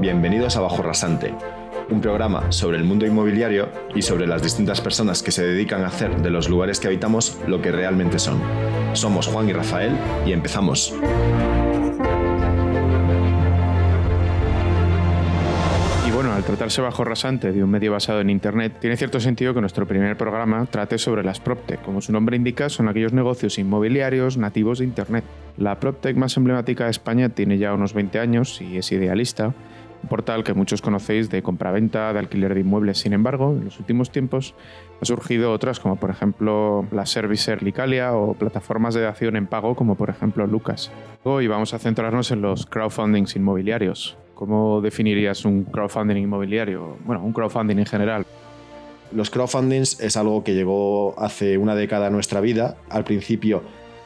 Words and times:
Bienvenidos 0.00 0.56
a 0.56 0.60
Bajo 0.60 0.82
Rasante, 0.82 1.32
un 1.90 2.00
programa 2.00 2.50
sobre 2.50 2.76
el 2.76 2.82
mundo 2.82 3.06
inmobiliario 3.06 3.68
y 3.94 4.02
sobre 4.02 4.26
las 4.26 4.42
distintas 4.42 4.80
personas 4.80 5.22
que 5.22 5.30
se 5.30 5.44
dedican 5.44 5.84
a 5.84 5.86
hacer 5.86 6.16
de 6.22 6.30
los 6.30 6.48
lugares 6.48 6.80
que 6.80 6.88
habitamos 6.88 7.38
lo 7.46 7.62
que 7.62 7.70
realmente 7.70 8.18
son. 8.18 8.40
Somos 8.94 9.28
Juan 9.28 9.48
y 9.48 9.52
Rafael 9.52 9.92
y 10.26 10.32
empezamos. 10.32 10.92
Tratarse 16.56 16.82
bajo 16.82 17.02
rasante 17.02 17.50
de 17.50 17.64
un 17.64 17.70
medio 17.70 17.90
basado 17.90 18.20
en 18.20 18.30
Internet, 18.30 18.76
tiene 18.80 18.96
cierto 18.96 19.18
sentido 19.18 19.54
que 19.54 19.60
nuestro 19.60 19.88
primer 19.88 20.16
programa 20.16 20.64
trate 20.66 20.98
sobre 20.98 21.24
las 21.24 21.40
PropTech. 21.40 21.82
Como 21.82 22.00
su 22.00 22.12
nombre 22.12 22.36
indica, 22.36 22.68
son 22.68 22.88
aquellos 22.88 23.12
negocios 23.12 23.58
inmobiliarios 23.58 24.36
nativos 24.36 24.78
de 24.78 24.84
Internet. 24.84 25.24
La 25.56 25.80
PropTech 25.80 26.16
más 26.16 26.36
emblemática 26.36 26.84
de 26.84 26.92
España 26.92 27.30
tiene 27.30 27.58
ya 27.58 27.74
unos 27.74 27.92
20 27.92 28.20
años 28.20 28.60
y 28.60 28.76
es 28.76 28.92
idealista 28.92 29.52
un 30.00 30.08
portal 30.08 30.44
que 30.44 30.54
muchos 30.54 30.80
conocéis 30.80 31.28
de 31.28 31.42
compraventa, 31.42 32.12
de 32.12 32.20
alquiler 32.20 32.54
de 32.54 32.60
inmuebles. 32.60 32.98
Sin 32.98 33.14
embargo, 33.14 33.50
en 33.50 33.64
los 33.64 33.80
últimos 33.80 34.12
tiempos 34.12 34.54
han 35.00 35.06
surgido 35.06 35.50
otras 35.50 35.80
como 35.80 35.96
por 35.96 36.10
ejemplo 36.10 36.86
la 36.92 37.04
Servicer 37.04 37.64
Licalia 37.64 38.12
o 38.12 38.34
plataformas 38.34 38.94
de 38.94 39.00
dación 39.00 39.34
en 39.34 39.48
pago 39.48 39.74
como 39.74 39.96
por 39.96 40.08
ejemplo 40.08 40.46
Lucas. 40.46 40.92
Hoy 41.24 41.48
vamos 41.48 41.74
a 41.74 41.80
centrarnos 41.80 42.30
en 42.30 42.42
los 42.42 42.66
crowdfundings 42.66 43.34
inmobiliarios. 43.34 44.16
¿Cómo 44.34 44.80
definirías 44.80 45.44
un 45.44 45.64
crowdfunding 45.64 46.16
inmobiliario? 46.16 46.96
Bueno, 47.04 47.22
un 47.22 47.32
crowdfunding 47.32 47.78
en 47.78 47.86
general. 47.86 48.26
Los 49.12 49.30
crowdfundings 49.30 50.00
es 50.00 50.16
algo 50.16 50.42
que 50.42 50.54
llegó 50.54 51.14
hace 51.18 51.56
una 51.58 51.74
década 51.74 52.08
a 52.08 52.10
nuestra 52.10 52.40
vida. 52.40 52.76
Al 52.90 53.04
principio 53.04 53.62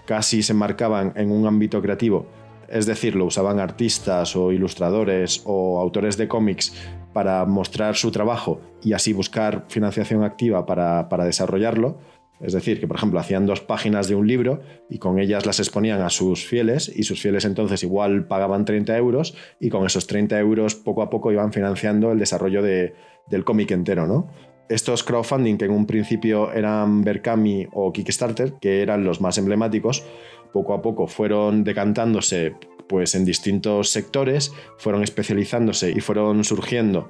casi 0.06 0.42
se 0.42 0.52
enmarcaban 0.52 1.12
en 1.16 1.30
un 1.30 1.46
ámbito 1.46 1.80
creativo 1.80 2.26
es 2.68 2.86
decir, 2.86 3.16
lo 3.16 3.24
usaban 3.24 3.60
artistas 3.60 4.36
o 4.36 4.52
ilustradores 4.52 5.42
o 5.44 5.80
autores 5.80 6.16
de 6.16 6.28
cómics 6.28 6.74
para 7.12 7.44
mostrar 7.46 7.96
su 7.96 8.10
trabajo 8.10 8.60
y 8.82 8.92
así 8.92 9.12
buscar 9.12 9.64
financiación 9.68 10.22
activa 10.22 10.66
para, 10.66 11.24
desarrollarlo. 11.24 11.98
Es 12.40 12.52
decir, 12.52 12.78
que 12.78 12.86
por 12.86 12.96
ejemplo 12.96 13.18
hacían 13.18 13.46
dos 13.46 13.60
páginas 13.60 14.08
de 14.08 14.14
un 14.14 14.26
libro 14.26 14.60
y 14.88 14.98
con 14.98 15.18
ellas 15.18 15.44
las 15.44 15.58
exponían 15.58 16.02
a 16.02 16.10
sus 16.10 16.44
fieles 16.44 16.90
y 16.94 17.02
sus 17.02 17.20
fieles 17.20 17.44
entonces 17.44 17.82
igual 17.82 18.26
pagaban 18.26 18.64
30 18.64 18.96
euros 18.96 19.34
y 19.58 19.70
con 19.70 19.84
esos 19.84 20.06
30 20.06 20.38
euros 20.38 20.74
poco 20.74 21.02
a 21.02 21.10
poco 21.10 21.32
iban 21.32 21.52
financiando 21.52 22.12
el 22.12 22.18
desarrollo 22.18 22.62
del 22.62 23.44
cómic 23.44 23.70
entero, 23.72 24.06
¿no? 24.06 24.28
Estos 24.68 25.02
crowdfunding 25.02 25.56
que 25.56 25.64
en 25.64 25.70
un 25.70 25.86
principio 25.86 26.52
eran 26.52 27.02
Berkami 27.02 27.66
o 27.72 27.90
Kickstarter, 27.90 28.54
que 28.60 28.82
eran 28.82 29.02
los 29.02 29.20
más 29.20 29.38
emblemáticos, 29.38 30.04
poco 30.52 30.74
a 30.74 30.82
poco 30.82 31.06
fueron 31.06 31.64
decantándose 31.64 32.54
pues, 32.86 33.14
en 33.14 33.24
distintos 33.24 33.90
sectores, 33.90 34.52
fueron 34.76 35.02
especializándose 35.02 35.90
y 35.90 36.00
fueron 36.00 36.44
surgiendo 36.44 37.08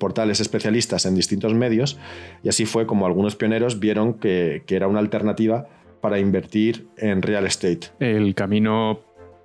portales 0.00 0.40
especialistas 0.40 1.06
en 1.06 1.14
distintos 1.14 1.54
medios 1.54 1.96
y 2.42 2.48
así 2.48 2.66
fue 2.66 2.86
como 2.86 3.06
algunos 3.06 3.36
pioneros 3.36 3.78
vieron 3.78 4.14
que, 4.14 4.64
que 4.66 4.74
era 4.74 4.88
una 4.88 4.98
alternativa 4.98 5.68
para 6.00 6.18
invertir 6.18 6.88
en 6.96 7.22
real 7.22 7.46
estate. 7.46 7.88
El 8.00 8.34
camino 8.34 9.00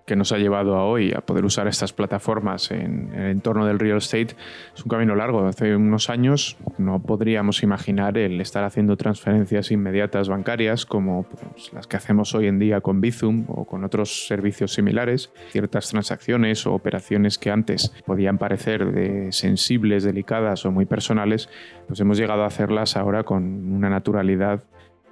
que 0.05 0.15
nos 0.15 0.31
ha 0.31 0.37
llevado 0.37 0.75
a 0.75 0.85
hoy 0.85 1.13
a 1.13 1.21
poder 1.21 1.45
usar 1.45 1.67
estas 1.67 1.91
plataformas 1.91 2.69
en, 2.69 3.11
el 3.13 3.31
entorno 3.31 3.65
del 3.65 3.79
real 3.79 3.97
estate 3.97 4.35
es 4.75 4.83
un 4.83 4.89
camino 4.89 5.15
largo. 5.15 5.45
Hace 5.47 5.75
unos 5.75 6.09
años 6.09 6.57
no 6.77 7.01
podríamos 7.01 7.63
imaginar 7.63 8.17
el 8.17 8.39
estar 8.39 8.63
haciendo 8.63 8.97
transferencias 8.97 9.71
inmediatas 9.71 10.29
bancarias 10.29 10.85
como 10.85 11.23
pues, 11.23 11.73
las 11.73 11.87
que 11.87 11.97
hacemos 11.97 12.35
hoy 12.35 12.47
en 12.47 12.59
día 12.59 12.81
con 12.81 13.01
Bizum 13.01 13.45
o 13.47 13.65
con 13.65 13.83
otros 13.83 14.27
servicios 14.27 14.73
similares. 14.73 15.31
Ciertas 15.49 15.89
transacciones 15.89 16.67
o 16.67 16.73
operaciones 16.73 17.39
que 17.39 17.49
antes 17.49 17.91
podían 18.05 18.37
parecer 18.37 18.91
de 18.91 19.31
sensibles, 19.31 20.03
delicadas 20.03 20.65
o 20.65 20.71
muy 20.71 20.85
personales, 20.85 21.49
pues 21.87 21.99
hemos 21.99 22.17
llegado 22.17 22.43
a 22.43 22.47
hacerlas 22.47 22.95
ahora 22.95 23.23
con 23.23 23.43
una 23.73 23.89
naturalidad 23.89 24.63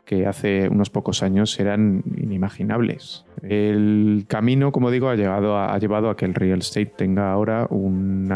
que 0.05 0.27
hace 0.27 0.67
unos 0.67 0.89
pocos 0.89 1.23
años 1.23 1.59
eran 1.59 2.03
inimaginables. 2.17 3.25
El 3.41 4.25
camino, 4.27 4.71
como 4.71 4.91
digo, 4.91 5.09
ha, 5.09 5.15
llegado 5.15 5.57
ha 5.57 5.77
llevado 5.79 6.09
a 6.09 6.17
que 6.17 6.25
el 6.25 6.33
real 6.33 6.59
estate 6.59 6.93
tenga 6.97 7.31
ahora 7.31 7.67
un 7.69 8.29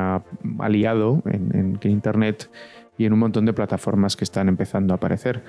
aliado 0.60 1.22
en, 1.26 1.80
Internet 1.84 2.50
y 2.98 3.06
en 3.06 3.14
un 3.14 3.20
montón 3.20 3.46
de 3.46 3.54
plataformas 3.54 4.16
que 4.16 4.24
están 4.24 4.48
empezando 4.50 4.94
a 4.94 4.98
aparecer. 4.98 5.44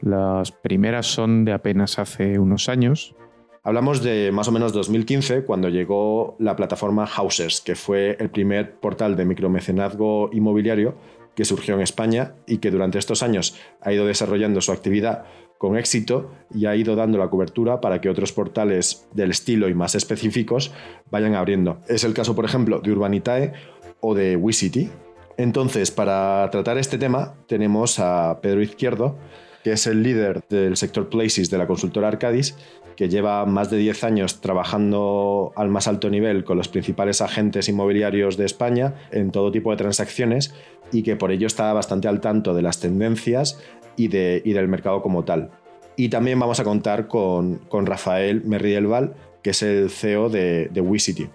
Las 0.00 0.50
primeras 0.50 1.06
son 1.06 1.44
de 1.44 1.52
apenas 1.52 1.98
hace 1.98 2.38
unos 2.38 2.68
años. 2.68 3.14
Hablamos 3.62 4.02
de 4.02 4.30
más 4.32 4.48
o 4.48 4.52
menos 4.52 4.72
2015, 4.72 5.44
cuando 5.44 5.68
llegó 5.68 6.36
la 6.38 6.56
plataforma 6.56 7.06
Houses, 7.06 7.60
que 7.60 7.74
fue 7.74 8.16
el 8.18 8.30
primer 8.30 8.76
portal 8.76 9.16
de 9.16 9.26
micromecenazgo 9.26 10.30
inmobiliario 10.32 10.94
que 11.34 11.44
surgió 11.44 11.74
en 11.74 11.82
España 11.82 12.34
y 12.46 12.58
que 12.58 12.70
durante 12.70 12.98
estos 12.98 13.22
años 13.22 13.56
ha 13.80 13.92
ido 13.92 14.06
desarrollando 14.06 14.60
su 14.60 14.72
actividad 14.72 15.24
con 15.60 15.76
éxito 15.76 16.30
y 16.54 16.64
ha 16.64 16.74
ido 16.74 16.96
dando 16.96 17.18
la 17.18 17.28
cobertura 17.28 17.82
para 17.82 18.00
que 18.00 18.08
otros 18.08 18.32
portales 18.32 19.06
del 19.12 19.30
estilo 19.30 19.68
y 19.68 19.74
más 19.74 19.94
específicos 19.94 20.72
vayan 21.10 21.34
abriendo. 21.34 21.80
Es 21.86 22.02
el 22.02 22.14
caso, 22.14 22.34
por 22.34 22.46
ejemplo, 22.46 22.80
de 22.80 22.90
Urbanitae 22.90 23.52
o 24.00 24.14
de 24.14 24.36
WeCity. 24.36 24.88
Entonces, 25.36 25.90
para 25.90 26.48
tratar 26.50 26.78
este 26.78 26.96
tema, 26.96 27.34
tenemos 27.46 27.98
a 27.98 28.38
Pedro 28.40 28.62
Izquierdo, 28.62 29.18
que 29.62 29.72
es 29.72 29.86
el 29.86 30.02
líder 30.02 30.40
del 30.48 30.78
sector 30.78 31.10
Places 31.10 31.50
de 31.50 31.58
la 31.58 31.66
consultora 31.66 32.08
Arcadis, 32.08 32.56
que 32.96 33.10
lleva 33.10 33.44
más 33.44 33.70
de 33.70 33.76
10 33.76 34.04
años 34.04 34.40
trabajando 34.40 35.52
al 35.56 35.68
más 35.68 35.88
alto 35.88 36.08
nivel 36.08 36.42
con 36.42 36.56
los 36.56 36.68
principales 36.68 37.20
agentes 37.20 37.68
inmobiliarios 37.68 38.38
de 38.38 38.46
España 38.46 38.94
en 39.10 39.30
todo 39.30 39.52
tipo 39.52 39.70
de 39.72 39.76
transacciones 39.76 40.54
y 40.92 41.02
que 41.02 41.16
por 41.16 41.32
ello 41.32 41.46
está 41.46 41.72
bastante 41.72 42.08
al 42.08 42.20
tanto 42.20 42.54
de 42.54 42.62
las 42.62 42.80
tendencias 42.80 43.60
y, 43.96 44.08
de, 44.08 44.42
del 44.44 44.68
mercado 44.68 45.02
como 45.02 45.24
tal. 45.24 45.50
Y 45.96 46.08
también 46.08 46.38
vamos 46.38 46.60
a 46.60 46.64
contar 46.64 47.08
con, 47.08 47.56
con 47.68 47.86
Rafael 47.86 48.42
Merrielval, 48.44 49.14
que 49.42 49.50
es 49.50 49.62
el 49.62 49.90
CEO 49.90 50.28
de, 50.28 50.68
de 50.72 50.80
WeCity. 50.80 51.28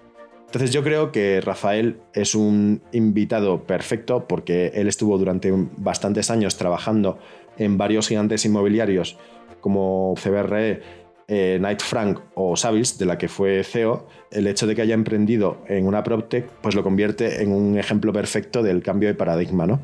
Entonces 0.46 0.70
yo 0.70 0.82
creo 0.82 1.12
que 1.12 1.40
Rafael 1.40 1.98
es 2.14 2.34
un 2.34 2.80
invitado 2.92 3.64
perfecto 3.64 4.26
porque 4.26 4.68
él 4.74 4.88
estuvo 4.88 5.18
durante 5.18 5.52
bastantes 5.76 6.30
años 6.30 6.56
trabajando 6.56 7.18
en 7.58 7.76
varios 7.76 8.08
gigantes 8.08 8.44
inmobiliarios 8.44 9.18
como 9.60 10.14
CBRE, 10.22 10.80
eh, 11.28 11.56
Knight 11.58 11.82
Frank 11.82 12.20
o 12.34 12.56
Savills, 12.56 12.98
de 12.98 13.06
la 13.06 13.18
que 13.18 13.28
fue 13.28 13.64
CEO, 13.64 14.06
el 14.30 14.46
hecho 14.46 14.66
de 14.68 14.76
que 14.76 14.82
haya 14.82 14.94
emprendido 14.94 15.58
en 15.66 15.86
una 15.86 16.04
PropTech 16.04 16.48
pues 16.62 16.76
lo 16.76 16.84
convierte 16.84 17.42
en 17.42 17.50
un 17.50 17.76
ejemplo 17.76 18.12
perfecto 18.12 18.62
del 18.62 18.82
cambio 18.82 19.08
de 19.08 19.14
paradigma. 19.14 19.66
¿no? 19.66 19.80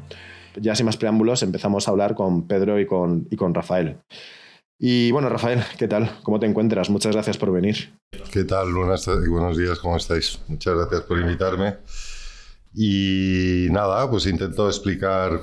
Ya 0.57 0.75
sin 0.75 0.87
más 0.87 0.97
preámbulos, 0.97 1.43
empezamos 1.43 1.87
a 1.87 1.91
hablar 1.91 2.15
con 2.15 2.47
Pedro 2.47 2.79
y 2.81 2.87
con, 2.87 3.27
y 3.31 3.37
con 3.37 3.55
Rafael. 3.55 3.99
Y 4.79 5.13
bueno, 5.13 5.29
Rafael, 5.29 5.63
¿qué 5.79 5.87
tal? 5.87 6.11
¿Cómo 6.25 6.41
te 6.41 6.47
encuentras? 6.47 6.91
Muchas 6.91 7.13
gracias 7.13 7.39
por 7.39 7.53
venir. 7.53 7.95
¿Qué 8.33 8.45
tal? 8.45 8.73
Buenas, 8.73 9.07
buenos 9.07 9.57
días, 9.57 9.79
¿cómo 9.79 9.97
estáis? 9.97 10.41
Muchas 10.49 10.75
gracias 10.75 11.03
por 11.03 11.21
invitarme. 11.21 11.77
Y 12.75 13.69
nada, 13.71 14.11
pues 14.11 14.27
intento 14.27 14.67
explicar 14.67 15.41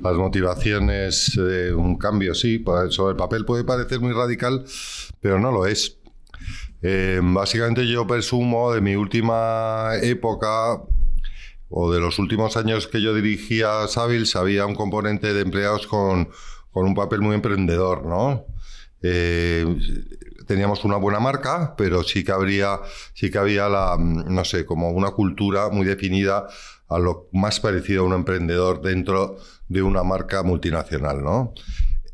las 0.00 0.14
motivaciones 0.14 1.32
de 1.34 1.74
un 1.74 1.96
cambio, 1.96 2.34
sí, 2.34 2.62
sobre 2.90 3.12
el 3.12 3.16
papel 3.16 3.44
puede 3.44 3.64
parecer 3.64 3.98
muy 4.00 4.12
radical, 4.12 4.64
pero 5.20 5.40
no 5.40 5.50
lo 5.50 5.66
es. 5.66 5.98
Eh, 6.82 7.20
básicamente 7.22 7.88
yo 7.88 8.06
presumo 8.06 8.72
de 8.72 8.82
mi 8.82 8.94
última 8.94 9.96
época 10.02 10.82
o 11.78 11.92
de 11.92 12.00
los 12.00 12.18
últimos 12.18 12.56
años 12.56 12.86
que 12.86 13.02
yo 13.02 13.12
dirigía 13.12 13.86
Savils 13.86 14.34
había 14.34 14.64
un 14.64 14.74
componente 14.74 15.34
de 15.34 15.42
empleados 15.42 15.86
con, 15.86 16.30
un 16.72 16.94
papel 16.94 17.20
muy 17.20 17.34
emprendedor, 17.34 18.06
¿no? 18.06 18.46
Eh, 19.02 19.66
teníamos 20.46 20.86
una 20.86 20.96
buena 20.96 21.20
marca, 21.20 21.74
pero 21.76 22.02
sí 22.02 22.24
que 22.24 22.32
habría, 22.32 22.80
sí 23.12 23.30
que 23.30 23.36
había 23.36 23.68
la, 23.68 23.98
no 23.98 24.44
sé, 24.46 24.64
como 24.64 24.90
una 24.90 25.10
cultura 25.10 25.68
muy 25.68 25.84
definida 25.84 26.46
a 26.88 26.98
lo 26.98 27.28
más 27.32 27.60
parecido 27.60 28.04
a 28.04 28.06
un 28.06 28.14
emprendedor 28.14 28.80
dentro 28.80 29.36
de 29.68 29.82
una 29.82 30.02
marca 30.02 30.42
multinacional, 30.42 31.22
¿no? 31.22 31.52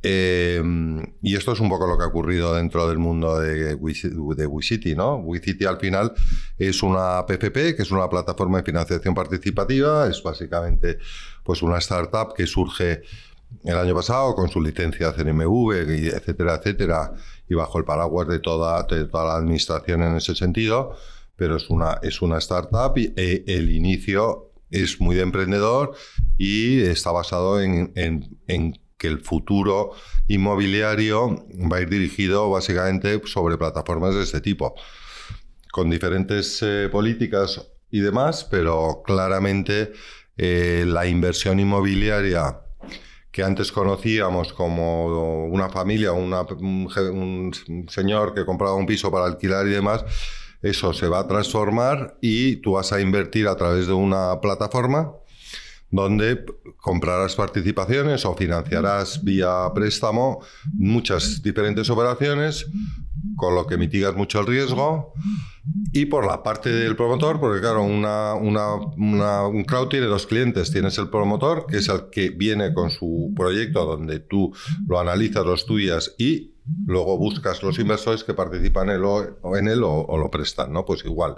Em, 0.04 1.00
y 1.22 1.36
esto 1.36 1.52
es 1.52 1.60
un 1.60 1.68
poco 1.68 1.86
lo 1.86 1.96
que 1.96 2.02
ha 2.04 2.08
ocurrido 2.08 2.54
dentro 2.54 2.88
del 2.88 2.98
mundo 2.98 3.38
de, 3.38 3.74
WeCity, 3.74 4.96
¿no? 4.96 5.16
WeCity 5.16 5.64
al 5.64 5.78
final 5.78 6.12
es 6.58 6.82
una 6.82 7.24
PPP, 7.24 7.76
que 7.76 7.82
es 7.82 7.90
una 7.92 8.08
plataforma 8.08 8.58
de 8.58 8.64
financiación 8.64 9.14
participativa, 9.14 10.08
es 10.08 10.20
básicamente 10.22 10.98
pues 11.44 11.62
una 11.62 11.78
startup 11.78 12.34
que 12.34 12.46
surge 12.46 13.02
el 13.64 13.76
año 13.76 13.94
pasado 13.94 14.34
con 14.34 14.48
su 14.48 14.60
licencia 14.60 15.12
CNMV, 15.12 15.72
etcétera, 16.14 16.56
etcétera, 16.56 17.12
y 17.48 17.54
bajo 17.54 17.78
el 17.78 17.84
paraguas 17.84 18.26
de 18.26 18.40
toda, 18.40 18.82
de 18.84 19.04
toda 19.04 19.24
la 19.24 19.36
administración 19.36 20.02
en 20.02 20.16
ese 20.16 20.34
sentido, 20.34 20.96
pero 21.36 21.56
es 21.56 21.70
una, 21.70 21.98
es 22.02 22.22
una 22.22 22.38
startup 22.38 22.96
y 22.96 23.12
eh, 23.16 23.44
el 23.46 23.70
inicio 23.70 24.52
es 24.70 25.00
muy 25.00 25.14
de 25.14 25.22
emprendedor 25.22 25.94
y 26.38 26.80
está 26.80 27.12
basado 27.12 27.60
en, 27.60 27.92
que 29.02 29.08
el 29.08 29.18
futuro 29.18 29.90
inmobiliario 30.28 31.44
va 31.70 31.78
a 31.78 31.80
ir 31.80 31.88
dirigido 31.88 32.48
básicamente 32.48 33.20
sobre 33.24 33.58
plataformas 33.58 34.14
de 34.14 34.22
este 34.22 34.40
tipo, 34.40 34.76
con 35.72 35.90
diferentes 35.90 36.62
eh, 36.62 36.88
políticas 36.88 37.66
y 37.90 37.98
demás, 37.98 38.46
pero 38.48 39.02
claramente 39.04 39.92
eh, 40.36 40.84
la 40.86 41.08
inversión 41.08 41.58
inmobiliaria 41.58 42.60
que 43.32 43.42
antes 43.42 43.72
conocíamos 43.72 44.52
como 44.52 45.46
una 45.46 45.68
familia, 45.68 46.12
un, 46.12 47.50
señor 47.88 48.34
que 48.34 48.44
compraba 48.44 48.76
un 48.76 48.86
piso 48.86 49.10
para 49.10 49.24
alquilar 49.24 49.66
y 49.66 49.70
demás, 49.70 50.04
eso 50.62 50.92
se 50.92 51.08
va 51.08 51.18
a 51.18 51.26
transformar 51.26 52.18
y 52.20 52.56
tú 52.56 52.74
vas 52.74 52.92
a 52.92 53.00
invertir 53.00 53.48
a 53.48 53.56
través 53.56 53.88
de 53.88 53.94
una 53.94 54.40
plataforma 54.40 55.12
donde 55.92 56.44
comprarás 56.78 57.36
participaciones 57.36 58.24
o 58.24 58.34
financiarás 58.34 59.22
vía 59.22 59.70
préstamo 59.74 60.40
muchas 60.72 61.42
diferentes 61.42 61.88
operaciones, 61.90 62.66
con 63.36 63.54
lo 63.54 63.66
que 63.66 63.76
mitigas 63.76 64.16
mucho 64.16 64.40
el 64.40 64.46
riesgo. 64.46 65.12
Y 65.92 66.06
por 66.06 66.26
la 66.26 66.42
parte 66.42 66.70
del 66.70 66.96
promotor, 66.96 67.38
porque 67.38 67.60
claro, 67.60 67.84
un 67.84 69.64
crowd 69.64 69.88
tiene 69.88 70.06
dos 70.06 70.26
clientes. 70.26 70.72
Tienes 70.72 70.98
el 70.98 71.08
promotor, 71.08 71.66
que 71.66 71.76
es 71.76 71.88
el 71.88 72.08
que 72.10 72.30
viene 72.30 72.74
con 72.74 72.90
su 72.90 73.32
proyecto, 73.36 73.84
donde 73.84 74.18
tú 74.18 74.52
lo 74.88 74.98
analizas, 74.98 75.44
lo 75.44 75.54
estudias 75.54 76.14
y 76.18 76.51
luego 76.86 77.18
buscas 77.18 77.62
los 77.62 77.78
inversores 77.78 78.24
que 78.24 78.34
participan 78.34 78.90
en, 78.90 79.02
en 79.56 79.68
él 79.68 79.82
o, 79.82 80.06
o, 80.06 80.18
lo 80.18 80.30
prestan, 80.30 80.72
¿no? 80.72 80.84
Pues 80.84 81.04
igual. 81.04 81.36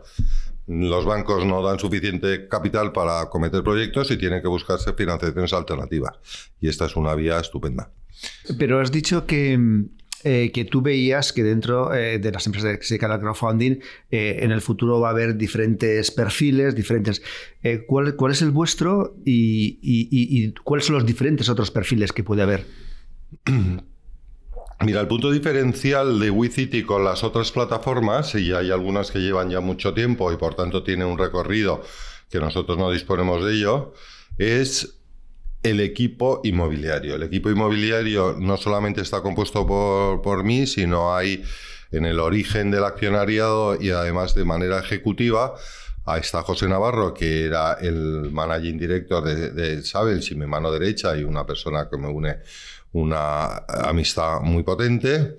Los 0.66 1.04
bancos 1.04 1.44
no 1.44 1.62
dan 1.62 1.78
suficiente 1.78 2.48
capital 2.48 2.92
para 2.92 3.28
cometer 3.28 3.62
proyectos 3.62 4.10
y 4.10 4.16
tienen 4.16 4.40
que 4.40 4.48
buscarse 4.48 4.94
financiaciones 4.94 5.52
alternativas. 5.52 6.18
Y 6.60 6.68
esta 6.68 6.86
es 6.86 6.96
una 6.96 7.14
vía 7.14 7.38
estupenda. 7.38 7.90
Pero 8.58 8.80
has 8.80 8.90
dicho 8.90 9.26
que 9.26 9.58
eh, 10.26 10.52
que 10.52 10.64
tú 10.64 10.80
veías 10.80 11.34
que 11.34 11.42
dentro 11.42 11.92
eh, 11.92 12.18
de 12.18 12.32
las 12.32 12.46
empresas 12.46 12.78
que 12.78 12.84
se 12.84 12.94
dedican 12.94 13.10
al 13.10 13.20
crowdfunding, 13.20 13.80
eh, 14.10 14.38
en 14.40 14.52
el 14.52 14.62
futuro 14.62 14.98
va 14.98 15.08
a 15.08 15.10
haber 15.10 15.36
diferentes 15.36 16.10
perfiles, 16.10 16.74
diferentes. 16.74 17.20
¿cuál, 17.86 18.16
¿cuál, 18.16 18.32
es 18.32 18.40
el 18.40 18.50
vuestro 18.50 19.16
y, 19.22 20.52
cuáles 20.64 20.86
son 20.86 20.94
los 20.94 21.04
diferentes 21.04 21.50
otros 21.50 21.70
perfiles 21.70 22.12
que 22.12 22.24
puede 22.24 22.40
haber? 22.40 22.64
Mira, 24.80 25.00
el 25.00 25.06
punto 25.06 25.30
diferencial 25.30 26.18
de 26.18 26.30
WeCity 26.30 26.82
con 26.82 27.04
las 27.04 27.22
otras 27.22 27.52
plataformas, 27.52 28.34
y 28.34 28.52
hay 28.52 28.70
algunas 28.70 29.10
que 29.10 29.20
llevan 29.20 29.50
ya 29.50 29.60
mucho 29.60 29.94
tiempo 29.94 30.32
y 30.32 30.36
por 30.36 30.54
tanto 30.54 30.82
tienen 30.82 31.06
un 31.06 31.16
recorrido 31.16 31.82
que 32.28 32.40
nosotros 32.40 32.76
no 32.76 32.90
disponemos 32.90 33.44
de 33.44 33.54
ello, 33.54 33.94
es 34.36 34.98
el 35.62 35.80
equipo 35.80 36.40
inmobiliario. 36.44 37.14
El 37.14 37.22
equipo 37.22 37.50
inmobiliario 37.50 38.36
no 38.38 38.56
solamente 38.56 39.00
está 39.00 39.22
compuesto 39.22 39.66
por, 39.66 40.44
mí, 40.44 40.66
sino 40.66 41.14
hay 41.14 41.44
en 41.92 42.04
el 42.04 42.18
origen 42.18 42.70
del 42.70 42.84
accionariado 42.84 43.80
y 43.80 43.90
además 43.90 44.34
de 44.34 44.44
manera 44.44 44.80
ejecutiva. 44.80 45.54
Está 46.20 46.42
José 46.42 46.68
Navarro, 46.68 47.14
que 47.14 47.46
era 47.46 47.74
el 47.80 48.30
managing 48.30 48.76
director 48.76 49.24
de, 49.24 49.52
de 49.52 49.82
Sabels 49.82 50.30
y 50.32 50.34
mi 50.34 50.46
mano 50.46 50.70
derecha 50.70 51.16
y 51.16 51.24
una 51.24 51.46
persona 51.46 51.88
que 51.88 51.96
me 51.96 52.08
une 52.08 52.40
una 52.94 53.56
amistad 53.66 54.40
muy 54.40 54.62
potente. 54.62 55.36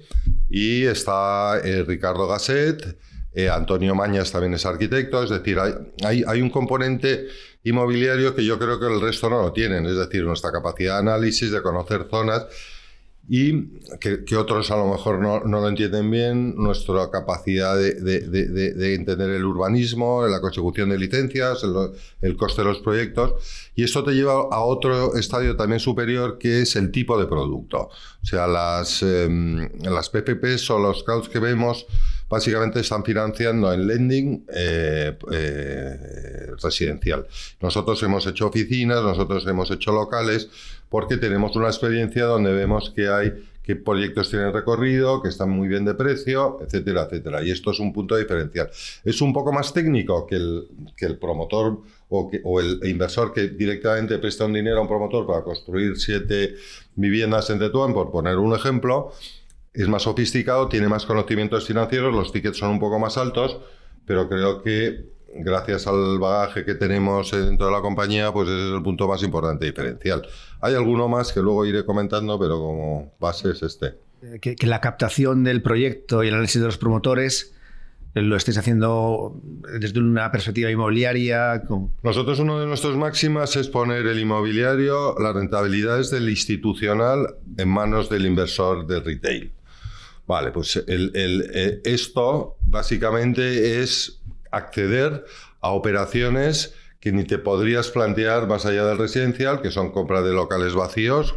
Y 0.49 0.83
está 0.83 1.59
eh, 1.63 1.83
Ricardo 1.83 2.27
Gasset, 2.27 2.97
eh, 3.33 3.49
Antonio 3.49 3.95
Mañas 3.95 4.31
también 4.31 4.53
es 4.53 4.65
arquitecto, 4.65 5.23
es 5.23 5.29
decir, 5.29 5.57
hay, 5.59 6.23
hay 6.25 6.41
un 6.41 6.49
componente 6.49 7.27
inmobiliario 7.63 8.35
que 8.35 8.45
yo 8.45 8.59
creo 8.59 8.79
que 8.79 8.85
el 8.85 9.01
resto 9.01 9.29
no 9.29 9.41
lo 9.41 9.51
tienen, 9.51 9.85
es 9.85 9.95
decir, 9.95 10.23
nuestra 10.23 10.51
capacidad 10.51 10.95
de 10.95 10.99
análisis, 10.99 11.51
de 11.51 11.61
conocer 11.61 12.07
zonas 12.09 12.45
y 13.27 13.79
que, 13.99 14.35
otros 14.35 14.69
a 14.69 14.77
lo 14.77 14.87
mejor 14.87 15.19
no, 15.19 15.39
lo 15.43 15.67
entienden 15.67 16.11
bien, 16.11 16.55
nuestra 16.55 17.09
capacidad 17.09 17.75
de, 17.75 18.93
entender 18.93 19.31
el 19.31 19.45
urbanismo, 19.45 20.27
la 20.27 20.39
consecución 20.39 20.89
de 20.89 20.99
licencias, 20.99 21.63
el, 22.21 22.37
coste 22.37 22.61
de 22.61 22.67
los 22.67 22.79
proyectos, 22.79 23.33
y 23.75 23.83
esto 23.83 24.03
te 24.03 24.11
lleva 24.11 24.33
a 24.33 24.59
otro 24.61 25.15
estadio 25.15 25.55
también 25.55 25.79
superior 25.79 26.37
que 26.37 26.61
es 26.61 26.75
el 26.75 26.91
tipo 26.91 27.19
de 27.19 27.25
producto. 27.25 27.89
O 28.21 28.25
sea, 28.25 28.45
las, 28.47 29.01
em, 29.01 29.69
las 29.81 30.09
PPPs 30.09 30.69
o 30.69 30.79
los 30.79 31.03
crowds 31.03 31.29
que 31.29 31.39
vemos 31.39 31.85
básicamente 32.29 32.79
están 32.79 33.03
financiando 33.03 33.71
en 33.71 33.87
lending 33.87 34.45
eh, 34.53 35.17
eh, 35.31 36.51
residencial. 36.61 37.27
Nosotros 37.61 38.01
hemos 38.03 38.25
hecho 38.25 38.47
oficinas, 38.47 39.01
nosotros 39.03 39.45
hemos 39.47 39.69
hecho 39.71 39.91
locales, 39.91 40.49
porque 40.95 41.17
tenemos 41.17 41.53
una 41.57 41.67
experiencia 41.67 42.23
donde 42.23 42.53
vemos 42.53 42.89
que 42.89 43.09
hay 43.09 43.33
qué 43.61 43.75
proyectos 43.75 44.29
tienen 44.29 44.53
recorrido, 44.53 45.21
que 45.21 45.27
están 45.27 45.49
muy 45.49 45.67
bien 45.67 45.83
de 45.83 45.93
precio, 45.93 46.57
etcétera, 46.61 47.03
etcétera. 47.03 47.43
Y 47.43 47.51
esto 47.51 47.71
es 47.71 47.81
un 47.81 47.91
punto 47.91 48.15
diferencial. 48.15 48.69
Es 49.03 49.19
un 49.19 49.33
poco 49.33 49.51
más 49.51 49.73
técnico 49.73 50.25
que 50.25 50.35
el, 50.35 50.69
que 50.95 51.05
el 51.05 51.17
promotor 51.17 51.81
o, 52.07 52.31
o 52.45 52.59
el 52.61 52.79
inversor 52.85 53.33
que 53.33 53.49
directamente 53.49 54.17
presta 54.19 54.45
un 54.45 54.53
dinero 54.53 54.77
a 54.77 54.83
un 54.83 54.87
promotor 54.87 55.27
para 55.27 55.43
construir 55.43 55.97
siete 55.97 56.55
viviendas 56.95 57.49
en 57.49 57.59
Tetuán, 57.59 57.93
por 57.93 58.09
poner 58.09 58.37
un 58.37 58.55
ejemplo, 58.55 59.11
es 59.73 59.89
más 59.89 60.03
sofisticado, 60.03 60.69
tiene 60.69 60.87
más 60.87 61.05
conocimientos 61.05 61.67
financieros, 61.67 62.15
los 62.15 62.31
tickets 62.31 62.55
son 62.55 62.69
un 62.69 62.79
poco 62.79 62.99
más 62.99 63.17
altos, 63.17 63.57
pero 64.05 64.29
creo 64.29 64.63
que 64.63 65.13
gracias 65.35 65.87
al 65.87 66.17
bagaje 66.19 66.63
que 66.63 66.75
tenemos 66.75 67.31
dentro 67.31 67.67
de 67.67 67.71
la 67.71 67.81
compañía, 67.81 68.31
pues 68.31 68.47
ese 68.47 68.69
es 68.69 68.73
el 68.73 68.83
punto 68.83 69.07
más 69.07 69.21
importante 69.23 69.65
diferencial. 69.65 70.25
Hay 70.65 70.73
alguno 70.73 71.07
más 71.07 71.31
que 71.31 71.41
luego 71.41 71.63
iré 71.63 71.85
comentando, 71.85 72.39
pero 72.39 72.57
como 72.57 73.13
base 73.19 73.51
es 73.51 73.61
este. 73.61 73.93
Eh, 74.23 74.39
que, 74.39 74.55
la 74.65 74.81
captación 74.81 75.43
del 75.43 75.61
proyecto 75.61 76.23
y 76.23 76.29
el 76.29 76.33
análisis 76.33 76.59
de 76.59 76.65
los 76.65 76.79
promotores 76.79 77.53
eh, 78.15 78.23
lo 78.23 78.35
estéis 78.35 78.57
haciendo 78.57 79.39
desde 79.79 79.99
una 79.99 80.31
perspectiva 80.31 80.71
inmobiliaria. 80.71 81.61
Nosotros 82.01 82.39
uno 82.39 82.59
de 82.59 82.65
nuestros 82.65 82.97
máximas 82.97 83.55
es 83.55 83.67
poner 83.67 84.07
el 84.07 84.19
inmobiliario, 84.19 85.13
las 85.19 85.35
rentabilidades 85.35 86.09
del 86.09 86.27
institucional 86.27 87.35
en 87.57 87.69
manos 87.69 88.09
del 88.09 88.25
inversor 88.25 88.87
de 88.87 89.01
retail. 89.01 89.51
Vale, 90.25 90.49
pues 90.49 90.83
eh, 90.87 91.81
esto 91.83 92.57
básicamente 92.65 93.83
es 93.83 94.19
acceder 94.49 95.25
a 95.61 95.69
operaciones 95.69 96.73
que 97.05 97.11
ni 97.11 97.23
te 97.23 97.37
podrías 97.37 97.89
plantear 97.89 98.47
más 98.47 98.65
allá 98.65 98.83
del 98.83 98.97
residencial, 98.97 99.61
que 99.61 99.69
son 99.69 99.91
compra 99.91 100.23
de 100.23 100.33
locales 100.33 100.73
vacíos, 100.73 101.35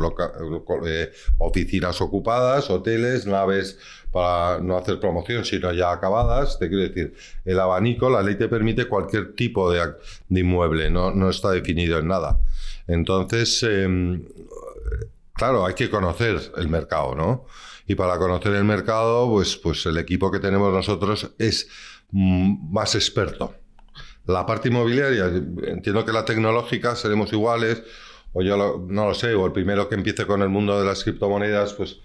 eh, 0.87 1.12
oficinas 1.37 2.00
ocupadas, 2.00 2.70
hoteles, 2.70 3.26
naves 3.26 3.78
para 4.10 4.60
no 4.60 4.78
hacer 4.78 4.98
promoción, 4.98 5.44
sino 5.44 5.70
ya 5.75 5.92
acabadas. 5.92 6.58
Te 6.58 6.70
quiero 6.70 6.84
decir, 6.84 7.14
el 7.44 7.60
abanico, 7.60 8.08
la 8.08 8.22
ley 8.22 8.37
te 8.37 8.48
permite 8.48 8.87
cualquier 8.87 9.34
tipo 9.34 9.70
de, 9.70 9.92
inmueble, 10.30 10.88
no, 10.88 11.10
no, 11.10 11.28
está 11.28 11.50
definido 11.50 11.98
en 11.98 12.08
nada. 12.08 12.40
Entonces, 12.87 13.62
em, 13.62 14.25
claro, 15.34 15.66
hay 15.66 15.75
que 15.75 15.90
conocer 15.90 16.50
el 16.56 16.68
mercado, 16.70 17.14
¿no? 17.14 17.44
Y 17.87 17.94
para 17.94 18.16
conocer 18.16 18.54
el 18.54 18.64
mercado, 18.64 19.28
pues, 19.28 19.58
pues 19.58 19.84
el 19.84 19.98
equipo 19.98 20.30
que 20.30 20.38
tenemos 20.38 20.72
nosotros 20.72 21.30
es 21.37 21.68
mm, 22.10 22.72
más 22.72 22.94
experto. 22.94 23.52
La 24.28 24.44
parte 24.44 24.68
inmobiliaria, 24.68 25.26
entiendo 25.66 26.04
que 26.04 26.12
la 26.12 26.26
tecnológica 26.26 26.94
seremos 26.94 27.32
iguales, 27.32 27.82
o 28.35 28.42
yo 28.42 28.85
no 28.87 29.06
lo 29.06 29.14
sé, 29.14 29.35
o 29.35 29.47
el 29.47 29.52
primero 29.52 29.88
que 29.88 29.94
empiece 29.94 30.26
con 30.26 30.42
el 30.42 30.50
mundo 30.50 30.78
de 30.78 30.87
las 30.87 31.02
criptomonedas, 31.02 31.73
pues 31.73 32.00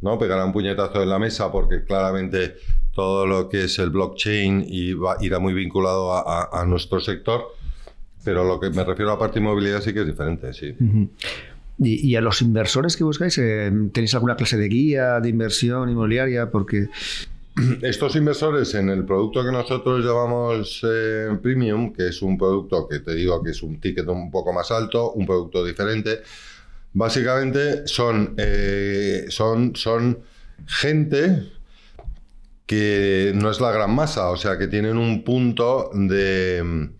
no 0.00 0.18
pegará 0.18 0.44
un 0.44 0.52
puñetazo 0.52 1.00
en 1.00 1.08
la 1.08 1.20
mesa 1.20 1.52
porque 1.52 1.84
claramente 1.84 2.56
todo 2.92 3.24
lo 3.24 3.48
que 3.48 3.64
es 3.64 3.78
el 3.78 3.90
blockchain 3.90 4.64
y 4.66 4.94
irá 5.20 5.38
muy 5.38 5.54
vinculado 5.54 6.12
a, 6.12 6.64
nuestro 6.66 7.00
sector, 7.00 7.44
pero 8.24 8.42
lo 8.42 8.58
que 8.58 8.70
me 8.70 8.82
refiero 8.82 9.12
a 9.12 9.14
la 9.14 9.20
parte 9.20 9.38
inmobiliaria 9.38 9.80
sí 9.80 9.94
que 9.94 10.00
es 10.00 10.06
diferente, 10.06 10.52
sí. 10.52 10.74
Y, 11.78 12.16
a 12.16 12.20
los 12.20 12.42
inversores 12.42 12.96
que 12.96 13.04
buscáis, 13.04 13.38
eh, 13.38 13.70
¿tenéis 13.92 14.12
alguna 14.14 14.34
clase 14.34 14.58
de 14.58 14.68
guía 14.68 15.20
de 15.20 15.28
inversión 15.28 15.88
inmobiliaria? 15.88 16.50
Porque 16.50 16.88
estos 17.82 18.16
inversores 18.16 18.74
en 18.74 18.90
el 18.90 19.04
producto 19.04 19.44
que 19.44 19.52
nosotros 19.52 20.04
llamamos 20.04 20.80
eh, 20.84 21.36
premium, 21.42 21.92
que 21.92 22.08
es 22.08 22.22
un 22.22 22.36
producto 22.36 22.86
que 22.88 23.00
te 23.00 23.14
digo 23.14 23.42
que 23.42 23.50
es 23.50 23.62
un 23.62 23.80
ticket 23.80 24.06
un 24.08 24.30
poco 24.30 24.52
más 24.52 24.70
alto, 24.70 25.12
un 25.12 25.26
producto 25.26 25.64
diferente, 25.64 26.20
básicamente 26.92 27.86
son, 27.86 28.34
eh, 28.36 29.26
son, 29.28 29.74
son 29.76 30.18
gente 30.66 31.50
que 32.66 33.32
no 33.34 33.50
es 33.50 33.60
la 33.60 33.72
gran 33.72 33.94
masa, 33.94 34.30
o 34.30 34.36
sea, 34.36 34.56
que 34.56 34.68
tienen 34.68 34.96
un 34.96 35.24
punto 35.24 35.90
de 35.92 36.90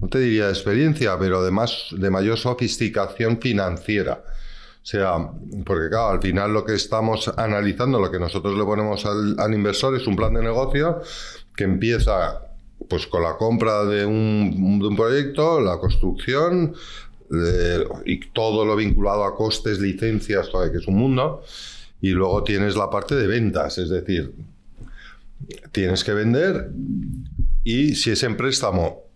no 0.00 0.08
te 0.08 0.18
diría 0.18 0.46
de 0.46 0.52
experiencia, 0.52 1.18
pero 1.18 1.42
de, 1.44 1.52
de 1.98 2.10
mayor 2.10 2.38
sofisticación 2.38 3.40
financiera. 3.40 4.24
Sea, 4.82 5.30
porque 5.64 5.88
claro, 5.88 6.08
al 6.08 6.22
final 6.22 6.52
lo 6.52 6.64
que 6.64 6.74
estamos 6.74 7.28
analizando, 7.36 8.00
lo 8.00 8.10
que 8.10 8.18
nosotros 8.18 8.56
le 8.56 8.64
ponemos 8.64 9.04
al, 9.06 9.54
inversor 9.54 9.94
es 9.96 10.06
un 10.06 10.16
plan 10.16 10.32
de 10.34 10.42
negocio 10.42 11.00
que 11.54 11.64
empieza 11.64 12.40
pues 12.88 13.06
con 13.06 13.22
la 13.22 13.36
compra 13.36 13.84
de 13.84 14.06
un, 14.06 14.78
de 14.80 14.86
un 14.86 14.96
proyecto, 14.96 15.60
la 15.60 15.78
construcción 15.78 16.74
y 18.04 18.20
todo 18.30 18.64
lo 18.64 18.74
vinculado 18.74 19.24
a 19.24 19.36
costes, 19.36 19.78
licencias, 19.78 20.48
que 20.72 20.78
es 20.78 20.86
un 20.88 20.96
mundo. 20.96 21.42
Y 22.00 22.10
luego 22.10 22.42
tienes 22.42 22.76
la 22.76 22.88
parte 22.88 23.14
de 23.14 23.26
ventas, 23.26 23.76
es 23.78 23.90
decir, 23.90 24.32
tienes 25.72 26.02
que 26.02 26.14
vender 26.14 26.70
y 27.62 27.94
si 27.94 28.10
es 28.10 28.22
en 28.22 28.36
préstamo 28.36 29.09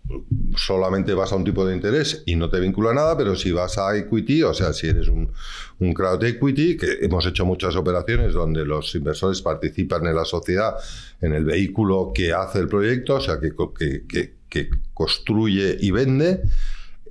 solamente 0.55 1.13
vas 1.13 1.31
a 1.31 1.35
un 1.35 1.43
tipo 1.43 1.65
de 1.65 1.75
interés 1.75 2.23
y 2.25 2.35
no 2.35 2.49
te 2.49 2.59
vincula 2.59 2.93
nada, 2.93 3.17
pero 3.17 3.35
si 3.35 3.51
vas 3.51 3.77
a 3.77 3.95
equity, 3.97 4.43
o 4.43 4.53
sea, 4.53 4.73
si 4.73 4.87
eres 4.87 5.07
un, 5.07 5.31
un 5.79 5.93
crowd 5.93 6.23
equity, 6.23 6.77
que 6.77 6.99
hemos 7.01 7.25
hecho 7.25 7.45
muchas 7.45 7.75
operaciones 7.75 8.33
donde 8.33 8.65
los 8.65 8.93
inversores 8.95 9.41
participan 9.41 10.05
en 10.05 10.15
la 10.15 10.25
sociedad, 10.25 10.75
en 11.21 11.33
el 11.33 11.45
vehículo 11.45 12.11
que 12.13 12.33
hace 12.33 12.59
el 12.59 12.67
proyecto, 12.67 13.15
o 13.15 13.21
sea, 13.21 13.39
que, 13.39 13.53
que, 13.77 14.35
que, 14.49 14.69
construye 14.93 15.75
y 15.81 15.91
vende, 15.91 16.43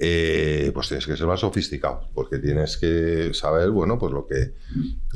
eh, 0.00 0.70
pues 0.72 0.88
tienes 0.88 1.06
que 1.06 1.14
ser 1.14 1.26
más 1.26 1.40
sofisticado, 1.40 2.08
porque 2.14 2.38
tienes 2.38 2.78
que 2.78 3.34
saber, 3.34 3.68
bueno, 3.70 3.98
pues 3.98 4.12
lo 4.12 4.26
que, 4.26 4.54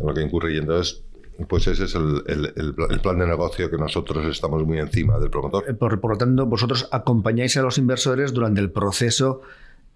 lo 0.05 0.13
que 0.13 0.21
incurre. 0.21 0.55
Y 0.55 0.59
entonces, 0.59 1.05
pues 1.47 1.67
ese 1.69 1.85
es 1.85 1.95
el, 1.95 2.75
plan 3.03 3.19
de 3.19 3.27
negocio 3.27 3.71
que 3.71 3.79
nosotros 3.79 4.27
estamos 4.27 4.65
muy 4.65 4.79
encima 4.79 5.19
del 5.19 5.31
promotor. 5.31 5.65
Eh, 5.69 5.75
por, 5.75 6.11
lo 6.11 6.17
tanto, 6.17 6.47
vosotros 6.47 6.89
acompañáis 6.91 7.57
a 7.57 7.63
los 7.63 7.79
inversores 7.79 8.33
durante 8.33 8.61
el 8.61 8.71
proceso 8.71 9.43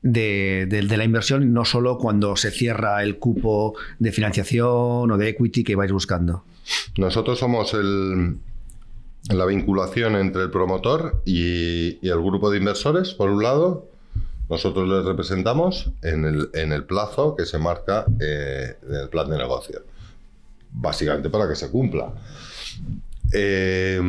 de, 0.03 0.69
la 0.71 1.05
inversión 1.05 1.43
y 1.43 1.47
no 1.47 1.65
solo 1.65 1.99
cuando 1.99 2.37
se 2.37 2.53
cierra 2.53 3.03
el 3.03 3.19
cupo 3.19 3.75
de 3.99 4.13
financiación 4.13 5.11
o 5.11 5.19
de 5.19 5.31
equity 5.31 5.65
que 5.65 5.75
vais 5.75 5.91
buscando. 5.91 6.45
Nosotros 6.97 7.41
somos 7.41 7.77
la 9.31 9.47
vinculación 9.47 10.15
entre 10.15 10.43
el 10.43 10.51
promotor 10.51 11.23
y, 11.25 12.07
el 12.07 12.21
grupo 12.21 12.51
de 12.53 12.59
inversores, 12.59 13.15
por 13.15 13.31
un 13.31 13.43
lado. 13.43 13.89
Nosotros 14.49 14.89
les 14.89 15.05
representamos 15.05 15.91
en 16.03 16.25
el, 16.73 16.85
plazo 16.85 17.35
que 17.35 17.47
se 17.47 17.59
marca 17.59 18.07
eh, 18.21 18.77
en 18.87 18.95
el 18.95 19.09
plan 19.09 19.29
de 19.29 19.39
negocio 19.39 19.83
básicamente 20.73 21.31
para 21.31 21.49
que 21.49 21.55
se 21.55 21.71
cumpla. 21.71 22.13
Eh, 23.33 24.01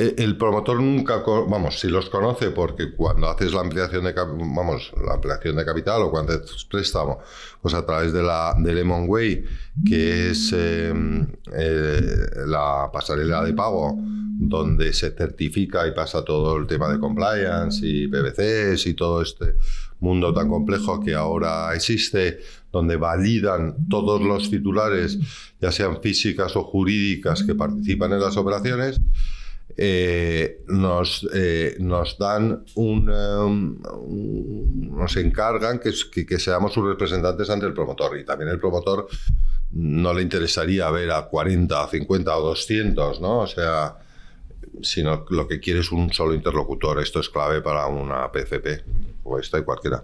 e, 0.00 0.14
el 0.16 0.38
promotor 0.38 0.80
nunca, 0.80 1.22
vamos, 1.26 1.78
si 1.78 1.88
los 1.88 2.08
conoce 2.08 2.50
porque 2.52 2.92
cuando 2.92 3.28
haces 3.28 3.52
la 3.52 3.60
ampliación 3.60 4.04
de, 4.04 4.14
vamos, 4.14 4.92
la 5.04 5.14
ampliación 5.14 5.56
de 5.56 5.64
capital 5.64 6.00
o 6.02 6.10
cuando 6.10 6.32
haces 6.32 6.64
préstamo, 6.64 7.18
pues 7.60 7.74
a 7.74 7.84
través 7.84 8.12
de 8.12 8.22
la 8.22 8.54
de 8.56 8.72
Lemon 8.72 9.04
Way, 9.06 9.44
que 9.86 10.30
es 10.30 10.54
eh, 10.56 10.94
eh, 11.54 12.00
la 12.46 12.88
pasarela 12.90 13.44
de 13.44 13.52
pago 13.52 13.94
donde 13.98 14.94
se 14.94 15.10
certifica 15.10 15.86
y 15.86 15.92
pasa 15.92 16.24
todo 16.24 16.56
el 16.56 16.66
tema 16.66 16.88
de 16.88 16.98
compliance 16.98 17.86
y 17.86 18.08
PVCs 18.08 18.86
y 18.86 18.94
todo 18.94 19.20
este 19.20 19.56
mundo 19.98 20.32
tan 20.32 20.48
complejo 20.48 20.98
que 20.98 21.14
ahora 21.14 21.74
existe, 21.74 22.40
donde 22.72 22.96
validan 22.96 23.88
todos 23.88 24.20
los 24.20 24.50
titulares, 24.50 25.18
ya 25.60 25.72
sean 25.72 26.00
físicas 26.00 26.54
o 26.56 26.62
jurídicas, 26.62 27.42
que 27.42 27.54
participan 27.54 28.12
en 28.12 28.20
las 28.20 28.36
operaciones, 28.36 29.00
eh, 29.76 30.62
nos, 30.68 31.26
eh, 31.32 31.76
nos 31.80 32.18
dan 32.18 32.64
un, 32.74 33.80
nos 34.92 35.16
encargan 35.16 35.78
que, 35.78 35.92
que, 36.26 36.38
seamos 36.38 36.72
sus 36.72 36.84
representantes 36.84 37.48
ante 37.50 37.66
el 37.66 37.72
promotor 37.72 38.18
y 38.18 38.24
también 38.24 38.50
el 38.50 38.58
promotor 38.58 39.06
no 39.72 40.12
le 40.12 40.22
interesaría 40.22 40.90
ver 40.90 41.10
a 41.12 41.26
40, 41.26 41.88
50 41.88 42.36
o 42.36 42.42
200, 42.48 43.20
¿no? 43.20 43.38
O 43.38 43.46
sea, 43.46 43.96
sino 44.82 45.24
lo 45.30 45.46
que 45.46 45.60
quiere 45.60 45.80
es 45.80 45.92
un 45.92 46.12
solo 46.12 46.34
interlocutor. 46.34 47.00
Esto 47.00 47.20
es 47.20 47.28
clave 47.28 47.60
para 47.60 47.86
una 47.86 48.30
PCP 48.30 48.84
o 49.24 49.38
esta 49.38 49.58
y 49.58 49.62
cualquiera. 49.62 50.02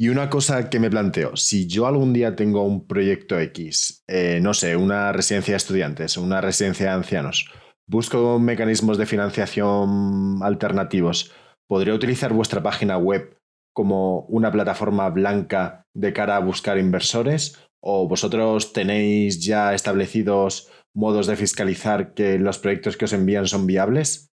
Y 0.00 0.08
una 0.08 0.30
cosa 0.30 0.70
que 0.70 0.80
me 0.80 0.88
planteo, 0.88 1.36
si 1.36 1.66
yo 1.66 1.86
algún 1.86 2.14
día 2.14 2.34
tengo 2.34 2.62
un 2.62 2.86
proyecto 2.86 3.38
X, 3.38 4.02
eh, 4.08 4.40
no 4.40 4.54
sé, 4.54 4.74
una 4.74 5.12
residencia 5.12 5.52
de 5.52 5.58
estudiantes, 5.58 6.16
una 6.16 6.40
residencia 6.40 6.86
de 6.86 6.92
ancianos, 6.92 7.52
busco 7.86 8.38
mecanismos 8.38 8.96
de 8.96 9.04
financiación 9.04 10.42
alternativos, 10.42 11.34
¿podría 11.68 11.92
utilizar 11.92 12.32
vuestra 12.32 12.62
página 12.62 12.96
web 12.96 13.36
como 13.74 14.20
una 14.20 14.50
plataforma 14.50 15.10
blanca 15.10 15.82
de 15.94 16.14
cara 16.14 16.36
a 16.36 16.40
buscar 16.40 16.78
inversores? 16.78 17.58
¿O 17.82 18.08
vosotros 18.08 18.72
tenéis 18.72 19.44
ya 19.44 19.74
establecidos 19.74 20.70
modos 20.96 21.26
de 21.26 21.36
fiscalizar 21.36 22.14
que 22.14 22.38
los 22.38 22.58
proyectos 22.58 22.96
que 22.96 23.04
os 23.04 23.12
envían 23.12 23.46
son 23.46 23.66
viables? 23.66 24.30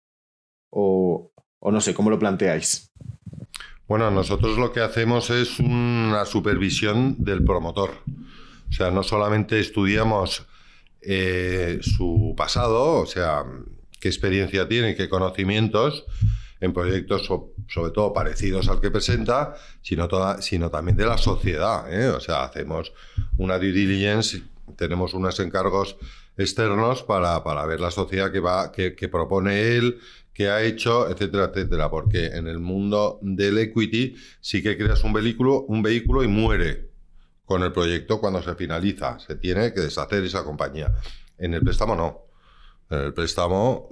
O, 0.72 1.30
o 1.62 1.70
no 1.70 1.80
sé, 1.80 1.94
¿cómo 1.94 2.10
lo 2.10 2.18
planteáis? 2.18 2.91
Bueno, 3.88 4.10
nosotros 4.10 4.56
lo 4.58 4.72
que 4.72 4.80
hacemos 4.80 5.30
es 5.30 5.58
una 5.58 6.24
supervisión 6.24 7.16
del 7.18 7.44
promotor. 7.44 7.90
O 8.68 8.72
sea, 8.72 8.90
no 8.90 9.02
solamente 9.02 9.60
estudiamos 9.60 10.46
eh, 11.02 11.78
su 11.82 12.34
pasado, 12.36 13.00
o 13.00 13.06
sea, 13.06 13.44
qué 14.00 14.08
experiencia 14.08 14.68
tiene, 14.68 14.94
qué 14.94 15.08
conocimientos 15.08 16.04
en 16.60 16.72
proyectos 16.72 17.28
sobre 17.66 17.90
todo 17.90 18.12
parecidos 18.12 18.68
al 18.68 18.80
que 18.80 18.90
presenta, 18.90 19.56
sino, 19.82 20.06
toda, 20.06 20.40
sino 20.40 20.70
también 20.70 20.96
de 20.96 21.04
la 21.04 21.18
sociedad. 21.18 21.92
¿eh? 21.92 22.08
O 22.08 22.20
sea, 22.20 22.44
hacemos 22.44 22.92
una 23.36 23.58
due 23.58 23.72
diligence, 23.72 24.42
tenemos 24.76 25.12
unos 25.12 25.38
encargos 25.40 25.96
externos 26.36 27.02
para, 27.02 27.42
para 27.42 27.66
ver 27.66 27.80
la 27.80 27.90
sociedad 27.90 28.30
que, 28.30 28.38
va, 28.38 28.70
que, 28.70 28.94
que 28.94 29.08
propone 29.08 29.76
él, 29.76 29.98
que 30.32 30.48
ha 30.48 30.62
hecho, 30.62 31.08
etcétera, 31.08 31.50
etcétera. 31.52 31.90
Porque 31.90 32.26
en 32.26 32.46
el 32.46 32.58
mundo 32.58 33.18
del 33.22 33.58
equity 33.58 34.16
sí 34.40 34.62
que 34.62 34.76
creas 34.76 35.04
un 35.04 35.12
vehículo, 35.12 35.62
un 35.62 35.82
vehículo 35.82 36.22
y 36.22 36.28
muere 36.28 36.90
con 37.44 37.62
el 37.62 37.72
proyecto 37.72 38.20
cuando 38.20 38.42
se 38.42 38.54
finaliza. 38.54 39.18
Se 39.18 39.36
tiene 39.36 39.72
que 39.72 39.80
deshacer 39.80 40.24
esa 40.24 40.44
compañía. 40.44 40.94
En 41.38 41.54
el 41.54 41.62
préstamo 41.62 41.94
no. 41.94 42.22
En 42.90 43.06
el 43.06 43.14
préstamo 43.14 43.88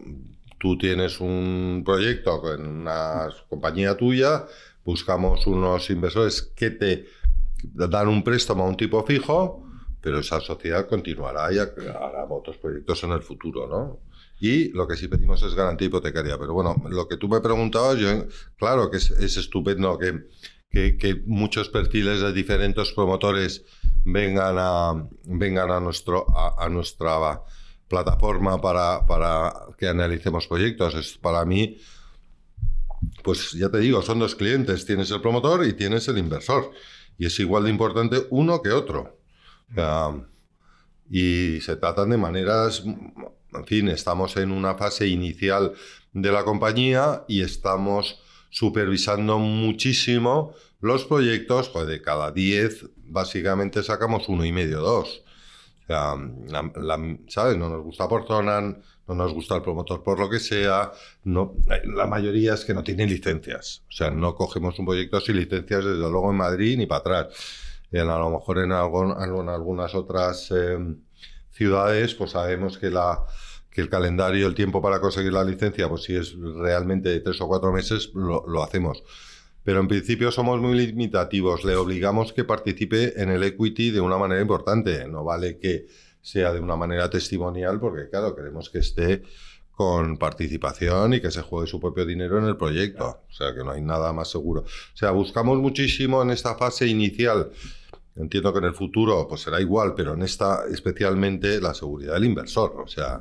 tú 0.58 0.76
tienes 0.76 1.20
un 1.20 1.82
proyecto 1.84 2.40
con 2.40 2.66
una 2.66 3.28
compañía 3.48 3.96
tuya, 3.96 4.44
buscamos 4.84 5.46
unos 5.46 5.88
inversores 5.88 6.42
que 6.42 6.70
te 6.70 7.06
dan 7.62 8.08
un 8.08 8.22
préstamo 8.22 8.64
a 8.64 8.68
un 8.68 8.76
tipo 8.76 9.02
fijo, 9.04 9.66
pero 10.02 10.20
esa 10.20 10.38
sociedad 10.40 10.86
continuará 10.86 11.52
y 11.52 11.58
hará 11.58 12.24
otros 12.28 12.58
proyectos 12.58 13.02
en 13.04 13.12
el 13.12 13.22
futuro, 13.22 13.66
¿no? 13.66 14.09
Y 14.40 14.70
lo 14.70 14.88
que 14.88 14.96
sí 14.96 15.06
pedimos 15.06 15.42
es 15.42 15.54
garantía 15.54 15.88
hipotecaria. 15.88 16.38
Pero 16.38 16.54
bueno, 16.54 16.82
lo 16.88 17.06
que 17.06 17.18
tú 17.18 17.28
me 17.28 17.40
preguntabas, 17.40 17.98
yo, 17.98 18.08
claro 18.56 18.90
que 18.90 18.96
es, 18.96 19.10
estupendo 19.10 19.98
que, 19.98 20.96
que, 20.96 21.22
muchos 21.26 21.68
perfiles 21.68 22.20
de 22.22 22.32
diferentes 22.32 22.90
promotores 22.92 23.64
vengan 24.04 24.56
a, 24.58 25.08
vengan 25.24 25.70
a, 25.70 25.80
nuestro, 25.80 26.26
a, 26.58 26.68
nuestra 26.70 27.42
plataforma 27.86 28.58
para, 28.58 29.06
para, 29.06 29.52
que 29.76 29.86
analicemos 29.86 30.46
proyectos. 30.46 30.94
Es 30.94 31.18
para 31.18 31.44
mí, 31.44 31.76
pues 33.22 33.52
ya 33.52 33.68
te 33.68 33.78
digo, 33.78 34.00
son 34.00 34.20
dos 34.20 34.34
clientes. 34.34 34.86
Tienes 34.86 35.10
el 35.10 35.20
promotor 35.20 35.66
y 35.66 35.74
tienes 35.74 36.08
el 36.08 36.16
inversor. 36.16 36.70
Y 37.18 37.26
es 37.26 37.38
igual 37.40 37.64
de 37.64 37.70
importante 37.70 38.26
uno 38.30 38.62
que 38.62 38.70
otro. 38.70 39.18
Y 41.10 41.60
se 41.60 41.76
tratan 41.76 42.10
de 42.10 42.16
maneras 42.16 42.84
en 43.54 43.66
fin, 43.66 43.88
estamos 43.88 44.36
en 44.36 44.52
una 44.52 44.74
fase 44.74 45.08
inicial 45.08 45.72
de 46.12 46.32
la 46.32 46.44
compañía 46.44 47.24
y 47.28 47.42
estamos 47.42 48.20
supervisando 48.50 49.38
muchísimo 49.38 50.54
los 50.80 51.04
proyectos, 51.04 51.68
pues 51.68 51.86
de 51.86 52.00
cada 52.00 52.30
10 52.30 52.86
básicamente 53.06 53.82
sacamos 53.82 54.28
uno 54.28 54.44
y 54.44 54.52
medio, 54.52 54.80
dos. 54.80 55.22
O 55.82 55.86
sea, 55.86 56.14
¿sabes? 57.28 57.56
No 57.56 57.68
nos 57.68 57.82
gusta 57.82 58.08
por 58.08 58.26
zona, 58.26 58.60
no 58.60 59.14
nos 59.14 59.34
gusta 59.34 59.56
el 59.56 59.62
promotor 59.62 60.04
por 60.04 60.20
lo 60.20 60.30
que 60.30 60.38
sea. 60.38 60.92
No, 61.24 61.54
la 61.84 62.06
mayoría 62.06 62.54
es 62.54 62.64
que 62.64 62.72
no 62.72 62.84
tienen 62.84 63.08
licencias. 63.08 63.82
O 63.88 63.92
sea, 63.92 64.10
no 64.10 64.36
cogemos 64.36 64.78
un 64.78 64.86
proyecto 64.86 65.20
sin 65.20 65.36
licencias 65.36 65.84
desde 65.84 65.98
luego 65.98 66.30
en 66.30 66.36
Madrid 66.36 66.78
ni 66.78 66.86
para 66.86 67.00
atrás. 67.00 67.26
Y 67.92 67.98
a 67.98 68.04
lo 68.04 68.30
mejor 68.30 68.58
en, 68.58 68.72
algunas 68.72 69.94
otras... 69.94 70.50
Eh, 70.50 70.78
ciudades, 71.60 72.14
pues 72.14 72.30
sabemos 72.30 72.78
que, 72.78 72.90
la, 72.90 73.22
que 73.70 73.82
el 73.82 73.90
calendario, 73.90 74.46
el 74.46 74.54
tiempo 74.54 74.80
para 74.80 74.98
conseguir 74.98 75.32
la 75.32 75.44
licencia, 75.44 75.90
pues 75.90 76.04
si 76.04 76.16
es 76.16 76.34
realmente 76.34 77.10
de 77.10 77.20
tres 77.20 77.38
o 77.42 77.48
cuatro 77.48 77.70
meses, 77.70 78.12
lo, 78.14 78.62
hacemos. 78.62 79.02
Pero 79.62 79.80
en 79.80 79.88
principio 79.88 80.32
somos 80.32 80.58
muy 80.58 80.74
limitativos, 80.74 81.64
le 81.64 81.76
obligamos 81.76 82.32
que 82.32 82.44
participe 82.44 83.20
en 83.20 83.28
el 83.28 83.44
equity 83.44 83.90
de 83.90 84.00
una 84.00 84.16
manera 84.16 84.40
importante, 84.40 85.06
no 85.06 85.22
vale 85.22 85.58
que 85.58 85.86
sea 86.22 86.50
de 86.54 86.60
una 86.60 86.76
manera 86.76 87.10
testimonial, 87.10 87.78
porque 87.78 88.08
claro, 88.08 88.34
queremos 88.34 88.70
que 88.70 88.78
esté 88.78 89.22
con 89.70 90.16
participación 90.16 91.12
y 91.12 91.20
que 91.20 91.30
se 91.30 91.42
juegue 91.42 91.66
su 91.66 91.78
propio 91.78 92.06
dinero 92.06 92.38
en 92.38 92.44
el 92.44 92.56
proyecto. 92.56 93.22
O 93.28 93.32
sea, 93.32 93.54
que 93.54 93.64
no 93.64 93.70
hay 93.70 93.82
nada 93.82 94.12
más 94.12 94.30
seguro. 94.30 94.62
O 94.62 94.96
sea, 94.96 95.10
buscamos 95.10 95.58
muchísimo 95.58 96.22
en 96.22 96.30
esta 96.30 96.54
fase 96.54 96.86
inicial 96.86 97.50
Entiendo 98.16 98.52
que 98.52 98.58
en 98.58 98.64
el 98.66 98.74
futuro 98.74 99.26
pues 99.28 99.42
será 99.42 99.60
igual, 99.60 99.94
pero 99.94 100.14
en 100.14 100.22
esta 100.22 100.64
especialmente 100.70 101.60
la 101.60 101.74
seguridad 101.74 102.14
del 102.14 102.24
inversor. 102.24 102.80
O 102.82 102.88
sea, 102.88 103.20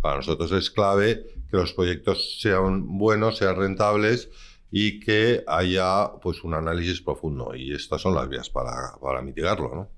para 0.00 0.16
nosotros 0.16 0.52
es 0.52 0.70
clave 0.70 1.26
que 1.50 1.56
los 1.56 1.72
proyectos 1.72 2.38
sean 2.40 2.98
buenos, 2.98 3.38
sean 3.38 3.56
rentables 3.56 4.30
y 4.70 5.00
que 5.00 5.44
haya 5.46 6.12
pues 6.22 6.44
un 6.44 6.54
análisis 6.54 7.00
profundo. 7.00 7.54
Y 7.54 7.72
estas 7.72 8.00
son 8.00 8.14
las 8.14 8.28
vías 8.28 8.50
para, 8.50 8.94
para 9.00 9.22
mitigarlo, 9.22 9.74
¿no? 9.74 9.88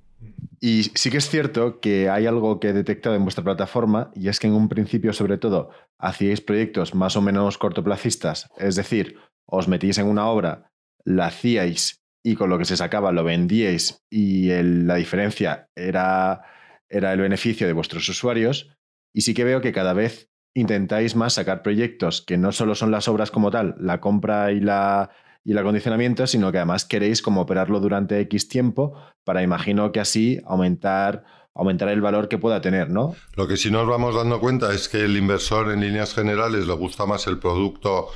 Y 0.61 0.85
sí 0.95 1.11
que 1.11 1.17
es 1.17 1.31
cierto 1.31 1.81
que 1.81 2.11
hay 2.11 2.27
algo 2.27 2.61
que 2.61 2.69
he 2.69 2.73
detectado 2.75 3.17
en 3.17 3.23
vuestra 3.23 3.43
plataforma 3.43 4.11
y 4.15 4.29
es 4.29 4.39
que 4.39 4.47
en 4.47 4.53
un 4.53 4.69
principio, 4.69 5.15
sobre 5.15 5.39
todo, 5.39 5.71
hacíais 5.99 6.43
proyectos 6.43 6.95
más 6.95 7.17
o 7.17 7.23
menos 7.23 7.57
cortoplacistas, 7.57 8.51
es 8.59 8.77
decir, 8.77 9.17
os 9.47 9.69
metíais 9.69 9.97
en 9.99 10.07
una 10.07 10.27
obra, 10.27 10.71
la 11.05 11.27
hacíais 11.27 12.00
y 12.23 12.35
con 12.35 12.51
lo 12.51 12.59
que 12.59 12.65
se 12.65 12.77
sacaba 12.77 13.13
lo 13.13 13.25
vendíais 13.25 14.05
y 14.11 14.49
la 14.51 14.97
diferencia 14.97 15.69
era, 15.75 16.43
era 16.89 17.13
el 17.13 17.21
beneficio 17.21 17.67
de 17.67 17.73
vuestros 17.73 18.09
usuarios. 18.09 18.77
Y 19.13 19.23
sí 19.23 19.35
que 19.35 19.45
veo 19.45 19.61
que 19.61 19.73
cada 19.73 19.93
vez 19.93 20.31
intentáis 20.55 21.17
más 21.17 21.35
sacar 21.35 21.63
proyectos 21.63 22.23
que 22.23 22.37
no 22.37 22.53
solo 22.53 22.75
son 22.75 22.91
las 22.91 23.09
obras 23.09 23.31
como 23.31 23.51
tal, 23.51 23.75
la 23.79 24.01
compra 24.01 24.53
y 24.53 24.61
la, 24.61 25.11
y 25.45 25.53
el 25.53 25.59
acondicionamiento, 25.59 26.27
sino 26.27 26.53
que 26.53 26.59
además 26.59 26.85
queréis 26.85 27.23
como 27.23 27.43
operarlo 27.43 27.81
durante 27.81 28.21
X 28.21 28.49
tiempo 28.49 28.95
para, 29.25 29.43
imagino 29.43 29.93
que 29.93 30.01
así 30.01 30.41
aumentar, 30.45 31.25
aumentar 31.55 31.89
el 31.89 32.01
valor 32.01 32.29
que 32.29 32.39
pueda 32.39 32.61
tener, 32.61 32.91
¿no? 32.91 33.15
Lo 33.37 33.49
que 33.49 33.57
sí 33.57 33.71
nos 33.71 33.87
vamos 33.87 34.15
dando 34.15 34.41
cuenta 34.41 34.73
es 34.75 34.89
que 34.89 35.05
el 35.05 35.17
inversor 35.17 35.73
en 35.73 35.81
líneas 35.81 36.15
generales 36.15 36.67
le 36.67 36.75
gusta 36.75 37.07
más 37.07 37.27
el 37.27 37.39
producto 37.39 38.09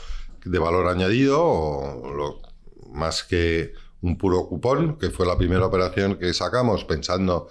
de 0.44 0.58
valor 0.58 0.88
añadido 0.88 1.42
o 1.42 2.42
más 2.92 3.24
que 3.24 3.72
un 4.04 4.18
puro 4.18 4.46
cupón, 4.46 4.98
que 4.98 5.10
fue 5.10 5.26
la 5.26 5.38
primera 5.38 5.64
operación 5.64 6.16
que 6.16 6.34
sacamos 6.34 6.84
pensando 6.84 7.48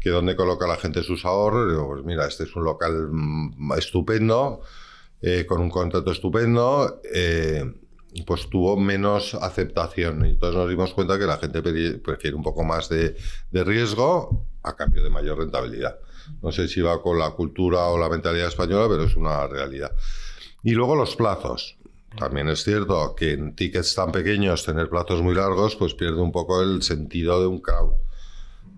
que 0.00 0.10
dónde 0.10 0.36
coloca 0.36 0.66
la 0.66 0.76
gente 0.76 1.02
sus 1.02 1.24
ahorros. 1.24 1.86
pues 1.86 2.04
mira, 2.04 2.26
este 2.26 2.44
es 2.44 2.54
un 2.54 2.64
local 2.64 3.08
mm, 3.10 3.72
estupendo, 3.78 4.60
eh, 5.22 5.46
con 5.46 5.62
un 5.62 5.70
contrato 5.70 6.10
estupendo. 6.12 7.00
Eh, 7.12 7.64
pues 8.26 8.48
tuvo 8.50 8.76
menos 8.76 9.34
aceptación. 9.34 10.24
Y 10.26 10.30
entonces 10.30 10.56
nos 10.56 10.68
dimos 10.68 10.92
cuenta 10.92 11.18
que 11.18 11.24
la 11.24 11.38
gente 11.38 11.62
prefiere 11.98 12.36
un 12.36 12.42
poco 12.42 12.62
más 12.62 12.88
de, 12.88 13.16
riesgo 13.50 14.46
a 14.62 14.76
cambio 14.76 15.02
de 15.02 15.10
mayor 15.10 15.38
rentabilidad. 15.38 15.98
No 16.42 16.52
sé 16.52 16.68
si 16.68 16.80
va 16.80 17.02
con 17.02 17.18
la 17.18 17.30
cultura 17.30 17.86
o 17.86 17.98
la 17.98 18.08
mentalidad 18.08 18.48
española, 18.48 18.86
pero 18.88 19.04
es 19.04 19.16
una 19.16 19.46
realidad. 19.46 19.92
Y 20.62 20.72
luego 20.72 20.94
los 20.94 21.16
plazos. 21.16 21.76
También 22.18 22.48
es 22.48 22.62
cierto 22.62 23.14
que 23.14 23.32
en 23.32 23.54
tickets 23.54 23.94
tan 23.94 24.12
pequeños 24.12 24.64
tener 24.64 24.88
plazos 24.88 25.22
muy 25.22 25.34
largos 25.34 25.76
pues 25.76 25.94
pierde 25.94 26.20
un 26.20 26.32
poco 26.32 26.62
el 26.62 26.82
sentido 26.82 27.40
de 27.40 27.46
un 27.46 27.60
crowd. 27.60 27.94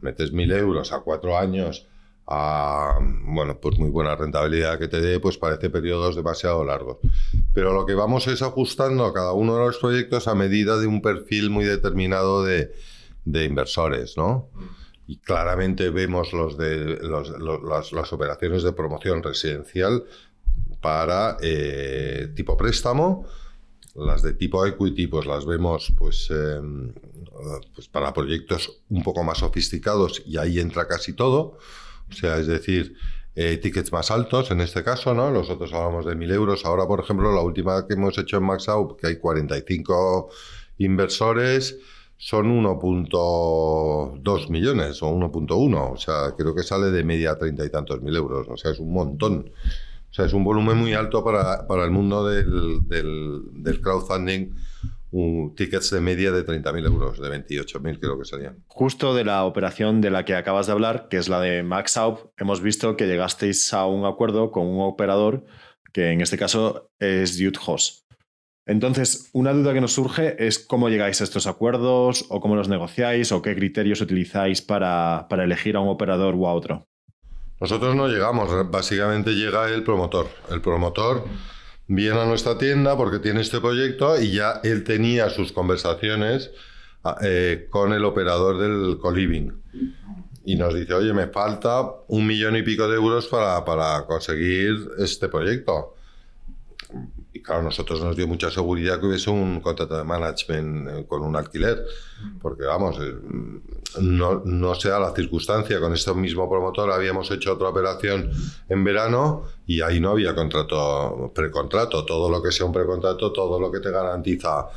Metes 0.01 0.33
mil 0.33 0.51
euros 0.53 0.93
a 0.93 1.01
cuatro 1.01 1.37
años 1.37 1.87
a, 2.27 2.99
bueno, 3.01 3.59
pues 3.61 3.79
muy 3.79 3.91
buena 3.91 4.17
rentabilidad 4.17 4.79
que 4.79 4.89
te 4.89 5.01
dé, 5.01 5.21
pues 5.21 5.39
parece 5.39 5.71
periodos 5.71 6.17
demasiado 6.17 6.65
largos. 6.65 6.99
Pero 7.55 7.73
lo 7.73 7.87
que 7.87 7.95
vamos 7.95 8.27
es 8.27 8.43
ajustando 8.43 9.05
a 9.05 9.15
cada 9.15 9.33
uno 9.33 9.57
de 9.57 9.67
los 9.67 9.79
proyectos 9.79 10.27
a 10.27 10.35
medida 10.35 10.79
de 10.79 10.87
un 10.87 11.03
perfil 11.03 11.51
muy 11.51 11.65
determinado 11.65 12.45
de, 12.45 12.73
de 13.25 13.45
inversores, 13.45 14.17
¿no? 14.17 14.49
Y 15.07 15.19
claramente 15.19 15.91
vemos 15.91 16.33
los 16.33 16.57
de 16.57 16.99
los, 17.01 17.31
las, 17.93 18.13
operaciones 18.13 18.65
de 18.65 18.73
promoción 18.73 19.23
residencial 19.23 20.05
para 20.81 21.37
eh, 21.43 22.33
tipo 22.35 22.57
préstamo, 22.57 23.27
las 23.95 24.23
de 24.23 24.35
tipo 24.35 24.67
equity, 24.67 25.07
pues 25.07 25.27
las 25.27 25.47
vemos 25.47 25.93
pues, 25.97 26.31
em, 26.31 26.93
pues 27.75 27.89
para 27.89 28.13
proyectos 28.13 28.83
un 28.91 29.03
poco 29.03 29.25
más 29.25 29.39
sofisticados 29.39 30.23
y 30.27 30.37
ahí 30.37 30.61
entra 30.61 30.87
casi 30.87 31.13
todo. 31.15 31.59
O 32.09 32.13
sea, 32.13 32.39
es 32.39 32.47
decir, 32.47 32.97
eh, 33.35 33.59
tickets 33.59 33.93
más 33.93 34.11
altos 34.11 34.51
en 34.51 34.61
este 34.63 34.83
caso, 34.83 35.13
¿no? 35.13 35.31
Los 35.31 35.51
otros 35.51 35.73
hablamos 35.73 36.07
de 36.07 36.15
1.000 36.15 36.33
euros. 36.33 36.65
Ahora, 36.65 36.87
por 36.87 37.01
ejemplo, 37.01 37.35
la 37.35 37.43
última 37.43 37.87
que 37.87 37.95
hemos 37.95 38.17
hecho 38.19 38.39
en 38.39 38.45
MaxOut, 38.45 38.99
que 38.99 39.09
hay 39.09 39.17
45 39.17 40.31
inversores, 40.79 41.79
son 42.17 42.47
1.2 42.65 44.49
millones 44.49 45.03
o 45.03 45.11
1.1. 45.11 45.93
O 45.93 45.97
sea, 45.99 46.35
creo 46.37 46.55
que 46.55 46.63
sale 46.63 46.87
de 46.91 47.05
media 47.05 47.37
treinta 47.39 47.65
y 47.65 47.71
tantos 47.71 48.01
mil 48.01 48.17
euros. 48.17 48.47
O 48.49 48.57
sea, 48.57 48.71
es 48.71 48.79
un 48.79 48.93
montón. 48.93 49.51
O 50.17 50.21
sea, 50.21 50.25
es 50.25 50.33
un 50.33 50.45
volumen 50.45 50.79
muy 50.79 50.95
alto 50.95 51.23
para, 51.23 51.67
para 51.67 51.85
el 51.85 51.91
mundo 51.91 52.27
del, 52.27 52.81
del, 52.89 53.81
crowdfunding 53.83 54.55
tickets 55.55 55.91
de 55.91 56.01
media 56.01 56.33
de 56.33 56.43
30.000 56.43 56.87
euros, 56.87 57.21
de 57.21 57.29
28.000 57.29 58.01
creo 58.01 58.19
que 58.19 58.25
serían. 58.25 58.65
Justo 58.67 59.15
de 59.15 59.25
la 59.25 59.45
operación 59.45 60.01
de 60.01 60.09
la 60.09 60.25
que 60.25 60.35
acabas 60.35 60.69
de 60.69 60.73
hablar, 60.73 61.09
que 61.11 61.19
es 61.19 61.29
la 61.29 61.43
de 61.43 61.63
MaxOut, 61.63 62.33
hemos 62.39 62.63
visto 62.63 62.97
que 62.97 63.07
llegasteis 63.07 63.75
a 63.75 63.85
un 63.85 64.07
acuerdo 64.07 64.53
con 64.53 64.67
un 64.67 64.81
operador 64.81 65.45
que 65.93 66.13
en 66.13 66.23
este 66.23 66.39
caso 66.39 66.89
es 66.99 67.39
Host. 67.67 68.07
Entonces, 68.65 69.29
una 69.35 69.53
duda 69.53 69.75
que 69.75 69.83
nos 69.83 69.93
surge 69.93 70.47
es 70.47 70.59
cómo 70.59 70.89
llegáis 70.89 71.21
a 71.21 71.25
estos 71.25 71.47
acuerdos 71.47 72.25
o 72.31 72.41
cómo 72.41 72.57
los 72.57 72.71
negociáis 72.71 73.33
o 73.33 73.43
qué 73.43 73.55
criterios 73.55 74.01
utilizáis 74.01 74.63
para, 74.63 75.27
para 75.29 75.45
elegir 75.45 75.77
a 75.77 75.81
un 75.81 75.89
operador 75.89 76.37
u 76.37 76.47
a 76.47 76.55
otro. 76.55 76.89
Nosotros 77.61 77.95
no 77.95 78.09
llegamos, 78.09 78.71
básicamente 78.71 79.31
llega 79.33 79.69
el 79.71 79.83
promotor. 79.83 80.29
El 80.51 80.61
promotor 80.61 81.25
viene 81.89 82.21
a 82.21 82.27
nuestra 82.27 82.59
tienda 82.59 82.97
porque 82.97 83.19
tiene 83.19 83.41
este 83.41 83.61
proyecto 83.61 84.21
y 84.21 84.33
ya 84.33 84.61
él 84.63 84.85
tenía 84.85 85.31
sus 85.31 85.53
conversaciones 85.53 86.51
ah, 87.05 87.17
eh, 87.23 87.67
con 87.71 87.93
el 87.93 88.05
operador 88.05 88.59
del 88.59 88.99
coliving. 88.99 89.55
Y 90.45 90.57
nos 90.57 90.75
dice, 90.75 90.95
oye, 90.95 91.13
me 91.13 91.29
falta 91.29 91.83
un 92.09 92.27
millón 92.27 92.57
y 92.57 92.63
pico 92.63 92.89
de 92.89 92.97
euros 92.97 93.27
para, 93.27 93.65
para 93.65 94.05
conseguir 94.07 94.91
este 94.99 95.29
proyecto. 95.29 95.95
Y 97.33 97.43
claro, 97.43 97.63
nosotros 97.63 98.01
nos 98.03 98.17
dio 98.17 98.29
mucha 98.29 98.51
seguridad 98.51 99.01
que 99.01 99.07
hubiese 99.07 99.31
un 99.31 99.61
contrato 99.61 99.97
de 99.97 100.05
management 100.05 100.89
eh, 100.89 101.07
con 101.07 101.23
un 101.23 101.37
alquiler, 101.37 101.85
porque 102.41 102.65
vamos, 102.65 102.99
no, 104.01 104.43
no 104.45 104.75
sea 104.75 104.99
la 104.99 105.15
circunstancia, 105.15 105.81
con 105.81 105.93
este 105.93 106.13
mismo 106.15 106.49
promotor 106.49 106.91
habíamos 106.91 107.31
hecho 107.31 107.55
otra 107.55 107.69
operación 107.69 108.31
en 108.69 108.85
verano 108.85 109.45
y 109.67 109.81
ahí 109.81 110.01
no 110.01 110.11
había 110.11 110.35
contrato, 110.35 111.33
precontrato, 111.35 112.05
todo 112.05 112.31
lo 112.31 112.43
que 112.43 112.53
sea 112.53 112.67
un 112.67 112.73
precontrato, 112.73 113.33
todo 113.33 113.59
lo 113.61 113.71
que 113.71 113.81
te 113.81 113.91
garantiza 113.91 114.69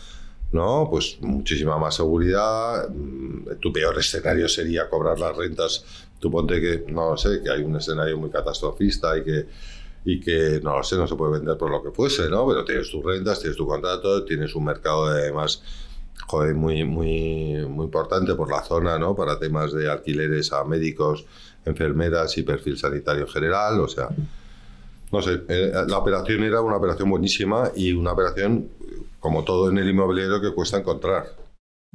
¿no? 0.52 0.88
Pues 0.90 1.18
muchísima 1.22 1.78
más 1.78 1.96
seguridad. 1.96 2.90
Mm, 2.90 3.60
tu 3.60 3.72
peor 3.72 3.98
escenario 4.00 4.48
sería 4.50 4.90
cobrar 4.90 5.20
las 5.20 5.36
rentas. 5.36 5.86
Tú 6.20 6.32
ponte 6.32 6.60
que, 6.60 6.92
no 6.92 7.16
sé, 7.18 7.42
que 7.44 7.52
hay 7.52 7.62
un 7.62 7.76
escenario 7.76 8.18
muy 8.18 8.30
catastrofista 8.30 9.18
y 9.18 9.24
que 9.24 9.48
y 10.06 10.20
que 10.20 10.62
no 10.64 10.78
lo 10.78 10.84
sé, 10.84 10.96
no 10.96 11.08
se 11.08 11.16
puede 11.16 11.34
vender 11.34 11.58
por 11.58 11.70
lo 11.70 11.84
que 11.84 11.92
fuese, 11.92 12.30
¿no? 12.30 12.48
Pero 12.48 12.64
tienes 12.64 12.90
tus 12.90 13.04
rentas, 13.04 13.40
tienes 13.40 13.58
tu 13.58 13.68
contrato, 13.68 14.24
tienes 14.24 14.56
un 14.56 14.64
mercado 14.64 15.08
además 15.08 15.62
joder, 16.28 16.56
muy, 16.56 16.84
muy, 16.84 17.66
muy 17.68 17.86
importante 17.86 18.36
por 18.36 18.50
la 18.50 18.62
zona, 18.64 19.00
¿no? 19.00 19.16
Para 19.16 19.40
temas 19.40 19.74
de 19.74 19.90
alquileres 19.90 20.54
a 20.54 20.64
médicos, 20.64 21.26
enfermeras 21.66 22.38
y 22.38 22.44
perfil 22.44 22.78
sanitario 22.78 23.28
general, 23.28 23.80
o 23.80 23.88
sea, 23.88 24.10
no 25.12 25.22
sé, 25.22 25.42
eh, 25.48 25.72
la 25.88 25.98
operación 25.98 26.44
era 26.44 26.62
una 26.62 26.78
operación 26.78 27.10
buenísima 27.10 27.72
y 27.76 27.94
una 27.94 28.12
operación, 28.12 28.70
como 29.20 29.44
todo 29.44 29.70
en 29.70 29.78
el 29.78 29.90
inmobiliario, 29.90 30.40
que 30.42 30.54
cuesta 30.54 30.78
encontrar. 30.78 31.26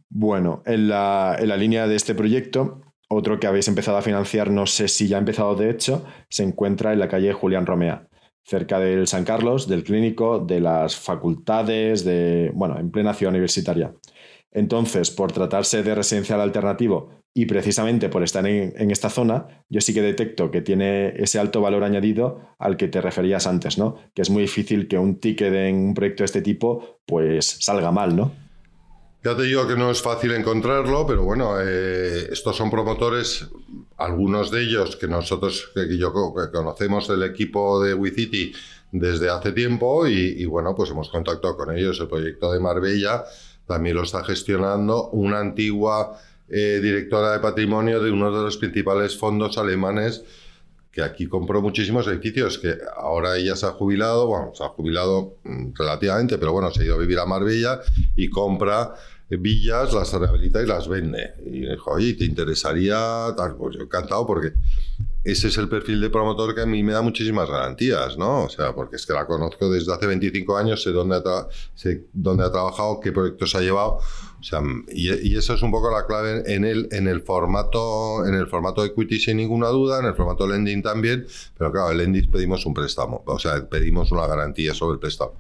Bueno, 0.09 0.63
en 0.67 0.89
la, 0.89 1.37
en 1.39 1.49
la 1.49 1.57
línea 1.57 1.87
de 1.87 1.97
este 1.97 2.15
proyecto, 2.15 2.83
otro 3.09 3.39
que 3.39 3.47
habéis 3.47 3.69
empezado 3.69 3.99
a 3.99 4.03
financiar, 4.03 4.51
no 4.51 4.67
sé 4.67 4.89
si 4.89 5.07
ya 5.07 5.17
ha 5.17 5.21
empezado 5.21 5.55
de 5.55 5.71
hecho, 5.71 6.05
se 6.29 6.43
encuentra 6.43 6.93
en 6.93 6.99
la 6.99 7.09
calle 7.09 7.33
Julián 7.33 7.67
Romea, 7.67 8.09
cerca 8.45 8.79
del 8.79 9.07
San 9.07 9.25
Carlos, 9.25 9.69
del 9.69 9.85
clínico, 9.85 10.41
de 10.41 10.61
las 10.61 10.97
facultades, 10.97 12.05
de, 12.05 12.51
bueno, 12.55 12.79
en 12.79 12.91
plena 12.91 13.15
ciudad 13.15 13.33
universitaria. 13.33 13.95
Entonces, 14.55 15.11
por 15.11 15.33
tratarse 15.33 15.83
de 15.83 15.95
residencial 15.97 16.41
alternativo 16.41 17.11
y 17.35 17.47
precisamente 17.47 18.09
por 18.09 18.23
estar 18.23 18.47
en, 18.47 18.91
esta 18.93 19.11
zona, 19.11 19.65
yo 19.69 19.81
sí 19.81 19.93
que 19.93 20.01
detecto 20.01 20.53
que 20.53 20.63
tiene 20.63 21.09
ese 21.17 21.41
alto 21.41 21.61
valor 21.61 21.83
añadido 21.83 22.41
al 22.61 22.77
que 22.77 22.87
te 22.87 23.01
referías 23.01 23.49
antes, 23.49 23.77
¿no? 23.77 23.97
Que 24.15 24.23
es 24.23 24.31
muy 24.31 24.43
difícil 24.43 24.87
que 24.87 24.97
un 24.97 25.19
ticket 25.19 25.53
en 25.53 25.77
un 25.77 25.95
proyecto 25.95 26.23
de 26.23 26.27
este 26.27 26.43
tipo 26.43 27.01
pues 27.05 27.57
salga 27.61 27.91
mal, 27.91 28.15
¿no? 28.15 28.33
Ya 29.25 29.35
te 29.35 29.43
digo 29.43 29.67
que 29.67 29.75
no 29.75 29.91
es 29.91 30.03
fácil 30.03 30.33
encontrarlo, 30.33 31.05
pero 31.07 31.25
bueno, 31.25 31.57
eh, 31.59 32.29
estos 32.31 32.55
son 32.55 32.71
promotores, 32.71 33.49
algunos 33.97 34.51
de 34.51 34.63
ellos 34.63 34.97
que 34.97 35.09
nosotros, 35.09 35.73
que 35.75 35.99
yo 35.99 36.13
conocemos 36.13 37.09
del 37.09 37.23
equipo 37.23 37.83
de 37.83 37.95
WeCity 37.95 38.53
desde 38.93 39.29
hace 39.31 39.51
tiempo 39.51 40.07
y, 40.07 40.45
bueno, 40.45 40.75
pues 40.75 40.91
hemos 40.91 41.09
contactado 41.09 41.57
con 41.57 41.77
ellos. 41.77 41.99
El 42.01 42.07
proyecto 42.07 42.53
de 42.53 42.61
Marbella 42.61 43.25
también 43.67 43.97
lo 43.97 44.03
está 44.03 44.25
gestionando 44.25 45.09
una 45.11 45.41
antigua 45.41 46.19
eh, 46.49 46.81
directora 46.83 47.33
de 47.33 47.41
patrimonio 47.41 48.03
de 48.03 48.11
uno 48.11 48.31
de 48.31 48.43
los 48.43 48.57
principales 48.57 49.17
fondos 49.17 49.57
alemanes 49.59 50.23
que 50.95 51.03
aquí 51.03 51.27
compró 51.27 51.61
muchísimos 51.61 52.07
edificios, 52.07 52.57
que 52.57 52.77
ahora 52.97 53.37
ella 53.37 53.57
se 53.57 53.67
ha 53.67 53.71
jubilado, 53.71 54.29
bueno, 54.29 54.53
se 54.55 54.63
ha 54.63 54.69
jubilado 54.69 55.39
mm, 55.43 55.73
relativamente, 55.75 56.39
pero 56.39 56.53
bueno, 56.53 56.71
se 56.71 56.83
ha 56.83 56.85
ido 56.85 56.95
a 56.95 56.99
vivir 56.99 57.19
a 57.19 57.27
Marbella 57.27 57.81
y 58.15 58.31
compra 58.31 58.95
villas, 59.29 59.93
las 59.93 60.13
rehabilita 60.13 60.63
y 60.63 60.67
las 60.67 60.89
vende. 60.89 61.35
Y 61.47 61.61
dijo, 61.67 61.93
oye, 61.93 62.15
¿te 62.15 62.25
interesaría? 62.25 63.35
Tal, 63.37 63.57
pues 63.57 63.77
yo 63.77 63.83
encantado 63.83 64.27
porque 64.27 64.53
ese 65.25 65.49
es 65.49 65.57
el 65.57 65.69
perfil 65.69 66.01
de 66.01 66.11
promotor 66.11 66.55
que 66.55 66.61
a 66.61 66.67
mí 66.67 66.83
me 66.83 66.93
da 66.93 67.01
muchísimas 67.01 67.49
garantías, 67.49 68.19
¿no? 68.19 68.45
O 68.45 68.49
sea, 68.49 68.75
porque 68.75 68.97
es 68.97 69.07
que 69.07 69.15
la 69.15 69.27
conozco 69.27 69.71
desde 69.71 69.93
hace 69.93 70.07
25 70.07 70.57
años, 70.57 70.83
sé 70.83 70.91
dónde 70.91 71.17
ha, 71.17 71.49
sé 71.75 72.09
dónde 72.13 72.45
ha 72.45 72.53
trabajado, 72.53 73.01
qué 73.01 73.11
proyectos 73.11 73.55
ha 73.55 73.61
llevado. 73.61 73.99
O 74.45 74.47
sea, 74.47 74.61
y, 74.93 75.35
eso 75.39 75.55
es 75.55 75.63
un 75.63 75.71
poco 75.71 75.91
la 75.91 76.05
clave 76.07 76.43
en 76.55 76.67
el, 76.67 76.87
en 76.93 77.09
el 77.09 77.23
formato 77.23 78.27
en 78.27 78.35
el 78.35 78.47
formato 78.47 78.85
equity 78.85 79.19
sin 79.19 79.39
ninguna 79.39 79.69
duda, 79.69 80.01
en 80.01 80.05
el 80.05 80.15
formato 80.15 80.47
lending 80.47 80.83
también, 80.83 81.27
pero 81.57 81.73
claro, 81.73 81.93
el 81.93 81.97
lending 81.97 82.31
pedimos 82.31 82.67
un 82.67 82.75
préstamo, 82.75 83.23
o 83.25 83.39
sea, 83.39 83.67
pedimos 83.67 84.13
una 84.13 84.27
garantía 84.27 84.75
sobre 84.75 84.97
el 84.97 85.01
préstamo. 85.01 85.33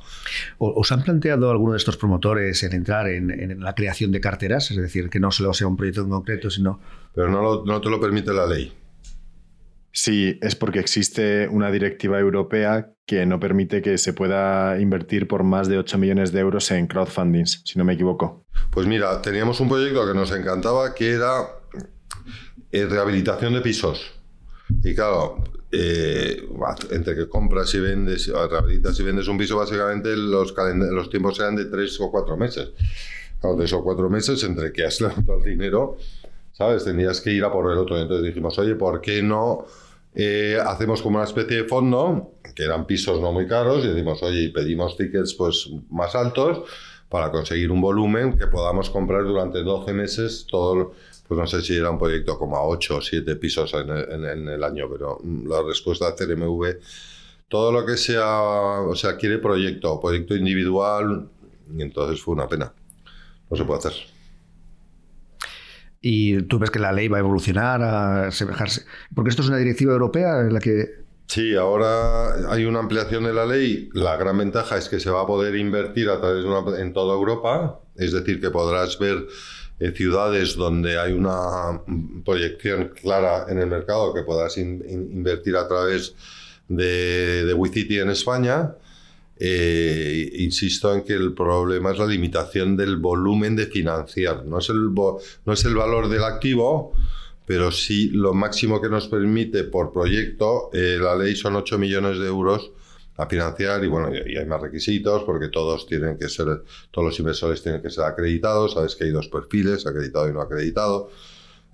¿Os 0.56 0.90
han 0.90 1.02
planteado 1.02 1.50
alguno 1.50 1.72
de 1.72 1.78
estos 1.78 1.98
promotores 1.98 2.62
en 2.62 2.72
entrar 2.72 3.06
en, 3.08 3.30
en 3.30 3.60
la 3.60 3.74
creación 3.74 4.10
de 4.10 4.22
carteras? 4.22 4.70
Es 4.70 4.78
decir, 4.78 5.10
que 5.10 5.20
no 5.20 5.30
solo 5.30 5.52
sea 5.52 5.66
un 5.66 5.76
proyecto 5.76 6.00
en 6.00 6.08
concreto, 6.08 6.48
sino... 6.48 6.80
Pero 7.14 7.28
no, 7.28 7.62
no 7.62 7.80
te 7.82 7.90
lo 7.90 8.00
permite 8.00 8.32
la 8.32 8.46
ley. 8.46 8.72
Sí, 9.92 10.38
es 10.40 10.56
porque 10.56 10.78
existe 10.78 11.46
una 11.46 11.70
directiva 11.70 12.18
europea 12.18 12.94
que 13.06 13.26
no 13.26 13.38
permite 13.38 13.82
que 13.82 13.98
se 13.98 14.14
pueda 14.14 14.80
invertir 14.80 15.28
por 15.28 15.44
más 15.44 15.68
de 15.68 15.76
8 15.76 15.98
millones 15.98 16.32
de 16.32 16.40
euros 16.40 16.70
en 16.70 16.86
crowdfundings, 16.86 17.62
si 17.64 17.78
no 17.78 17.84
me 17.84 17.92
equivoco. 17.92 18.43
Pues 18.70 18.86
mira, 18.86 19.20
teníamos 19.22 19.60
un 19.60 19.68
proyecto 19.68 20.06
que 20.06 20.14
nos 20.14 20.30
encantaba 20.32 20.94
que 20.94 21.12
era 21.12 21.46
eh, 22.72 22.86
rehabilitación 22.86 23.54
de 23.54 23.60
pisos. 23.60 24.12
Y 24.82 24.94
claro, 24.94 25.44
eh, 25.70 26.42
entre 26.90 27.14
que 27.14 27.28
compras 27.28 27.74
y 27.74 27.80
vendes, 27.80 28.26
rehabilitas 28.28 28.98
y 28.98 29.02
vendes 29.02 29.28
un 29.28 29.38
piso, 29.38 29.56
básicamente 29.56 30.16
los, 30.16 30.54
los 30.90 31.10
tiempos 31.10 31.38
eran 31.38 31.56
de 31.56 31.66
3 31.66 32.00
o 32.00 32.10
4 32.10 32.36
meses. 32.36 32.70
Claro, 33.40 33.56
3 33.56 33.72
o 33.74 33.82
4 33.84 34.10
meses 34.10 34.42
entre 34.44 34.72
que 34.72 34.84
has 34.84 35.00
levantado 35.00 35.38
el 35.38 35.44
dinero, 35.44 35.96
¿sabes? 36.52 36.84
Tendrías 36.84 37.20
que 37.20 37.30
ir 37.30 37.44
a 37.44 37.52
por 37.52 37.70
el 37.70 37.78
otro. 37.78 37.98
Entonces 37.98 38.26
dijimos, 38.26 38.58
oye, 38.58 38.74
¿por 38.74 39.00
qué 39.00 39.22
no 39.22 39.66
eh, 40.14 40.58
hacemos 40.64 41.02
como 41.02 41.16
una 41.16 41.26
especie 41.26 41.58
de 41.58 41.64
fondo, 41.64 42.34
que 42.54 42.62
eran 42.62 42.86
pisos 42.86 43.20
no 43.20 43.32
muy 43.32 43.48
caros, 43.48 43.84
y 43.84 43.88
decimos, 43.88 44.22
oye, 44.22 44.50
pedimos 44.50 44.96
tickets 44.96 45.34
pues, 45.34 45.70
más 45.90 46.14
altos 46.14 46.62
para 47.08 47.30
conseguir 47.30 47.70
un 47.70 47.80
volumen 47.80 48.36
que 48.36 48.46
podamos 48.46 48.90
comprar 48.90 49.24
durante 49.24 49.62
12 49.62 49.92
meses 49.92 50.46
todo, 50.50 50.92
pues 51.26 51.38
no 51.38 51.46
sé 51.46 51.62
si 51.62 51.76
era 51.76 51.90
un 51.90 51.98
proyecto 51.98 52.38
como 52.38 52.56
a 52.56 52.66
8 52.66 52.96
o 52.96 53.00
7 53.00 53.36
pisos 53.36 53.74
en 53.74 54.48
el, 54.48 54.64
año, 54.64 54.88
pero 54.90 55.18
mm, 55.22 55.48
la 55.48 55.62
respuesta 55.62 56.10
de 56.10 56.14
CRMV, 56.14 56.76
todo 57.48 57.72
lo 57.72 57.86
que 57.86 57.96
sea, 57.96 58.80
o 58.80 58.94
sea, 58.94 59.16
quiere 59.16 59.38
proyecto, 59.38 60.00
proyecto 60.00 60.34
individual, 60.34 61.28
y 61.76 61.82
entonces 61.82 62.20
fue 62.22 62.34
una 62.34 62.48
pena. 62.48 62.72
No 63.50 63.56
se 63.56 63.64
puede 63.64 63.78
hacer. 63.78 63.92
¿Y 66.00 66.42
tú 66.42 66.58
ves 66.58 66.70
que 66.70 66.78
la 66.78 66.92
ley 66.92 67.08
va 67.08 67.16
a 67.16 67.20
evolucionar, 67.20 67.80
a 67.80 68.26
asemejarse? 68.26 68.84
Porque 69.14 69.30
esto 69.30 69.40
es 69.40 69.48
una 69.48 69.56
directiva 69.56 69.92
europea 69.92 70.40
en 70.40 70.52
la 70.52 70.60
que... 70.60 71.03
Sí, 71.26 71.54
ahora 71.56 72.52
hay 72.52 72.64
una 72.64 72.80
ampliación 72.80 73.24
de 73.24 73.32
la 73.32 73.46
ley. 73.46 73.88
La 73.92 74.16
gran 74.16 74.38
ventaja 74.38 74.76
es 74.76 74.88
que 74.88 75.00
se 75.00 75.10
va 75.10 75.22
a 75.22 75.26
poder 75.26 75.56
invertir 75.56 76.08
a 76.10 76.20
través 76.20 76.44
de 76.44 76.50
una, 76.50 76.78
en 76.78 76.92
toda 76.92 77.14
Europa, 77.14 77.80
es 77.96 78.12
decir, 78.12 78.40
que 78.40 78.50
podrás 78.50 78.98
ver 78.98 79.26
eh, 79.80 79.92
ciudades 79.92 80.54
donde 80.54 80.98
hay 80.98 81.12
una 81.12 81.82
proyección 82.24 82.92
clara 83.00 83.46
en 83.48 83.58
el 83.58 83.66
mercado 83.66 84.14
que 84.14 84.22
podrás 84.22 84.56
invertir 84.58 85.56
a 85.56 85.66
través 85.66 86.14
de, 86.68 87.44
de 87.44 87.54
WeCity 87.54 87.98
en 87.98 88.10
España 88.10 88.74
eh, 89.36 90.30
insisto 90.38 90.94
en 90.94 91.02
que 91.02 91.14
el 91.14 91.34
problema 91.34 91.90
es 91.90 91.98
la 91.98 92.06
limitación 92.06 92.76
del 92.76 92.96
volumen 92.96 93.56
de 93.56 93.66
financiar. 93.66 94.44
No 94.44 94.58
es 94.58 94.68
el, 94.68 94.94
no 94.94 95.52
es 95.52 95.64
el 95.64 95.74
valor 95.74 96.08
del 96.08 96.22
activo, 96.22 96.92
pero 97.46 97.70
sí 97.70 98.10
lo 98.10 98.32
máximo 98.32 98.80
que 98.80 98.88
nos 98.88 99.08
permite 99.08 99.64
por 99.64 99.92
proyecto. 99.92 100.70
Eh, 100.72 100.98
la 101.00 101.16
ley 101.16 101.36
son 101.36 101.56
8 101.56 101.78
millones 101.78 102.18
de 102.18 102.26
euros 102.26 102.72
a 103.16 103.26
financiar 103.26 103.84
y 103.84 103.86
bueno, 103.86 104.10
y 104.12 104.36
hay 104.36 104.46
más 104.46 104.60
requisitos 104.60 105.22
porque 105.24 105.48
todos 105.48 105.86
tienen 105.86 106.18
que 106.18 106.28
ser, 106.28 106.46
todos 106.90 107.06
los 107.06 107.18
inversores 107.18 107.62
tienen 107.62 107.82
que 107.82 107.90
ser 107.90 108.04
acreditados. 108.04 108.74
Sabes 108.74 108.96
que 108.96 109.04
hay 109.04 109.10
dos 109.10 109.28
perfiles, 109.28 109.86
acreditado 109.86 110.28
y 110.28 110.32
no 110.32 110.40
acreditado. 110.40 111.10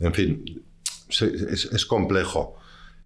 En 0.01 0.13
fin, 0.13 0.63
es, 1.09 1.69
es 1.73 1.87
complejo. 1.87 2.57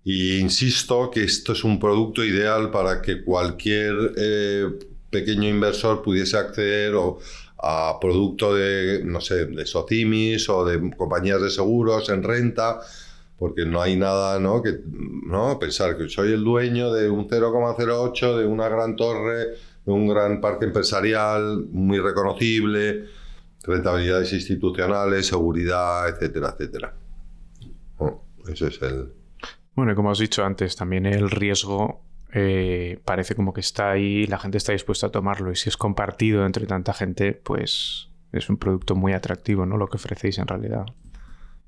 Y 0.05 0.39
insisto 0.39 1.11
que 1.11 1.25
esto 1.25 1.53
es 1.53 1.65
un 1.65 1.81
producto 1.81 2.23
ideal 2.23 2.71
para 2.71 3.01
que 3.01 3.25
cualquier 3.25 4.13
eh, 4.17 4.69
pequeño 5.15 5.49
inversor 5.49 6.03
pudiese 6.03 6.37
acceder 6.37 6.93
a 7.63 7.99
producto 8.01 8.55
de, 8.55 9.03
no 9.05 9.21
sé, 9.21 9.47
de 9.47 9.65
Socimis 9.65 10.49
o 10.49 10.65
de 10.65 10.91
compañías 10.97 11.41
de 11.41 11.51
seguros 11.51 12.09
en 12.09 12.25
renta, 12.25 12.81
porque 13.39 13.65
no 13.65 13.81
hay 13.81 13.97
nada, 13.97 14.41
¿no? 14.41 14.61
Que. 14.61 14.81
Pensar 15.61 15.97
que 15.97 16.09
soy 16.09 16.33
el 16.33 16.43
dueño 16.43 16.93
de 16.93 17.09
un 17.09 17.29
0,08, 17.29 18.39
de 18.39 18.47
una 18.47 18.69
gran 18.69 18.97
torre, 18.97 19.55
de 19.87 19.93
un 19.93 20.09
gran 20.09 20.41
parque 20.41 20.65
empresarial 20.65 21.67
muy 21.71 21.99
reconocible, 22.01 23.05
rentabilidades 23.63 24.33
institucionales, 24.33 25.27
seguridad, 25.27 26.09
etcétera, 26.09 26.55
etcétera. 26.57 26.95
ese 28.49 28.67
es 28.67 28.83
el, 28.83 29.13
bueno, 29.75 29.93
y 29.93 29.95
como 29.97 30.11
has 30.11 30.19
dicho 30.19 30.45
antes, 30.45 30.77
también 30.77 31.05
el 31.07 31.31
riesgo 31.31 32.01
eh, 32.37 32.99
parece 33.05 33.37
como 33.37 33.55
que 33.55 33.61
está 33.61 33.93
ahí, 33.93 34.27
la 34.27 34.41
gente 34.41 34.59
está 34.59 34.73
dispuesta 34.73 35.07
a 35.07 35.11
tomarlo 35.11 35.53
y 35.53 35.57
si 35.57 35.69
es 35.69 35.77
compartido 35.77 36.45
entre 36.45 36.67
tanta 36.67 36.93
gente, 36.93 37.33
pues 37.33 38.09
es 38.33 38.49
un 38.49 38.57
producto 38.57 38.97
muy 38.97 39.13
atractivo, 39.13 39.65
¿no? 39.67 39.77
Lo 39.77 39.87
que 39.87 39.99
ofrecéis 39.99 40.39
en 40.39 40.49
realidad. 40.49 40.85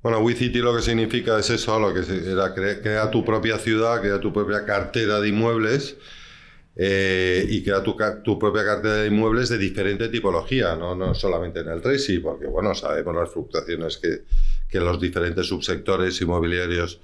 Bueno, 0.03 0.19
WeCity 0.19 0.59
lo 0.59 0.75
que 0.75 0.81
significa 0.81 1.39
es 1.39 1.49
eso, 1.49 1.79
lo 1.79 1.93
que 1.93 2.01
era 2.29 2.53
crea, 2.53 3.09
tu 3.09 3.23
propia 3.23 3.57
ciudad, 3.57 4.01
crea 4.01 4.19
tu 4.19 4.33
propia 4.33 4.65
cartera 4.65 5.21
de 5.21 5.29
inmuebles 5.29 5.95
eh, 6.75 7.45
y 7.47 7.63
crea 7.63 7.81
tu, 7.81 7.95
tu, 8.21 8.37
propia 8.37 8.65
cartera 8.65 8.95
de 8.95 9.07
inmuebles 9.07 9.47
de 9.47 9.57
diferente 9.57 10.09
tipología, 10.09 10.75
¿no? 10.75 10.95
no 10.95 11.13
solamente 11.13 11.61
en 11.61 11.69
el 11.69 11.81
Tracy, 11.81 12.19
porque 12.19 12.45
bueno, 12.45 12.75
sabemos 12.75 13.15
las 13.15 13.31
fluctuaciones 13.31 13.97
que, 13.97 14.23
que 14.69 14.81
los 14.81 14.99
diferentes 14.99 15.47
subsectores 15.47 16.19
inmobiliarios 16.21 16.99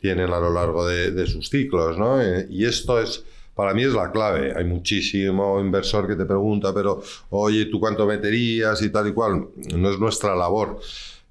tienen 0.00 0.30
a 0.30 0.40
lo 0.40 0.52
largo 0.52 0.86
de, 0.86 1.26
sus 1.26 1.48
ciclos, 1.48 1.98
¿no? 1.98 2.20
Eh, 2.20 2.46
y 2.50 2.64
esto 2.64 3.00
es, 3.00 3.24
para 3.54 3.74
mí 3.74 3.82
es 3.82 3.92
la 3.92 4.10
clave. 4.12 4.52
Hay 4.56 4.64
muchísimo 4.64 5.60
inversor 5.60 6.06
que 6.06 6.16
te 6.16 6.24
pregunta, 6.24 6.72
pero 6.74 7.02
oye, 7.30 7.66
¿tú 7.66 7.80
cuánto 7.80 8.06
meterías 8.06 8.82
y 8.82 8.90
tal 8.90 9.08
y 9.08 9.12
cual? 9.12 9.48
No 9.74 9.90
es 9.90 9.98
nuestra 9.98 10.34
labor. 10.36 10.78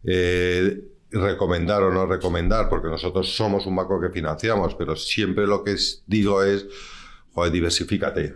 Eh, 0.03 0.81
recomendar 1.11 1.83
o 1.83 1.93
no 1.93 2.05
recomendar, 2.05 2.69
porque 2.69 2.89
nosotros 2.89 3.33
somos 3.35 3.65
un 3.65 3.75
banco 3.75 4.01
que 4.01 4.09
financiamos, 4.09 4.75
pero 4.75 4.95
siempre 4.95 5.47
lo 5.47 5.63
que 5.63 5.75
digo 6.07 6.43
es, 6.43 6.65
joder, 7.33 7.51
diversifícate. 7.51 8.35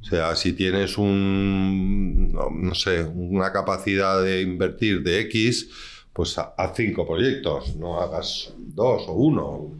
O 0.00 0.04
sea, 0.04 0.36
si 0.36 0.52
tienes 0.52 0.96
un, 0.96 2.32
no 2.32 2.74
sé, 2.74 3.02
una 3.02 3.52
capacidad 3.52 4.22
de 4.22 4.42
invertir 4.42 5.02
de 5.02 5.20
X, 5.22 5.70
pues 6.18 6.36
haz 6.36 6.72
cinco 6.74 7.06
proyectos, 7.06 7.76
no 7.76 8.00
hagas 8.00 8.52
dos 8.56 9.04
o 9.06 9.12
uno, 9.12 9.70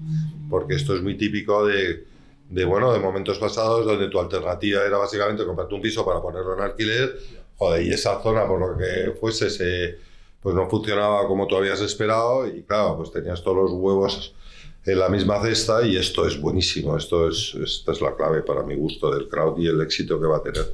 porque 0.48 0.76
esto 0.76 0.94
es 0.94 1.02
muy 1.02 1.16
típico 1.16 1.66
de, 1.66 2.04
de, 2.48 2.64
bueno, 2.64 2.92
de 2.92 3.00
momentos 3.00 3.40
pasados 3.40 3.84
donde 3.84 4.06
tu 4.06 4.20
alternativa 4.20 4.84
era 4.84 4.98
básicamente 4.98 5.44
comprarte 5.44 5.74
un 5.74 5.80
piso 5.80 6.06
para 6.06 6.22
ponerlo 6.22 6.54
en 6.54 6.60
alquiler, 6.60 7.18
joder, 7.56 7.84
y 7.84 7.92
esa 7.92 8.22
zona, 8.22 8.46
por 8.46 8.60
lo 8.60 8.78
que 8.78 9.18
fuese, 9.18 9.50
se, 9.50 9.98
pues 10.40 10.54
no 10.54 10.70
funcionaba 10.70 11.26
como 11.26 11.48
tú 11.48 11.56
habías 11.56 11.80
esperado 11.80 12.46
y 12.46 12.62
claro, 12.62 12.96
pues 12.98 13.10
tenías 13.10 13.42
todos 13.42 13.56
los 13.56 13.72
huevos 13.72 14.32
en 14.86 14.96
la 14.96 15.08
misma 15.08 15.42
cesta 15.42 15.84
y 15.84 15.96
esto 15.96 16.24
es 16.24 16.40
buenísimo, 16.40 16.96
esto 16.96 17.26
es, 17.26 17.56
esta 17.56 17.90
es 17.90 18.00
la 18.00 18.14
clave 18.14 18.42
para 18.42 18.62
mi 18.62 18.76
gusto 18.76 19.12
del 19.12 19.28
crowd 19.28 19.58
y 19.58 19.66
el 19.66 19.80
éxito 19.80 20.20
que 20.20 20.26
va 20.28 20.36
a 20.36 20.42
tener, 20.44 20.72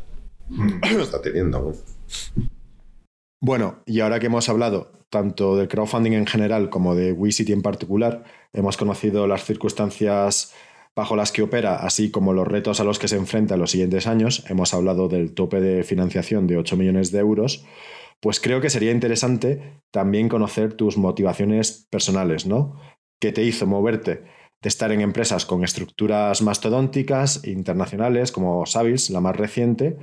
está 1.01 1.23
teniendo. 1.23 1.73
Bueno, 3.41 3.83
y 3.87 4.01
ahora 4.01 4.21
que 4.21 4.27
hemos 4.27 4.47
hablado 4.51 5.04
tanto 5.15 5.57
del 5.57 5.69
crowdfunding 5.69 6.15
en 6.15 6.27
general 6.27 6.71
como 6.71 6.97
de 6.97 7.13
WeCity 7.13 7.53
en 7.53 7.63
particular, 7.63 8.25
hemos 8.53 8.77
conocido 8.77 9.29
las 9.29 9.45
circunstancias 9.45 10.53
bajo 10.97 11.15
las 11.15 11.31
que 11.31 11.43
opera, 11.43 11.77
así 11.77 12.11
como 12.11 12.33
los 12.33 12.49
retos 12.49 12.81
a 12.81 12.85
los 12.85 12.99
que 12.99 13.07
se 13.07 13.15
enfrenta 13.15 13.55
en 13.55 13.61
los 13.61 13.71
siguientes 13.71 14.09
años, 14.09 14.45
hemos 14.51 14.75
hablado 14.75 15.07
del 15.07 15.33
tope 15.33 15.61
de 15.61 15.85
financiación 15.85 16.49
de 16.49 16.57
8 16.57 16.77
millones 16.77 17.13
de 17.13 17.21
euros, 17.21 17.65
pues 18.21 18.41
creo 18.41 18.61
que 18.61 18.71
sería 18.71 18.91
interesante 18.91 19.81
también 19.93 20.29
conocer 20.29 20.75
tus 20.75 20.99
motivaciones 20.99 21.87
personales, 21.91 22.45
¿no? 22.45 22.81
¿Qué 23.21 23.31
te 23.31 23.45
hizo 23.45 23.69
moverte 23.69 24.25
de 24.63 24.69
estar 24.69 24.91
en 24.91 25.01
empresas 25.01 25.47
con 25.47 25.63
estructuras 25.63 26.43
mastodónticas, 26.43 27.47
internacionales, 27.47 28.33
como 28.33 28.67
Savils, 28.67 29.11
la 29.11 29.21
más 29.21 29.37
reciente, 29.37 29.97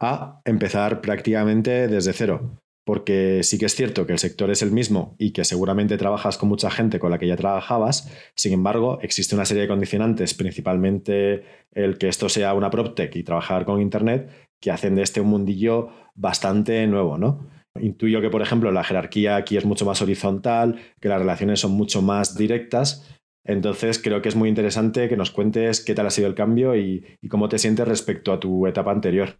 a 0.00 0.40
empezar 0.44 1.00
prácticamente 1.00 1.86
desde 1.86 2.12
cero? 2.12 2.58
Porque 2.86 3.40
sí 3.42 3.58
que 3.58 3.66
es 3.66 3.74
cierto 3.74 4.06
que 4.06 4.12
el 4.12 4.20
sector 4.20 4.48
es 4.48 4.62
el 4.62 4.70
mismo 4.70 5.16
y 5.18 5.32
que 5.32 5.44
seguramente 5.44 5.98
trabajas 5.98 6.38
con 6.38 6.48
mucha 6.48 6.70
gente 6.70 7.00
con 7.00 7.10
la 7.10 7.18
que 7.18 7.26
ya 7.26 7.34
trabajabas, 7.34 8.08
sin 8.36 8.52
embargo, 8.52 9.00
existe 9.02 9.34
una 9.34 9.44
serie 9.44 9.62
de 9.62 9.68
condicionantes, 9.68 10.34
principalmente 10.34 11.42
el 11.72 11.98
que 11.98 12.06
esto 12.06 12.28
sea 12.28 12.54
una 12.54 12.70
PropTech 12.70 13.16
y 13.16 13.24
trabajar 13.24 13.64
con 13.64 13.80
Internet, 13.80 14.30
que 14.60 14.70
hacen 14.70 14.94
de 14.94 15.02
este 15.02 15.20
un 15.20 15.26
mundillo 15.26 15.88
bastante 16.14 16.86
nuevo, 16.86 17.18
¿no? 17.18 17.48
Intuyo 17.80 18.20
que, 18.20 18.30
por 18.30 18.40
ejemplo, 18.40 18.70
la 18.70 18.84
jerarquía 18.84 19.34
aquí 19.34 19.56
es 19.56 19.64
mucho 19.64 19.84
más 19.84 20.00
horizontal, 20.00 20.76
que 21.00 21.08
las 21.08 21.18
relaciones 21.18 21.58
son 21.58 21.72
mucho 21.72 22.02
más 22.02 22.36
directas, 22.38 23.04
Entonces 23.44 24.00
creo 24.00 24.22
que 24.22 24.28
es 24.28 24.36
muy 24.36 24.48
interesante 24.48 25.08
que 25.08 25.16
nos 25.16 25.32
cuentes 25.32 25.84
qué 25.84 25.94
tal 25.94 26.06
ha 26.06 26.10
sido 26.10 26.28
el 26.28 26.34
cambio 26.36 26.76
y, 26.76 27.04
cómo 27.28 27.48
te 27.48 27.58
sientes 27.58 27.86
respecto 27.86 28.32
a 28.32 28.38
tu 28.38 28.66
etapa 28.68 28.92
anterior. 28.92 29.38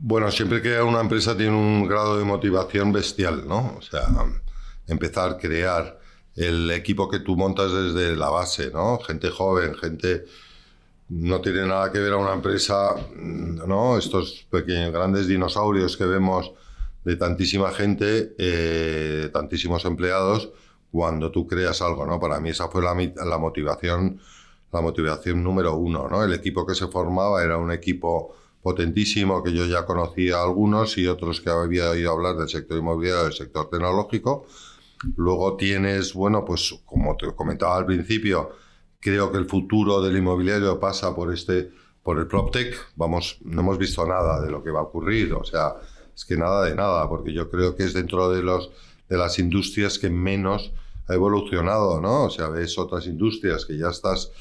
Bueno, 0.00 0.30
siempre 0.30 0.62
que 0.62 0.80
una 0.80 1.00
empresa 1.00 1.36
tiene 1.36 1.56
un 1.56 1.88
grado 1.88 2.18
de 2.18 2.24
motivación 2.24 2.92
bestial, 2.92 3.48
¿no? 3.48 3.74
O 3.78 3.82
sea, 3.82 4.06
empezar 4.86 5.32
a 5.32 5.36
crear 5.38 5.98
el 6.36 6.70
equipo 6.70 7.08
que 7.08 7.18
tú 7.18 7.36
montas 7.36 7.72
desde 7.72 8.14
la 8.14 8.28
base, 8.28 8.70
¿no? 8.70 9.00
Gente 9.00 9.28
joven, 9.30 9.74
gente 9.74 10.24
no 11.08 11.40
tiene 11.40 11.66
nada 11.66 11.90
que 11.90 11.98
ver 11.98 12.12
a 12.12 12.16
una 12.16 12.32
empresa, 12.32 12.94
¿no? 13.16 13.98
Estos 13.98 14.46
pequeños, 14.48 14.92
grandes 14.92 15.26
dinosaurios 15.26 15.96
que 15.96 16.04
vemos 16.04 16.52
de 17.04 17.16
tantísima 17.16 17.72
gente, 17.72 18.36
eh, 18.38 19.30
tantísimos 19.32 19.84
empleados, 19.84 20.50
cuando 20.92 21.32
tú 21.32 21.46
creas 21.48 21.82
algo, 21.82 22.06
¿no? 22.06 22.20
Para 22.20 22.38
mí 22.38 22.50
esa 22.50 22.68
fue 22.68 22.82
la, 22.82 22.94
la, 22.94 23.38
motivación, 23.38 24.20
la 24.72 24.80
motivación 24.80 25.42
número 25.42 25.74
uno, 25.74 26.08
¿no? 26.08 26.22
El 26.22 26.34
equipo 26.34 26.64
que 26.64 26.76
se 26.76 26.86
formaba 26.86 27.42
era 27.42 27.56
un 27.56 27.72
equipo 27.72 28.36
potentísimo 28.62 29.42
que 29.42 29.52
yo 29.52 29.66
ya 29.66 29.86
conocía 29.86 30.42
algunos 30.42 30.98
y 30.98 31.06
otros 31.06 31.40
que 31.40 31.50
había 31.50 31.90
oído 31.90 32.12
hablar 32.12 32.36
del 32.36 32.48
sector 32.48 32.78
inmobiliario, 32.78 33.24
del 33.24 33.32
sector 33.32 33.68
tecnológico. 33.70 34.46
Luego 35.16 35.56
tienes, 35.56 36.12
bueno, 36.12 36.44
pues 36.44 36.74
como 36.84 37.16
te 37.16 37.32
comentaba 37.34 37.76
al 37.76 37.86
principio, 37.86 38.50
Creo 39.00 39.30
que 39.30 39.38
el 39.38 39.46
futuro 39.46 40.02
del 40.02 40.16
inmobiliario 40.16 40.80
pasa 40.80 41.14
por 41.14 41.32
este, 41.32 41.70
por 42.02 42.18
el 42.18 42.26
PropTech. 42.26 42.74
Vamos, 42.96 43.38
no 43.44 43.60
hemos 43.60 43.78
visto 43.78 44.04
nada 44.04 44.40
de 44.40 44.50
lo 44.50 44.62
que 44.62 44.70
va 44.70 44.80
a 44.80 44.84
ocurrir. 44.84 45.32
O 45.34 45.44
sea, 45.44 45.76
es 46.14 46.24
que 46.24 46.36
nada 46.36 46.64
de 46.64 46.74
nada, 46.74 47.08
porque 47.08 47.32
yo 47.32 47.48
creo 47.48 47.76
que 47.76 47.84
es 47.84 47.94
dentro 47.94 48.30
de 48.30 48.42
los 48.42 48.70
de 49.08 49.16
las 49.16 49.38
industrias 49.38 49.98
que 49.98 50.10
menos 50.10 50.72
ha 51.06 51.14
evolucionado, 51.14 52.00
¿no? 52.00 52.24
O 52.24 52.30
sea, 52.30 52.48
ves 52.48 52.76
otras 52.78 53.06
industrias 53.06 53.64
que 53.64 53.78
ya 53.78 53.88
estás, 53.88 54.32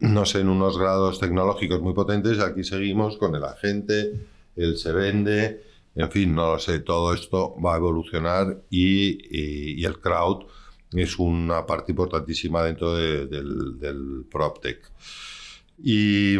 no 0.00 0.24
sé, 0.24 0.40
en 0.40 0.48
unos 0.48 0.78
grados 0.78 1.20
tecnológicos 1.20 1.80
muy 1.80 1.94
potentes, 1.94 2.38
aquí 2.40 2.64
seguimos 2.64 3.16
con 3.16 3.34
el 3.34 3.44
agente, 3.44 4.26
el 4.56 4.76
se 4.76 4.92
vende, 4.92 5.62
en 5.94 6.10
fin, 6.10 6.34
no 6.34 6.52
lo 6.52 6.58
sé, 6.58 6.80
todo 6.80 7.14
esto 7.14 7.54
va 7.60 7.74
a 7.74 7.76
evolucionar 7.76 8.62
y, 8.70 9.84
el 9.84 10.00
crowd 10.00 10.46
es 10.92 11.18
una 11.18 11.66
parte 11.66 11.92
importantísima 11.92 12.62
dentro 12.62 12.94
del, 12.94 13.78
del 13.78 14.24
PropTech. 14.30 14.90
Y, 15.82 16.36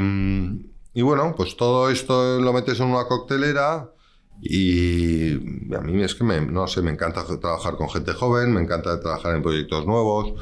y, 0.95 1.03
bueno, 1.03 1.35
pues 1.37 1.57
todo 1.57 1.91
esto 1.91 2.41
lo 2.41 2.53
metes 2.53 2.81
en 2.81 2.87
una 2.89 3.05
coctelera 3.05 3.93
y 4.41 5.35
a 5.75 5.81
mí 5.81 6.03
es 6.03 6.15
que 6.15 6.25
no 6.25 6.67
sé, 6.67 6.83
me 6.83 6.93
encanta 6.93 7.25
trabajar 7.41 7.77
con 7.77 7.91
gente 7.91 8.13
joven, 8.13 8.53
me 8.53 8.61
encanta 8.61 9.01
trabajar 9.01 9.35
en 9.35 9.43
proyectos 9.43 9.87
nuevos. 9.87 10.35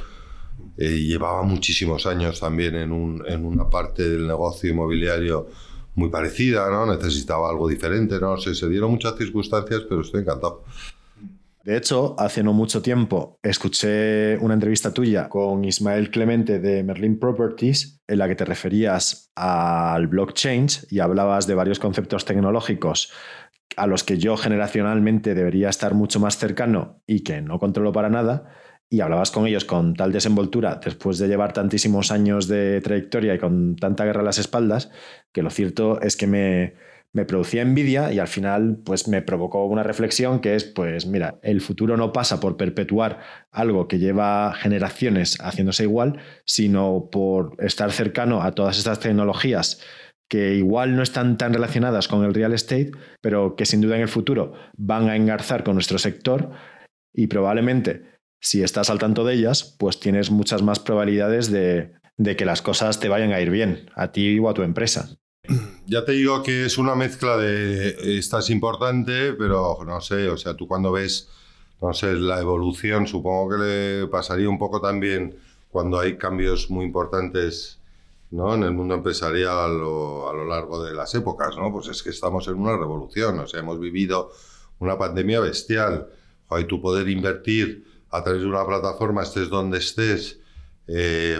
Eh, 0.78 0.90
llevaba 0.90 1.42
muchísimos 1.42 2.06
años 2.06 2.40
también 2.40 2.74
en, 2.76 2.92
un, 2.92 3.24
en 3.26 3.44
una 3.44 3.68
parte 3.70 4.08
del 4.08 4.26
negocio 4.26 4.70
inmobiliario 4.70 5.48
muy 5.94 6.10
parecida, 6.10 6.70
¿no? 6.70 6.86
Necesitaba 6.86 7.48
algo 7.48 7.68
diferente, 7.68 8.20
no 8.20 8.36
sé, 8.36 8.54
se 8.54 8.68
dieron 8.68 8.90
muchas 8.90 9.16
circunstancias, 9.16 9.82
pero 9.88 10.02
estoy 10.02 10.20
encantado. 10.20 10.64
De 11.66 11.76
hecho, 11.76 12.14
hace 12.16 12.44
no 12.44 12.52
mucho 12.52 12.80
tiempo 12.80 13.40
escuché 13.42 14.38
una 14.38 14.54
entrevista 14.54 14.94
tuya 14.94 15.28
con 15.28 15.64
Ismael 15.64 16.10
Clemente 16.10 16.60
de 16.60 16.84
Merlin 16.84 17.18
Properties 17.18 18.02
en 18.06 18.18
la 18.18 18.28
que 18.28 18.36
te 18.36 18.44
referías 18.44 19.32
al 19.34 20.06
blockchain 20.06 20.68
y 20.90 21.00
hablabas 21.00 21.48
de 21.48 21.56
varios 21.56 21.80
conceptos 21.80 22.24
tecnológicos 22.24 23.12
a 23.76 23.88
los 23.88 24.04
que 24.04 24.16
yo 24.16 24.36
generacionalmente 24.36 25.34
debería 25.34 25.68
estar 25.68 25.94
mucho 25.94 26.20
más 26.20 26.38
cercano 26.38 27.02
y 27.04 27.24
que 27.24 27.42
no 27.42 27.58
controlo 27.58 27.90
para 27.92 28.10
nada. 28.10 28.44
Y 28.88 29.00
hablabas 29.00 29.30
con 29.30 29.46
ellos 29.46 29.64
con 29.64 29.94
tal 29.94 30.12
desenvoltura 30.12 30.80
después 30.82 31.18
de 31.18 31.28
llevar 31.28 31.52
tantísimos 31.52 32.12
años 32.12 32.46
de 32.46 32.80
trayectoria 32.80 33.34
y 33.34 33.38
con 33.38 33.76
tanta 33.76 34.04
guerra 34.04 34.20
a 34.20 34.24
las 34.24 34.38
espaldas, 34.38 34.90
que 35.32 35.42
lo 35.42 35.50
cierto 35.50 36.00
es 36.00 36.16
que 36.16 36.28
me, 36.28 36.74
me 37.16 37.24
producía 37.24 37.62
envidia 37.62 38.12
y 38.12 38.18
al 38.18 38.28
final 38.28 38.78
pues 38.84 39.08
me 39.08 39.22
provocó 39.22 39.64
una 39.64 39.82
reflexión 39.82 40.38
que 40.40 40.54
es 40.54 40.64
pues 40.64 41.06
mira, 41.06 41.38
el 41.42 41.62
futuro 41.62 41.96
no 41.96 42.12
pasa 42.12 42.40
por 42.40 42.58
perpetuar 42.58 43.20
algo 43.50 43.88
que 43.88 43.98
lleva 43.98 44.52
generaciones 44.52 45.38
haciéndose 45.40 45.84
igual, 45.84 46.20
sino 46.44 47.08
por 47.10 47.56
estar 47.58 47.90
cercano 47.90 48.42
a 48.42 48.52
todas 48.52 48.76
estas 48.76 49.00
tecnologías 49.00 49.80
que 50.28 50.56
igual 50.56 50.94
no 50.94 51.02
están 51.02 51.38
tan 51.38 51.54
relacionadas 51.54 52.06
con 52.06 52.22
el 52.24 52.34
real 52.34 52.52
estate, 52.52 52.90
pero 53.22 53.56
que 53.56 53.64
sin 53.64 53.80
duda 53.80 53.96
en 53.96 54.02
el 54.02 54.08
futuro 54.08 54.52
van 54.76 55.08
a 55.08 55.16
engarzar 55.16 55.64
con 55.64 55.74
nuestro 55.74 55.98
sector 55.98 56.50
y 57.14 57.28
probablemente 57.28 58.15
si 58.46 58.62
estás 58.62 58.90
al 58.90 59.00
tanto 59.00 59.24
de 59.24 59.34
ellas, 59.34 59.74
pues 59.76 59.98
tienes 59.98 60.30
muchas 60.30 60.62
más 60.62 60.78
probabilidades 60.78 61.50
de, 61.50 61.94
de 62.16 62.36
que 62.36 62.44
las 62.44 62.62
cosas 62.62 63.00
te 63.00 63.08
vayan 63.08 63.32
a 63.32 63.40
ir 63.40 63.50
bien, 63.50 63.90
a 63.96 64.12
ti 64.12 64.38
o 64.38 64.48
a 64.48 64.54
tu 64.54 64.62
empresa. 64.62 65.08
Ya 65.88 66.04
te 66.04 66.12
digo 66.12 66.42
que 66.42 66.66
es 66.66 66.78
una 66.78 66.96
mezcla 66.96 67.36
de 67.36 68.18
esta 68.18 68.40
es 68.40 68.50
importante, 68.50 69.34
pero 69.34 69.78
no 69.86 70.00
sé, 70.00 70.28
o 70.28 70.36
sea, 70.36 70.54
tú 70.54 70.66
cuando 70.66 70.90
ves, 70.90 71.28
no 71.80 71.92
sé, 71.92 72.14
la 72.14 72.40
evolución, 72.40 73.06
supongo 73.06 73.50
que 73.50 73.64
le 73.64 74.06
pasaría 74.08 74.48
un 74.48 74.58
poco 74.58 74.80
también 74.80 75.36
cuando 75.70 76.00
hay 76.00 76.16
cambios 76.16 76.70
muy 76.70 76.84
importantes 76.84 77.78
¿no? 78.32 78.52
en 78.54 78.64
el 78.64 78.72
mundo 78.72 78.94
empresarial 78.94 79.58
a 79.58 79.68
lo, 79.68 80.28
a 80.28 80.32
lo 80.32 80.44
largo 80.44 80.82
de 80.82 80.92
las 80.92 81.14
épocas, 81.14 81.56
¿no? 81.56 81.70
Pues 81.70 81.86
es 81.86 82.02
que 82.02 82.10
estamos 82.10 82.48
en 82.48 82.54
una 82.54 82.76
revolución, 82.76 83.38
o 83.38 83.46
sea, 83.46 83.60
hemos 83.60 83.78
vivido 83.78 84.32
una 84.80 84.98
pandemia 84.98 85.38
bestial. 85.38 86.08
Joder, 86.48 86.66
tú 86.66 86.80
poder 86.80 87.08
invertir 87.08 87.95
a 88.10 88.22
través 88.22 88.42
de 88.42 88.48
una 88.48 88.66
plataforma, 88.66 89.22
estés 89.22 89.48
donde 89.48 89.78
estés, 89.78 90.38
eh, 90.86 91.38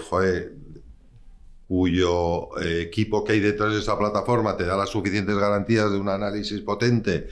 cuyo 1.68 2.59
eh, 2.61 2.83
equipo 2.83 3.24
que 3.24 3.33
hay 3.33 3.40
detrás 3.40 3.72
de 3.72 3.81
esa 3.81 3.98
plataforma 3.98 4.57
te 4.57 4.64
da 4.64 4.76
las 4.76 4.90
suficientes 4.90 5.37
garantías 5.37 5.90
de 5.90 5.98
un 5.98 6.09
análisis 6.09 6.61
potente 6.61 7.29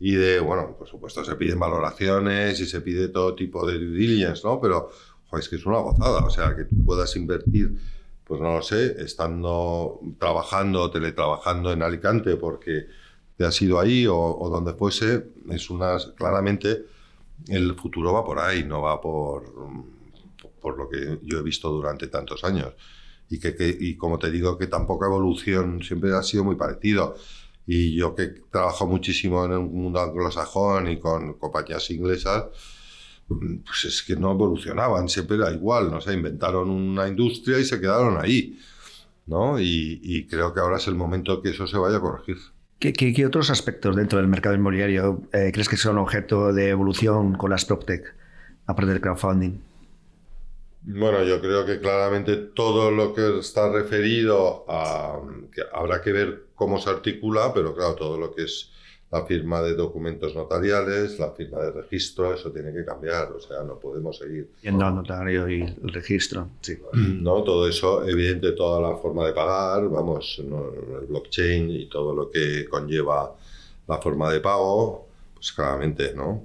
y 0.00 0.14
de, 0.14 0.40
bueno, 0.40 0.74
por 0.76 0.88
supuesto 0.88 1.24
se 1.24 1.36
piden 1.36 1.58
valoraciones 1.58 2.58
y 2.60 2.66
se 2.66 2.80
pide 2.80 3.08
todo 3.08 3.34
tipo 3.34 3.66
de 3.66 3.78
due 3.78 3.96
diligence, 3.96 4.42
¿no? 4.44 4.60
Pero 4.60 4.90
es 5.38 5.48
que 5.48 5.56
es 5.56 5.66
una 5.66 5.78
gozada, 5.78 6.24
o 6.24 6.30
sea, 6.30 6.54
que 6.54 6.64
tú 6.64 6.76
puedas 6.84 7.14
invertir, 7.16 7.76
pues 8.24 8.40
no 8.40 8.54
lo 8.56 8.62
sé, 8.62 8.96
estando 9.02 10.00
trabajando, 10.18 10.90
teletrabajando 10.90 11.72
en 11.72 11.82
Alicante 11.82 12.36
porque 12.36 12.86
te 13.36 13.44
has 13.44 13.60
ido 13.60 13.80
ahí 13.80 14.06
o, 14.06 14.16
o 14.16 14.48
donde 14.48 14.74
fuese, 14.74 15.26
es 15.50 15.70
una, 15.70 15.96
claramente 16.16 16.84
el 17.48 17.74
futuro 17.74 18.12
va 18.12 18.24
por 18.24 18.38
ahí, 18.38 18.64
no 18.64 18.82
va 18.82 19.00
por, 19.00 19.52
por 20.60 20.78
lo 20.78 20.88
que 20.88 21.18
yo 21.22 21.38
he 21.38 21.42
visto 21.42 21.70
durante 21.70 22.08
tantos 22.08 22.44
años 22.44 22.74
y, 23.28 23.38
que, 23.38 23.76
y 23.80 23.96
como 23.96 24.18
te 24.18 24.30
digo, 24.30 24.56
que 24.58 24.66
tampoco 24.66 25.06
evolución 25.06 25.82
siempre 25.82 26.14
ha 26.14 26.22
sido 26.22 26.44
muy 26.44 26.56
parecido. 26.56 27.16
Y 27.66 27.96
yo 27.96 28.14
que 28.14 28.26
trabajo 28.50 28.86
muchísimo 28.86 29.44
en 29.44 29.52
el 29.52 29.60
mundo 29.60 30.00
anglosajón 30.00 30.88
y 30.88 30.98
con 30.98 31.34
compañías 31.34 31.90
inglesas, 31.90 32.44
pues 33.26 33.84
es 33.86 34.02
que 34.02 34.16
no 34.16 34.32
evolucionaban, 34.32 35.08
siempre 35.08 35.36
era 35.36 35.50
igual, 35.50 35.90
no 35.90 36.00
sé, 36.00 36.12
inventaron 36.12 36.68
una 36.68 37.08
industria 37.08 37.58
y 37.58 37.64
se 37.64 37.80
quedaron 37.80 38.18
ahí, 38.20 38.58
¿no? 39.26 39.58
Y, 39.58 40.26
creo 40.28 40.52
que 40.52 40.60
ahora 40.60 40.76
es 40.76 40.86
el 40.88 40.94
momento 40.94 41.40
que 41.40 41.50
eso 41.50 41.66
se 41.66 41.78
vaya 41.78 41.96
a 41.96 42.00
corregir. 42.00 42.36
¿Qué, 42.78 43.26
otros 43.26 43.50
aspectos 43.50 43.96
dentro 43.96 44.18
del 44.18 44.28
mercado 44.28 44.54
inmobiliario 44.54 45.22
eh, 45.32 45.50
crees 45.52 45.68
que 45.68 45.76
son 45.76 45.96
objeto 45.98 46.52
de 46.52 46.68
evolución 46.68 47.34
con 47.34 47.50
las 47.50 47.64
PropTech, 47.64 48.14
aparte 48.66 48.92
del 48.92 49.00
crowdfunding? 49.00 49.58
Bueno, 50.82 51.24
yo 51.24 51.40
creo 51.40 51.64
que 51.64 51.80
claramente 51.80 52.36
todo 52.36 52.90
lo 52.90 53.14
que 53.14 53.38
está 53.38 53.72
referido 53.72 54.66
a... 54.68 55.18
Que 55.50 55.62
habrá 55.72 56.02
que 56.02 56.12
ver 56.12 56.48
cómo 56.54 56.78
se 56.78 56.90
articula, 56.90 57.52
pero 57.54 57.74
claro, 57.74 57.94
todo 57.94 58.18
lo 58.18 58.34
que 58.34 58.42
es 58.42 58.70
la 59.14 59.24
firma 59.24 59.62
de 59.62 59.76
documentos 59.76 60.34
notariales, 60.34 61.20
la 61.20 61.30
firma 61.30 61.60
de 61.60 61.70
registro, 61.70 62.34
eso 62.34 62.50
tiene 62.50 62.72
que 62.72 62.84
cambiar, 62.84 63.30
o 63.30 63.38
sea, 63.38 63.62
no 63.62 63.78
podemos 63.78 64.18
seguir. 64.18 64.48
Yendo 64.60 64.84
al 64.84 64.96
notario 64.96 65.48
y 65.48 65.62
el 65.62 65.92
registro, 65.92 66.48
sí. 66.60 66.78
No, 66.92 67.44
todo 67.44 67.68
eso, 67.68 68.04
evidente, 68.08 68.50
toda 68.52 68.80
la 68.80 68.96
forma 68.96 69.24
de 69.24 69.32
pagar, 69.32 69.88
vamos, 69.88 70.40
el 70.40 71.06
blockchain 71.06 71.70
y 71.70 71.86
todo 71.88 72.12
lo 72.12 72.28
que 72.28 72.64
conlleva 72.68 73.32
la 73.86 73.98
forma 73.98 74.32
de 74.32 74.40
pago, 74.40 75.06
pues 75.32 75.52
claramente, 75.52 76.12
¿no? 76.12 76.42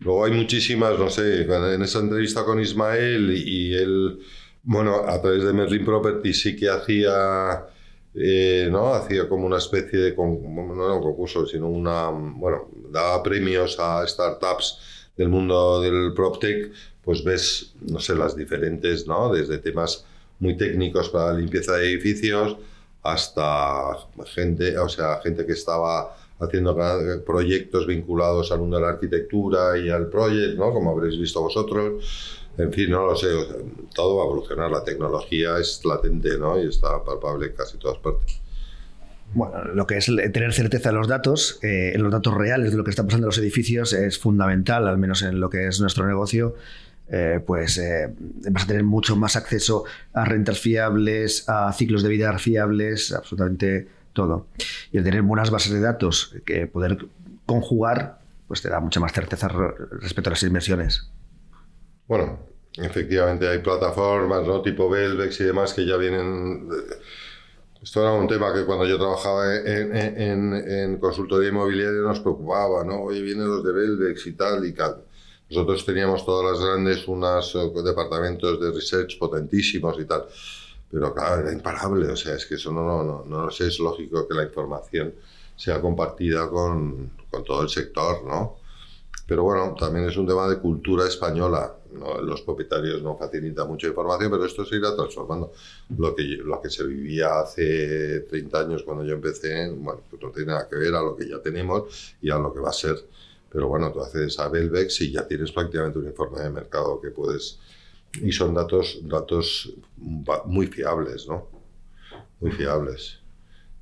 Luego 0.00 0.24
hay 0.24 0.32
muchísimas, 0.32 0.98
no 0.98 1.08
sé, 1.08 1.42
en 1.42 1.82
esa 1.82 2.00
entrevista 2.00 2.44
con 2.44 2.60
Ismael 2.60 3.30
y 3.30 3.76
él, 3.76 4.18
bueno, 4.64 5.04
a 5.06 5.22
través 5.22 5.44
de 5.44 5.52
Merlin 5.52 5.84
Property 5.84 6.34
sí 6.34 6.56
que 6.56 6.68
hacía, 6.68 7.64
eh, 8.14 8.68
¿no? 8.70 8.94
Hacía 8.94 9.28
como 9.28 9.46
una 9.46 9.58
especie 9.58 9.98
de, 9.98 10.14
no 10.16 10.84
era 10.84 10.94
un 10.94 11.02
concurso, 11.02 11.46
sino 11.46 11.68
una, 11.68 12.10
bueno, 12.10 12.68
daba 12.90 13.22
premios 13.22 13.78
a 13.78 14.06
startups 14.06 14.78
del 15.16 15.28
mundo 15.28 15.80
del 15.80 16.12
PropTech, 16.14 16.72
pues 17.04 17.24
ves, 17.24 17.74
no 17.80 17.98
sé, 18.00 18.14
las 18.14 18.36
diferentes, 18.36 19.06
¿no? 19.06 19.32
Desde 19.32 19.58
temas 19.58 20.04
muy 20.38 20.56
técnicos 20.56 21.08
para 21.08 21.32
limpieza 21.34 21.76
de 21.76 21.90
edificios 21.90 22.56
hasta 23.02 23.96
gente, 24.26 24.78
o 24.78 24.88
sea, 24.88 25.20
gente 25.22 25.44
que 25.46 25.52
estaba 25.52 26.16
haciendo 26.38 26.76
proyectos 27.24 27.86
vinculados 27.86 28.52
al 28.52 28.60
mundo 28.60 28.76
de 28.76 28.82
la 28.82 28.90
arquitectura 28.90 29.78
y 29.78 29.88
al 29.88 30.08
proyecto, 30.08 30.64
¿no? 30.64 30.72
Como 30.72 30.90
habréis 30.90 31.18
visto 31.18 31.40
vosotros. 31.40 32.41
En 32.58 32.72
fin, 32.72 32.90
no 32.90 33.06
lo 33.06 33.16
sé, 33.16 33.28
todo 33.94 34.16
va 34.16 34.24
a 34.24 34.26
evolucionar, 34.26 34.70
la 34.70 34.84
tecnología 34.84 35.58
es 35.58 35.82
latente, 35.84 36.38
¿no? 36.38 36.62
Y 36.62 36.68
está 36.68 37.02
palpable 37.02 37.46
en 37.46 37.52
casi 37.54 37.78
todas 37.78 37.98
partes. 37.98 38.40
Bueno, 39.34 39.64
lo 39.64 39.86
que 39.86 39.96
es 39.96 40.06
tener 40.06 40.52
certeza 40.52 40.90
de 40.90 40.94
los 40.94 41.08
datos, 41.08 41.58
eh, 41.62 41.92
en 41.94 42.02
los 42.02 42.12
datos 42.12 42.34
reales 42.34 42.70
de 42.70 42.76
lo 42.76 42.84
que 42.84 42.90
está 42.90 43.04
pasando 43.04 43.26
en 43.26 43.28
los 43.28 43.38
edificios 43.38 43.94
es 43.94 44.18
fundamental, 44.18 44.86
al 44.86 44.98
menos 44.98 45.22
en 45.22 45.40
lo 45.40 45.48
que 45.48 45.66
es 45.66 45.80
nuestro 45.80 46.06
negocio. 46.06 46.54
Eh, 47.08 47.40
pues 47.44 47.78
eh, 47.78 48.10
vas 48.50 48.64
a 48.64 48.66
tener 48.66 48.84
mucho 48.84 49.16
más 49.16 49.36
acceso 49.36 49.84
a 50.14 50.24
rentas 50.24 50.60
fiables, 50.60 51.48
a 51.48 51.72
ciclos 51.72 52.02
de 52.02 52.08
vida 52.08 52.38
fiables, 52.38 53.12
absolutamente 53.12 53.88
todo. 54.12 54.46
Y 54.92 54.98
el 54.98 55.04
tener 55.04 55.22
buenas 55.22 55.50
bases 55.50 55.72
de 55.72 55.80
datos 55.80 56.36
que 56.44 56.66
poder 56.66 57.06
conjugar, 57.46 58.18
pues 58.48 58.62
te 58.62 58.68
da 58.68 58.80
mucha 58.80 59.00
más 59.00 59.12
certeza 59.12 59.48
respecto 59.48 60.30
a 60.30 60.32
las 60.32 60.42
inversiones. 60.42 61.10
Bueno, 62.12 62.38
efectivamente 62.76 63.48
hay 63.48 63.60
plataformas, 63.60 64.46
¿no? 64.46 64.60
Tipo 64.60 64.90
Belvex 64.90 65.40
y 65.40 65.44
demás 65.44 65.72
que 65.72 65.86
ya 65.86 65.96
vienen 65.96 66.68
esto 67.82 68.02
era 68.02 68.12
un 68.12 68.28
tema 68.28 68.52
que 68.52 68.66
cuando 68.66 68.86
yo 68.86 68.98
trabajaba 68.98 69.56
en, 69.56 69.96
en, 69.96 70.52
en 70.52 70.98
consultoría 70.98 71.48
inmobiliaria 71.48 72.02
nos 72.02 72.20
preocupaba, 72.20 72.84
¿no? 72.84 73.04
Oye, 73.04 73.22
vienen 73.22 73.48
los 73.48 73.64
de 73.64 73.72
Belvex 73.72 74.26
y 74.26 74.32
tal 74.32 74.62
y 74.66 74.74
tal. 74.74 75.02
Nosotros 75.48 75.86
teníamos 75.86 76.26
todas 76.26 76.52
las 76.52 76.62
grandes 76.62 77.08
unos 77.08 77.54
eh, 77.54 77.82
departamentos 77.82 78.60
de 78.60 78.72
research 78.72 79.18
potentísimos 79.18 79.98
y 79.98 80.04
tal. 80.04 80.26
Pero 80.90 81.14
claro, 81.14 81.40
era 81.40 81.52
imparable. 81.54 82.08
O 82.08 82.16
sea, 82.16 82.34
es 82.34 82.44
que 82.44 82.56
eso 82.56 82.70
no, 82.72 82.84
no, 82.84 83.24
no, 83.24 83.24
no 83.24 83.48
es 83.48 83.78
lógico 83.78 84.28
que 84.28 84.34
la 84.34 84.42
información 84.42 85.14
sea 85.56 85.80
compartida 85.80 86.46
con, 86.50 87.12
con 87.30 87.42
todo 87.42 87.62
el 87.62 87.70
sector, 87.70 88.22
¿no? 88.22 88.61
Pero 89.26 89.44
bueno, 89.44 89.74
también 89.78 90.08
es 90.08 90.16
un 90.16 90.26
tema 90.26 90.48
de 90.48 90.58
cultura 90.58 91.06
española. 91.06 91.76
Los 92.22 92.42
propietarios 92.42 93.02
no 93.02 93.16
facilitan 93.16 93.68
mucha 93.68 93.86
información, 93.86 94.30
pero 94.30 94.44
esto 94.44 94.64
se 94.64 94.76
irá 94.76 94.94
transformando. 94.96 95.52
Lo 95.96 96.14
que, 96.14 96.22
lo 96.22 96.60
que 96.60 96.70
se 96.70 96.84
vivía 96.84 97.40
hace 97.40 98.20
30 98.20 98.60
años 98.60 98.82
cuando 98.82 99.04
yo 99.04 99.14
empecé, 99.14 99.70
bueno, 99.70 100.02
pues 100.10 100.20
no 100.22 100.30
tiene 100.30 100.52
nada 100.52 100.68
que 100.68 100.76
ver 100.76 100.94
a 100.94 101.02
lo 101.02 101.14
que 101.16 101.28
ya 101.28 101.40
tenemos 101.40 102.14
y 102.20 102.30
a 102.30 102.38
lo 102.38 102.52
que 102.52 102.60
va 102.60 102.70
a 102.70 102.72
ser. 102.72 102.96
Pero 103.50 103.68
bueno, 103.68 103.92
tú 103.92 104.00
haces 104.00 104.38
a 104.38 104.48
Belvex 104.48 105.02
y 105.02 105.12
ya 105.12 105.26
tienes 105.26 105.52
prácticamente 105.52 105.98
un 105.98 106.06
informe 106.06 106.40
de 106.40 106.50
mercado 106.50 107.00
que 107.00 107.10
puedes... 107.10 107.58
Y 108.20 108.32
son 108.32 108.54
datos, 108.54 109.00
datos 109.04 109.72
muy 109.96 110.66
fiables, 110.66 111.26
¿no? 111.28 111.48
Muy 112.40 112.50
fiables. 112.50 113.20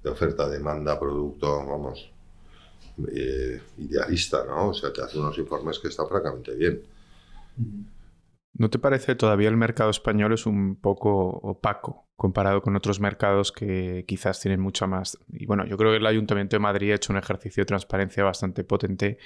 De 0.02 0.10
oferta, 0.10 0.48
demanda, 0.48 0.98
producto, 1.00 1.64
vamos 1.66 2.10
eh, 3.12 3.60
idealista, 3.78 4.44
¿no? 4.44 4.68
O 4.68 4.74
sea, 4.74 4.92
te 4.92 5.02
hace 5.02 5.18
unos 5.18 5.36
informes 5.38 5.78
que 5.78 5.88
están 5.88 6.08
francamente 6.08 6.54
bien. 6.54 6.82
¿No 8.54 8.68
te 8.68 8.78
parece 8.78 9.14
todavía 9.14 9.48
el 9.48 9.56
mercado 9.56 9.90
español 9.90 10.32
es 10.32 10.46
un 10.46 10.76
poco 10.76 11.28
opaco 11.28 12.08
comparado 12.16 12.60
con 12.60 12.76
otros 12.76 13.00
mercados 13.00 13.52
que 13.52 14.04
quizás 14.06 14.40
tienen 14.40 14.60
mucha 14.60 14.86
más? 14.86 15.18
Y 15.28 15.46
bueno, 15.46 15.64
yo 15.66 15.76
creo 15.76 15.92
que 15.92 15.98
el 15.98 16.06
Ayuntamiento 16.06 16.56
de 16.56 16.60
Madrid 16.60 16.92
ha 16.92 16.96
hecho 16.96 17.12
un 17.12 17.18
ejercicio 17.18 17.62
de 17.62 17.66
transparencia 17.66 18.24
bastante 18.24 18.64
potente 18.64 19.18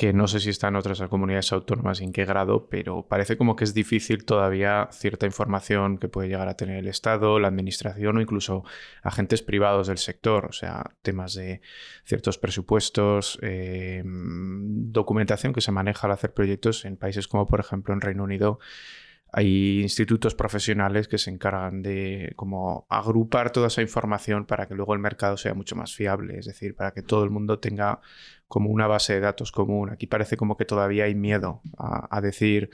que 0.00 0.14
no 0.14 0.28
sé 0.28 0.40
si 0.40 0.48
está 0.48 0.68
en 0.68 0.76
otras 0.76 0.98
comunidades 1.10 1.52
autónomas 1.52 2.00
y 2.00 2.04
en 2.04 2.12
qué 2.12 2.24
grado, 2.24 2.70
pero 2.70 3.06
parece 3.06 3.36
como 3.36 3.54
que 3.54 3.64
es 3.64 3.74
difícil 3.74 4.24
todavía 4.24 4.88
cierta 4.92 5.26
información 5.26 5.98
que 5.98 6.08
puede 6.08 6.28
llegar 6.28 6.48
a 6.48 6.56
tener 6.56 6.78
el 6.78 6.88
Estado, 6.88 7.38
la 7.38 7.48
Administración 7.48 8.16
o 8.16 8.22
incluso 8.22 8.64
agentes 9.02 9.42
privados 9.42 9.88
del 9.88 9.98
sector, 9.98 10.46
o 10.46 10.52
sea, 10.52 10.94
temas 11.02 11.34
de 11.34 11.60
ciertos 12.06 12.38
presupuestos, 12.38 13.38
eh, 13.42 14.02
documentación 14.06 15.52
que 15.52 15.60
se 15.60 15.70
maneja 15.70 16.06
al 16.06 16.14
hacer 16.14 16.32
proyectos 16.32 16.86
en 16.86 16.96
países 16.96 17.28
como 17.28 17.46
por 17.46 17.60
ejemplo 17.60 17.92
en 17.92 18.00
Reino 18.00 18.24
Unido 18.24 18.58
hay 19.32 19.80
institutos 19.82 20.34
profesionales 20.34 21.06
que 21.08 21.18
se 21.18 21.30
encargan 21.30 21.82
de 21.82 22.32
como 22.36 22.86
agrupar 22.88 23.52
toda 23.52 23.68
esa 23.68 23.82
información 23.82 24.44
para 24.44 24.66
que 24.66 24.74
luego 24.74 24.94
el 24.94 25.00
mercado 25.00 25.36
sea 25.36 25.54
mucho 25.54 25.76
más 25.76 25.94
fiable, 25.94 26.38
es 26.38 26.46
decir, 26.46 26.74
para 26.74 26.92
que 26.92 27.02
todo 27.02 27.24
el 27.24 27.30
mundo 27.30 27.58
tenga 27.58 28.00
como 28.48 28.70
una 28.70 28.88
base 28.88 29.14
de 29.14 29.20
datos 29.20 29.52
común. 29.52 29.90
Aquí 29.90 30.06
parece 30.06 30.36
como 30.36 30.56
que 30.56 30.64
todavía 30.64 31.04
hay 31.04 31.14
miedo 31.14 31.62
a, 31.78 32.20
decir, 32.20 32.70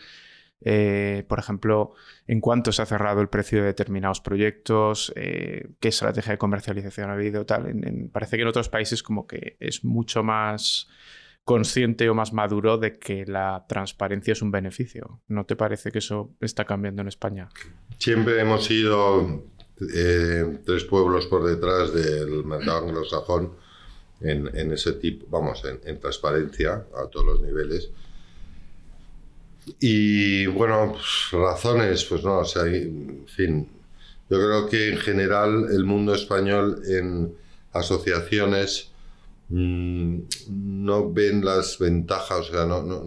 eh, 0.62 1.24
por 1.28 1.38
ejemplo, 1.38 1.92
en 2.26 2.40
cuánto 2.40 2.72
se 2.72 2.80
ha 2.80 2.86
cerrado 2.86 3.20
el 3.20 3.28
precio 3.28 3.58
de 3.58 3.66
determinados 3.66 4.22
proyectos, 4.22 5.12
eh, 5.16 5.68
qué 5.80 5.88
estrategia 5.88 6.32
de 6.32 6.38
comercialización 6.38 7.10
ha 7.10 7.14
habido, 7.14 7.44
tal. 7.44 7.74
parece 8.10 8.36
que 8.36 8.42
en 8.42 8.48
otros 8.48 8.70
países 8.70 9.02
como 9.02 9.26
que 9.26 9.58
es 9.60 9.84
mucho 9.84 10.22
más 10.22 10.88
consciente 11.46 12.10
o 12.10 12.14
más 12.14 12.32
maduro 12.32 12.76
de 12.76 12.98
que 12.98 13.24
la 13.24 13.64
transparencia 13.68 14.32
es 14.32 14.42
un 14.42 14.50
beneficio. 14.50 15.22
¿No 15.28 15.46
te 15.46 15.54
parece 15.54 15.92
que 15.92 16.00
eso 16.00 16.34
está 16.40 16.64
cambiando 16.64 17.02
en 17.02 17.08
España? 17.08 17.48
Siempre 17.98 18.40
hemos 18.40 18.64
sido 18.64 19.44
eh, 19.94 20.58
tres 20.66 20.82
pueblos 20.84 21.28
por 21.28 21.44
detrás 21.44 21.94
del 21.94 22.44
mercado 22.44 22.88
anglosajón 22.88 23.52
en, 24.20 24.72
ese 24.72 24.94
tipo, 24.94 25.26
vamos, 25.28 25.62
en, 25.84 26.00
transparencia 26.00 26.84
a 26.96 27.06
todos 27.06 27.26
los 27.26 27.42
niveles. 27.42 27.90
Y 29.78 30.46
bueno, 30.46 30.96
razones, 31.30 32.04
pues 32.06 32.24
no, 32.24 32.38
o 32.38 32.44
sea, 32.44 32.64
en 32.66 33.24
fin, 33.28 33.68
yo 34.28 34.36
creo 34.36 34.68
que 34.68 34.88
en 34.88 34.98
general 34.98 35.68
el 35.70 35.84
mundo 35.84 36.12
español 36.12 36.82
en 36.88 37.36
asociaciones 37.72 38.90
no 39.48 41.12
ven 41.12 41.44
las 41.44 41.78
ventajas 41.78 42.50
o 42.50 42.52
sea, 42.52 42.64
no, 42.64 42.82
no, 42.82 43.04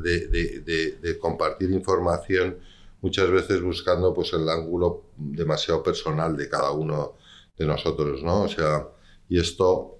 de, 0.00 0.28
de, 0.28 0.98
de, 1.00 1.18
compartir 1.18 1.72
información 1.72 2.58
muchas 3.00 3.28
veces 3.30 3.60
buscando 3.60 4.14
pues 4.14 4.32
el 4.32 4.48
ángulo 4.48 5.06
demasiado 5.16 5.82
personal 5.82 6.36
de 6.36 6.48
cada 6.48 6.70
uno 6.70 7.14
de 7.56 7.66
nosotros, 7.66 8.22
¿no? 8.22 8.42
O 8.42 8.48
sea, 8.48 8.86
y 9.28 9.40
esto 9.40 9.98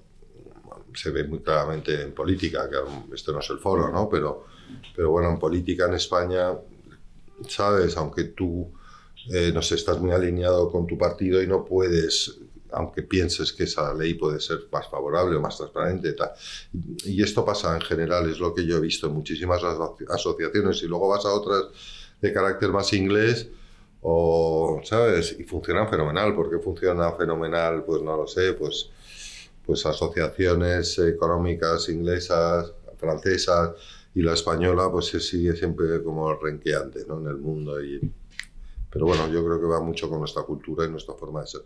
se 0.95 1.11
ve 1.11 1.25
muy 1.25 1.41
claramente 1.41 2.01
en 2.01 2.13
política, 2.13 2.69
que 2.71 2.77
este 3.15 3.33
no 3.33 3.41
es 3.41 3.51
el 3.51 3.59
foro, 3.59 3.91
¿no? 3.91 4.09
Pero, 4.09 4.45
pero 4.95 5.11
bueno, 5.11 5.31
en 5.31 5.39
política 5.39 5.87
en 5.87 5.95
España, 5.95 6.53
sabes, 7.49 7.97
aunque 7.97 8.25
tú, 8.25 8.73
eh, 9.33 9.51
no 9.53 9.61
estás 9.61 9.99
muy 10.01 10.13
alineado 10.13 10.71
con 10.71 10.87
tu 10.87 10.97
partido 10.97 11.43
y 11.43 11.47
no 11.47 11.65
puedes 11.65 12.41
aunque 12.73 13.03
pienses 13.03 13.53
que 13.53 13.65
esa 13.65 13.93
ley 13.95 14.15
puede 14.15 14.41
ser 14.41 14.61
más 14.73 14.89
favorable 14.89 15.37
o 15.37 15.41
más 15.41 15.57
transparente. 15.57 16.13
Tal. 16.13 16.33
Y 17.05 17.23
esto 17.23 17.45
pasa 17.45 17.75
en 17.75 17.81
general, 17.81 18.29
es 18.31 18.39
lo 18.39 18.55
que 18.55 18.67
yo 18.67 18.77
he 18.77 18.81
visto 18.81 19.07
en 19.07 19.15
muchísimas 19.15 19.63
asociaciones 20.09 20.83
y 20.83 20.87
luego 20.87 21.09
vas 21.09 21.25
a 21.25 21.33
otras 21.33 21.65
de 22.21 22.33
carácter 22.33 22.71
más 22.71 22.93
inglés 22.93 23.49
o, 24.01 24.81
¿sabes? 24.85 25.37
Y 25.39 25.45
funcionan 25.45 25.89
fenomenal. 25.89 26.35
¿Por 26.35 26.51
qué 26.51 26.59
funciona 26.59 27.13
fenomenal? 27.13 27.85
Pues 27.85 28.03
no 28.03 28.17
lo 28.17 28.27
sé, 28.27 28.55
pues, 28.55 28.91
pues 29.65 29.85
asociaciones 29.87 30.99
económicas 30.99 31.89
inglesas, 31.89 32.73
francesas 32.97 33.71
y 34.15 34.23
la 34.23 34.35
española 34.35 34.91
pues 34.91 35.07
sigue 35.07 35.57
siempre 35.57 36.03
como 36.03 36.35
renqueante 36.35 37.05
¿no? 37.07 37.21
en 37.21 37.27
el 37.27 37.37
mundo. 37.37 37.83
Y, 37.83 38.01
pero 38.91 39.07
bueno, 39.07 39.29
yo 39.29 39.45
creo 39.45 39.61
que 39.61 39.67
va 39.67 39.81
mucho 39.81 40.09
con 40.09 40.19
nuestra 40.21 40.43
cultura 40.43 40.87
y 40.87 40.91
nuestra 40.91 41.15
forma 41.15 41.41
de 41.41 41.47
ser. 41.47 41.63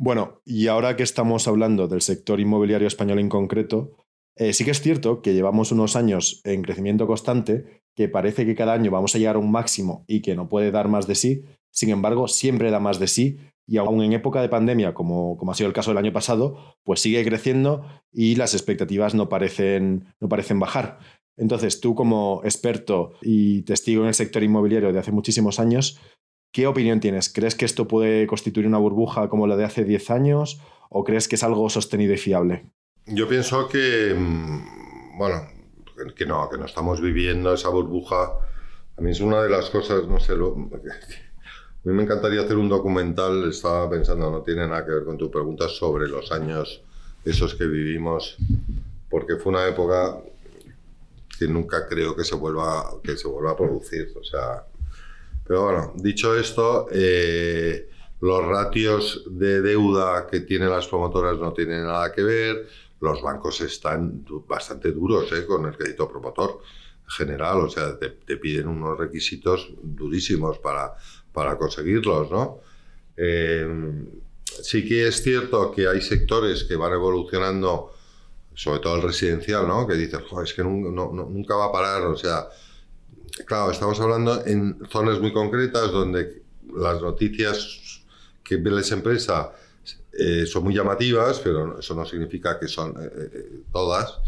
Bueno, 0.00 0.40
y 0.44 0.68
ahora 0.68 0.94
que 0.94 1.02
estamos 1.02 1.48
hablando 1.48 1.88
del 1.88 2.02
sector 2.02 2.38
inmobiliario 2.38 2.86
español 2.86 3.18
en 3.18 3.28
concreto, 3.28 3.96
eh, 4.36 4.52
sí 4.52 4.64
que 4.64 4.70
es 4.70 4.80
cierto 4.80 5.22
que 5.22 5.34
llevamos 5.34 5.72
unos 5.72 5.96
años 5.96 6.40
en 6.44 6.62
crecimiento 6.62 7.08
constante, 7.08 7.82
que 7.96 8.08
parece 8.08 8.46
que 8.46 8.54
cada 8.54 8.74
año 8.74 8.92
vamos 8.92 9.14
a 9.14 9.18
llegar 9.18 9.34
a 9.34 9.40
un 9.40 9.50
máximo 9.50 10.04
y 10.06 10.22
que 10.22 10.36
no 10.36 10.48
puede 10.48 10.70
dar 10.70 10.86
más 10.86 11.08
de 11.08 11.16
sí, 11.16 11.42
sin 11.72 11.90
embargo, 11.90 12.28
siempre 12.28 12.70
da 12.70 12.78
más 12.78 13.00
de 13.00 13.08
sí 13.08 13.38
y 13.66 13.76
aún 13.78 14.02
en 14.02 14.12
época 14.12 14.40
de 14.40 14.48
pandemia, 14.48 14.94
como, 14.94 15.36
como 15.36 15.50
ha 15.50 15.54
sido 15.56 15.66
el 15.66 15.74
caso 15.74 15.90
del 15.90 15.98
año 15.98 16.12
pasado, 16.12 16.76
pues 16.84 17.00
sigue 17.00 17.24
creciendo 17.24 17.84
y 18.12 18.36
las 18.36 18.54
expectativas 18.54 19.16
no 19.16 19.28
parecen, 19.28 20.14
no 20.20 20.28
parecen 20.28 20.60
bajar. 20.60 21.00
Entonces, 21.36 21.80
tú 21.80 21.94
como 21.94 22.40
experto 22.44 23.12
y 23.20 23.62
testigo 23.62 24.02
en 24.02 24.08
el 24.08 24.14
sector 24.14 24.42
inmobiliario 24.42 24.92
de 24.92 24.98
hace 24.98 25.12
muchísimos 25.12 25.60
años, 25.60 26.00
¿Qué 26.52 26.66
opinión 26.66 27.00
tienes? 27.00 27.28
¿Crees 27.32 27.54
que 27.54 27.64
esto 27.64 27.86
puede 27.86 28.26
constituir 28.26 28.66
una 28.66 28.78
burbuja 28.78 29.28
como 29.28 29.46
la 29.46 29.56
de 29.56 29.64
hace 29.64 29.84
10 29.84 30.10
años 30.10 30.60
o 30.88 31.04
crees 31.04 31.28
que 31.28 31.36
es 31.36 31.42
algo 31.42 31.68
sostenido 31.68 32.14
y 32.14 32.18
fiable? 32.18 32.66
Yo 33.06 33.28
pienso 33.28 33.68
que, 33.68 34.14
mm, 34.16 35.18
bueno, 35.18 35.42
que 36.16 36.26
no, 36.26 36.48
que 36.48 36.58
no 36.58 36.64
estamos 36.64 37.00
viviendo 37.00 37.52
esa 37.52 37.68
burbuja. 37.68 38.32
A 38.96 39.00
mí 39.00 39.10
es 39.10 39.20
una 39.20 39.42
de 39.42 39.50
las 39.50 39.70
cosas, 39.70 40.06
no 40.06 40.20
sé, 40.20 40.36
lo, 40.36 40.52
a 40.54 41.88
mí 41.88 41.92
me 41.92 42.02
encantaría 42.02 42.40
hacer 42.40 42.56
un 42.56 42.68
documental, 42.68 43.48
estaba 43.48 43.88
pensando, 43.90 44.30
no 44.30 44.42
tiene 44.42 44.66
nada 44.66 44.84
que 44.84 44.92
ver 44.92 45.04
con 45.04 45.18
tu 45.18 45.30
pregunta, 45.30 45.68
sobre 45.68 46.08
los 46.08 46.32
años 46.32 46.82
esos 47.24 47.54
que 47.54 47.66
vivimos, 47.66 48.36
porque 49.10 49.36
fue 49.36 49.52
una 49.52 49.66
época 49.66 50.18
que 51.38 51.46
nunca 51.46 51.86
creo 51.86 52.16
que 52.16 52.24
se 52.24 52.34
vuelva, 52.34 52.90
que 53.02 53.16
se 53.16 53.28
vuelva 53.28 53.52
a 53.52 53.56
producir. 53.56 54.12
O 54.18 54.24
sea, 54.24 54.64
pero 55.48 55.64
bueno, 55.64 55.92
dicho 55.96 56.38
esto, 56.38 56.88
eh, 56.92 57.88
los 58.20 58.44
ratios 58.44 59.24
de 59.30 59.62
deuda 59.62 60.26
que 60.26 60.40
tienen 60.40 60.68
las 60.68 60.86
promotoras 60.86 61.38
no 61.38 61.54
tienen 61.54 61.86
nada 61.86 62.12
que 62.12 62.22
ver, 62.22 62.68
los 63.00 63.22
bancos 63.22 63.62
están 63.62 64.26
bastante 64.46 64.92
duros 64.92 65.32
¿eh? 65.32 65.46
con 65.46 65.64
el 65.64 65.74
crédito 65.74 66.06
promotor 66.06 66.60
general, 67.06 67.60
o 67.60 67.70
sea, 67.70 67.98
te, 67.98 68.36
piden 68.36 68.68
unos 68.68 68.98
requisitos 68.98 69.70
durísimos 69.82 70.58
para, 70.58 70.94
para 71.32 71.56
conseguirlos, 71.56 72.30
¿no? 72.30 72.60
Eh, 73.16 73.66
sí 74.44 74.86
que 74.86 75.08
es 75.08 75.22
cierto 75.22 75.72
que 75.72 75.88
hay 75.88 76.02
sectores 76.02 76.64
que 76.64 76.76
van 76.76 76.92
evolucionando, 76.92 77.94
sobre 78.54 78.80
todo 78.80 78.96
el 78.96 79.02
residencial, 79.02 79.66
¿no? 79.66 79.86
Que 79.86 79.94
dices, 79.94 80.20
es 80.44 80.52
que 80.52 80.62
nunca 80.62 81.56
va 81.56 81.66
a 81.66 81.72
parar, 81.72 82.02
o 82.02 82.16
sea, 82.16 82.48
claro, 83.46 83.70
estamos 83.70 84.00
hablando 84.00 84.44
en 84.46 84.78
zonas 84.90 85.20
muy 85.20 85.32
concretas 85.32 85.90
donde 85.90 86.42
las 86.74 87.00
noticias 87.00 88.02
que 88.44 88.56
ven 88.56 88.76
las 88.76 88.90
empresas 88.92 89.48
eh, 90.12 90.46
son 90.46 90.64
muy 90.64 90.74
llamativas, 90.74 91.38
pero 91.40 91.78
eso 91.78 91.94
no 91.94 92.04
significa 92.04 92.58
que 92.58 92.68
son 92.68 92.94
eh, 93.00 93.62
todas. 93.72 94.18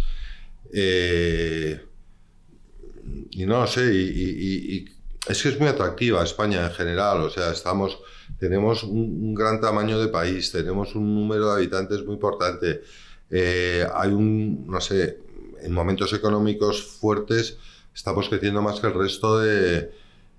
Y 3.33 3.47
no 3.47 3.67
sé, 3.67 3.93
y, 3.93 4.85
es 5.29 5.43
que 5.43 5.49
es 5.51 5.59
muy 5.59 5.69
atractiva 5.69 6.23
España 6.25 6.65
en 6.67 6.73
general, 6.73 7.21
o 7.21 7.31
sea, 7.31 7.53
estamos, 7.53 7.99
tenemos 8.39 8.83
un, 8.83 9.35
gran 9.35 9.61
tamaño 9.61 10.01
de 10.01 10.09
país, 10.09 10.51
tenemos 10.51 10.95
un 10.95 11.15
número 11.15 11.47
de 11.49 11.57
habitantes 11.57 12.05
muy 12.05 12.15
importante, 12.15 12.83
eh, 13.31 13.87
hay 13.95 14.11
un, 14.11 14.67
no 14.67 14.81
sé, 14.81 15.19
en 15.63 15.73
momentos 15.73 16.13
económicos 16.13 16.83
fuertes 16.83 17.59
estamos 17.95 18.29
creciendo 18.29 18.63
más 18.63 18.81
que 18.81 18.87
el 18.87 18.95
resto 18.95 19.39
de... 19.39 19.91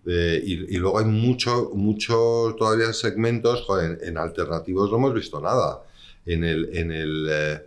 y, 0.06 0.78
luego 0.78 1.00
hay 1.00 1.06
mucho, 1.06 1.72
mucho 1.74 2.56
todavía 2.58 2.94
segmentos, 2.94 3.66
en, 4.02 4.18
alternativos 4.18 4.90
no 4.92 4.98
hemos 4.98 5.14
visto 5.14 5.40
nada. 5.40 5.84
En 6.26 6.44
el, 6.44 6.70
en 6.78 6.92
el 6.92 7.28
eh, 7.30 7.62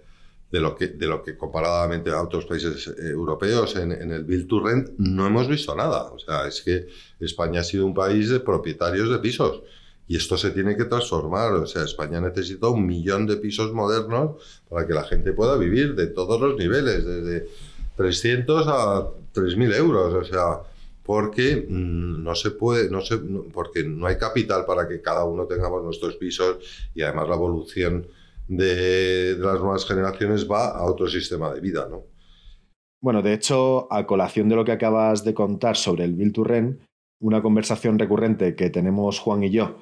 de 0.55 0.61
lo 0.61 0.77
que, 0.77 0.87
de 0.87 1.09
lo 1.09 1.21
que 1.21 1.37
comparadamente 1.37 2.11
a 2.11 2.23
otros 2.23 2.47
países 2.47 2.87
eh, 2.87 3.09
europeos 3.09 3.75
en, 3.75 3.91
el 3.91 4.23
Build 4.23 4.47
to 4.47 4.61
Rent 4.61 4.91
no 4.99 5.27
hemos 5.27 5.49
visto 5.49 5.75
nada. 5.75 6.13
O 6.13 6.19
sea, 6.21 6.47
es 6.47 6.63
que 6.63 6.87
España 7.19 7.61
ha 7.61 7.65
sido 7.65 7.85
un 7.85 7.93
país 7.93 8.31
de 8.31 8.39
propietarios 8.39 9.11
de 9.11 9.19
pisos 9.19 9.63
y 10.07 10.17
esto 10.17 10.37
se 10.37 10.53
tiene 10.53 10.77
que 10.77 10.85
transformar. 10.85 11.55
O 11.55 11.67
sea, 11.67 11.83
España 11.83 12.21
necesita 12.21 12.69
un 12.69 12.87
millón 12.87 13.27
de 13.27 13.37
pisos 13.39 13.73
modernos 13.73 14.37
para 14.69 14.87
que 14.87 14.95
la 14.95 15.03
gente 15.03 15.33
pueda 15.33 15.57
vivir 15.57 15.97
de 15.97 16.07
todos 16.07 16.41
los 16.41 16.57
niveles, 16.57 17.05
desde 17.05 17.49
300 17.97 18.65
a 18.69 19.09
3.000 19.35 19.75
euros. 19.75 20.15
O 20.15 20.25
sea, 20.25 20.63
porque 21.05 21.67
mm, 21.69 22.25
no 22.25 22.35
se 22.35 22.51
puede, 22.53 22.91
no 22.91 23.01
se, 23.03 23.19
porque 23.19 23.85
no 23.85 24.07
hay 24.07 24.17
capital 24.17 24.65
para 24.65 24.89
que 24.89 25.01
cada 25.01 25.25
uno 25.25 25.47
tengamos 25.47 25.85
nuestros 25.85 26.17
pisos 26.17 26.59
y 26.95 27.03
además 27.03 27.29
la 27.29 27.35
evolución 27.37 28.07
de, 28.49 29.37
las 29.39 29.61
nuevas 29.61 29.87
generaciones 29.87 30.51
va 30.51 30.71
a 30.71 30.85
otro 30.85 31.07
sistema 31.07 31.53
de 31.53 31.61
vida, 31.61 31.87
¿no? 31.89 32.05
Bueno, 33.03 33.21
de 33.21 33.35
hecho, 33.35 33.87
a 33.93 34.07
colación 34.07 34.49
de 34.49 34.57
lo 34.57 34.65
que 34.65 34.73
acabas 34.73 35.25
de 35.25 35.35
contar 35.35 35.77
sobre 35.77 36.05
el 36.05 36.15
Build 36.15 36.33
to 36.33 36.45
Rent, 36.45 36.81
una 37.21 37.43
conversación 37.43 37.99
recurrente 37.99 38.55
que 38.57 38.71
tenemos 38.71 39.19
Juan 39.19 39.45
y 39.45 39.51
yo 39.51 39.77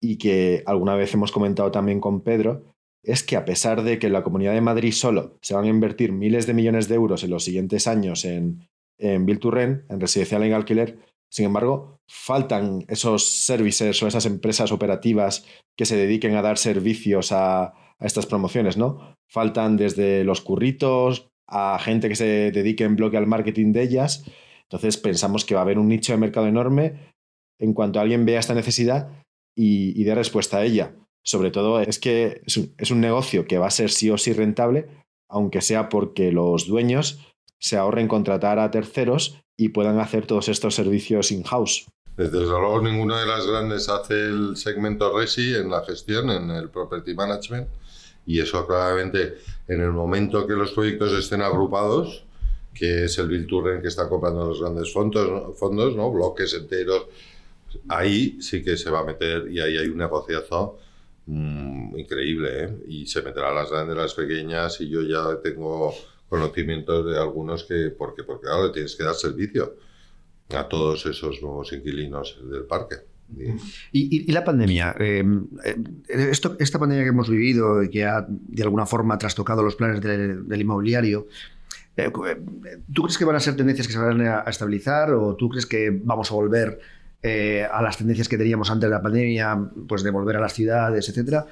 y 0.00 0.16
que 0.16 0.62
alguna 0.64 0.94
vez 0.94 1.12
hemos 1.12 1.32
comentado 1.32 1.72
también 1.72 2.00
con 2.00 2.20
Pedro, 2.20 2.72
es 3.02 3.24
que 3.24 3.36
a 3.36 3.44
pesar 3.44 3.82
de 3.82 3.98
que 3.98 4.06
en 4.06 4.12
la 4.12 4.22
Comunidad 4.22 4.52
de 4.52 4.60
Madrid 4.60 4.92
solo 4.92 5.38
se 5.42 5.54
van 5.54 5.64
a 5.64 5.68
invertir 5.68 6.12
miles 6.12 6.46
de 6.46 6.54
millones 6.54 6.86
de 6.86 6.94
euros 6.94 7.24
en 7.24 7.30
los 7.30 7.42
siguientes 7.42 7.88
años 7.88 8.24
en, 8.24 8.68
en 8.98 9.26
Rent, 9.26 9.90
en 9.90 10.00
residencial 10.00 10.42
en 10.42 10.52
alquiler, 10.52 10.98
sin 11.30 11.46
embargo, 11.46 11.98
faltan 12.08 12.84
esos 12.88 13.28
services 13.28 14.02
o 14.02 14.06
esas 14.06 14.26
empresas 14.26 14.72
operativas 14.72 15.44
que 15.76 15.84
se 15.84 15.96
dediquen 15.96 16.34
a 16.34 16.42
dar 16.42 16.58
servicios 16.58 17.32
a, 17.32 17.74
estas 18.00 18.26
promociones, 18.26 18.76
¿no? 18.76 19.16
Faltan 19.28 19.76
desde 19.76 20.22
los 20.22 20.40
curritos 20.40 21.28
a 21.48 21.78
gente 21.80 22.08
que 22.08 22.14
se 22.14 22.52
dedique 22.52 22.84
en 22.84 22.94
bloque 22.94 23.16
al 23.16 23.26
marketing 23.26 23.72
de 23.72 23.82
ellas. 23.82 24.24
Entonces 24.62 24.96
pensamos 24.96 25.44
que 25.44 25.54
va 25.54 25.62
a 25.62 25.64
haber 25.64 25.78
un 25.78 25.88
nicho 25.88 26.12
de 26.12 26.18
mercado 26.18 26.46
enorme 26.46 27.12
en 27.58 27.72
cuanto 27.74 27.98
alguien 27.98 28.24
vea 28.24 28.38
esta 28.38 28.54
necesidad 28.54 29.10
y, 29.56 30.04
dé 30.04 30.14
respuesta 30.14 30.58
a 30.58 30.64
ella. 30.64 30.94
Sobre 31.24 31.50
todo 31.50 31.80
es 31.80 31.98
que 31.98 32.42
es 32.44 32.90
un, 32.90 33.00
negocio 33.00 33.46
que 33.46 33.58
va 33.58 33.66
a 33.66 33.72
ser 33.72 33.90
sí 33.90 34.10
o 34.10 34.16
sí 34.16 34.32
rentable, 34.32 34.86
aunque 35.28 35.60
sea 35.60 35.88
porque 35.88 36.30
los 36.30 36.68
dueños 36.68 37.27
se 37.58 37.76
ahorren 37.76 38.08
contratar 38.08 38.58
a 38.58 38.70
terceros 38.70 39.40
y 39.56 39.70
puedan 39.70 39.98
hacer 39.98 40.26
todos 40.26 40.48
estos 40.48 40.74
servicios 40.74 41.32
in-house. 41.32 41.86
Desde 42.16 42.40
luego, 42.40 42.80
ninguna 42.80 43.20
de 43.20 43.26
las 43.26 43.46
grandes 43.46 43.88
hace 43.88 44.14
el 44.14 44.56
segmento 44.56 45.16
RESI 45.16 45.54
en 45.54 45.70
la 45.70 45.84
gestión, 45.84 46.30
en 46.30 46.50
el 46.50 46.68
property 46.68 47.14
management 47.14 47.68
y 48.26 48.40
eso 48.40 48.66
claramente 48.66 49.38
en 49.68 49.80
el 49.80 49.90
momento 49.90 50.46
que 50.46 50.52
los 50.52 50.72
proyectos 50.72 51.12
estén 51.12 51.40
agrupados, 51.40 52.24
que 52.74 53.04
es 53.04 53.18
el 53.18 53.28
Build 53.28 53.80
que 53.80 53.88
están 53.88 54.08
comprando 54.08 54.46
los 54.48 54.60
grandes 54.60 54.92
fondos, 54.92 55.56
fondos 55.58 55.96
¿no? 55.96 56.12
bloques 56.12 56.52
enteros, 56.54 57.06
ahí 57.88 58.40
sí 58.40 58.62
que 58.62 58.76
se 58.76 58.90
va 58.90 59.00
a 59.00 59.04
meter 59.04 59.50
y 59.50 59.60
ahí 59.60 59.78
hay 59.78 59.88
un 59.88 59.96
negociazo 59.96 60.78
mm, 61.26 61.98
increíble 61.98 62.64
¿eh? 62.64 62.76
y 62.86 63.06
se 63.06 63.22
meterá 63.22 63.52
las 63.52 63.70
grandes, 63.70 63.96
las 63.96 64.14
pequeñas 64.14 64.78
y 64.80 64.90
yo 64.90 65.02
ya 65.02 65.40
tengo 65.42 65.94
conocimientos 66.28 67.06
de 67.06 67.18
algunos 67.18 67.64
que, 67.64 67.90
porque, 67.96 68.22
porque 68.22 68.46
claro, 68.46 68.70
tienes 68.70 68.94
que 68.96 69.04
dar 69.04 69.14
servicio 69.14 69.76
a 70.50 70.68
todos 70.68 71.04
esos 71.06 71.42
nuevos 71.42 71.72
inquilinos 71.72 72.38
del 72.50 72.64
parque. 72.64 72.96
¿Y, 73.92 74.32
la 74.32 74.44
pandemia? 74.44 74.94
Eh, 74.98 75.22
eh, 75.64 75.76
esto, 76.30 76.56
esta 76.58 76.78
pandemia 76.78 77.04
que 77.04 77.10
hemos 77.10 77.28
vivido 77.28 77.82
y 77.82 77.90
que 77.90 78.04
ha 78.04 78.24
de 78.26 78.62
alguna 78.62 78.86
forma 78.86 79.18
trastocado 79.18 79.62
los 79.62 79.76
planes 79.76 80.00
del 80.00 80.60
inmobiliario, 80.60 81.28
eh, 81.96 82.10
¿tú 82.92 83.02
crees 83.02 83.18
que 83.18 83.24
van 83.24 83.36
a 83.36 83.40
ser 83.40 83.56
tendencias 83.56 83.86
que 83.86 83.92
se 83.92 83.98
van 83.98 84.20
a 84.22 84.40
estabilizar 84.46 85.12
o 85.12 85.34
tú 85.36 85.50
crees 85.50 85.66
que 85.66 85.90
vamos 85.90 86.30
a 86.30 86.34
volver 86.34 86.80
a 87.70 87.82
las 87.82 87.98
tendencias 87.98 88.28
que 88.28 88.38
teníamos 88.38 88.70
antes 88.70 88.88
de 88.88 88.94
la 88.94 89.02
pandemia, 89.02 89.58
pues 89.88 90.02
de 90.02 90.10
volver 90.10 90.36
a 90.36 90.40
las 90.40 90.54
ciudades, 90.54 91.08
etcétera? 91.08 91.46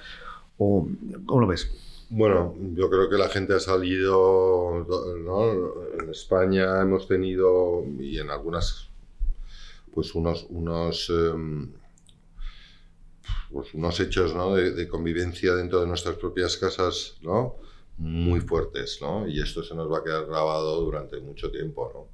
¿O 0.58 0.88
cómo 1.26 1.40
lo 1.40 1.46
ves? 1.46 1.85
Bueno, 2.08 2.54
yo 2.74 2.88
creo 2.88 3.10
que 3.10 3.16
la 3.16 3.28
gente 3.28 3.54
ha 3.54 3.60
salido, 3.60 4.86
¿no? 5.24 6.00
En 6.00 6.08
España 6.10 6.80
hemos 6.80 7.08
tenido, 7.08 7.84
y 7.98 8.18
en 8.18 8.30
algunas 8.30 8.90
pues 9.96 10.14
unos, 10.14 10.46
unos, 10.50 11.08
em, 11.08 11.72
pues 13.50 13.72
unos 13.72 13.98
hechos 13.98 14.34
de, 14.76 14.88
convivencia 14.88 15.54
dentro 15.54 15.80
de 15.80 15.86
nuestras 15.86 16.16
propias 16.16 16.58
casas 16.58 17.16
¿no? 17.22 17.56
muy 17.96 18.40
fuertes, 18.40 18.98
¿no? 19.00 19.26
y 19.26 19.40
esto 19.40 19.62
se 19.62 19.74
nos 19.74 19.90
va 19.90 20.00
a 20.00 20.04
quedar 20.04 20.26
grabado 20.26 20.82
durante 20.82 21.18
mucho 21.20 21.50
tiempo. 21.50 21.90
¿no? 21.94 22.08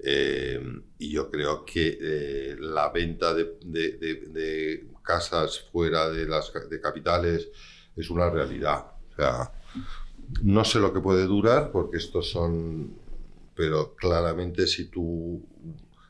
Em, 0.00 0.82
y 0.98 1.12
yo 1.12 1.30
creo 1.30 1.64
que 1.64 1.98
eh, 2.00 2.56
la 2.58 2.88
venta 2.88 3.32
de, 3.32 3.58
de, 3.62 4.88
casas 5.04 5.60
fuera 5.70 6.10
de 6.10 6.26
las 6.26 6.52
de 6.68 6.80
capitales 6.80 7.48
es 7.94 8.10
una 8.10 8.28
realidad. 8.28 8.97
Sea, 9.18 9.50
no 10.44 10.64
sé 10.64 10.78
lo 10.78 10.92
que 10.92 11.00
puede 11.00 11.26
durar, 11.26 11.72
porque 11.72 11.96
estos 11.96 12.30
son, 12.30 12.94
pero 13.56 13.96
claramente 13.96 14.68
si 14.68 14.84
tú 14.84 15.42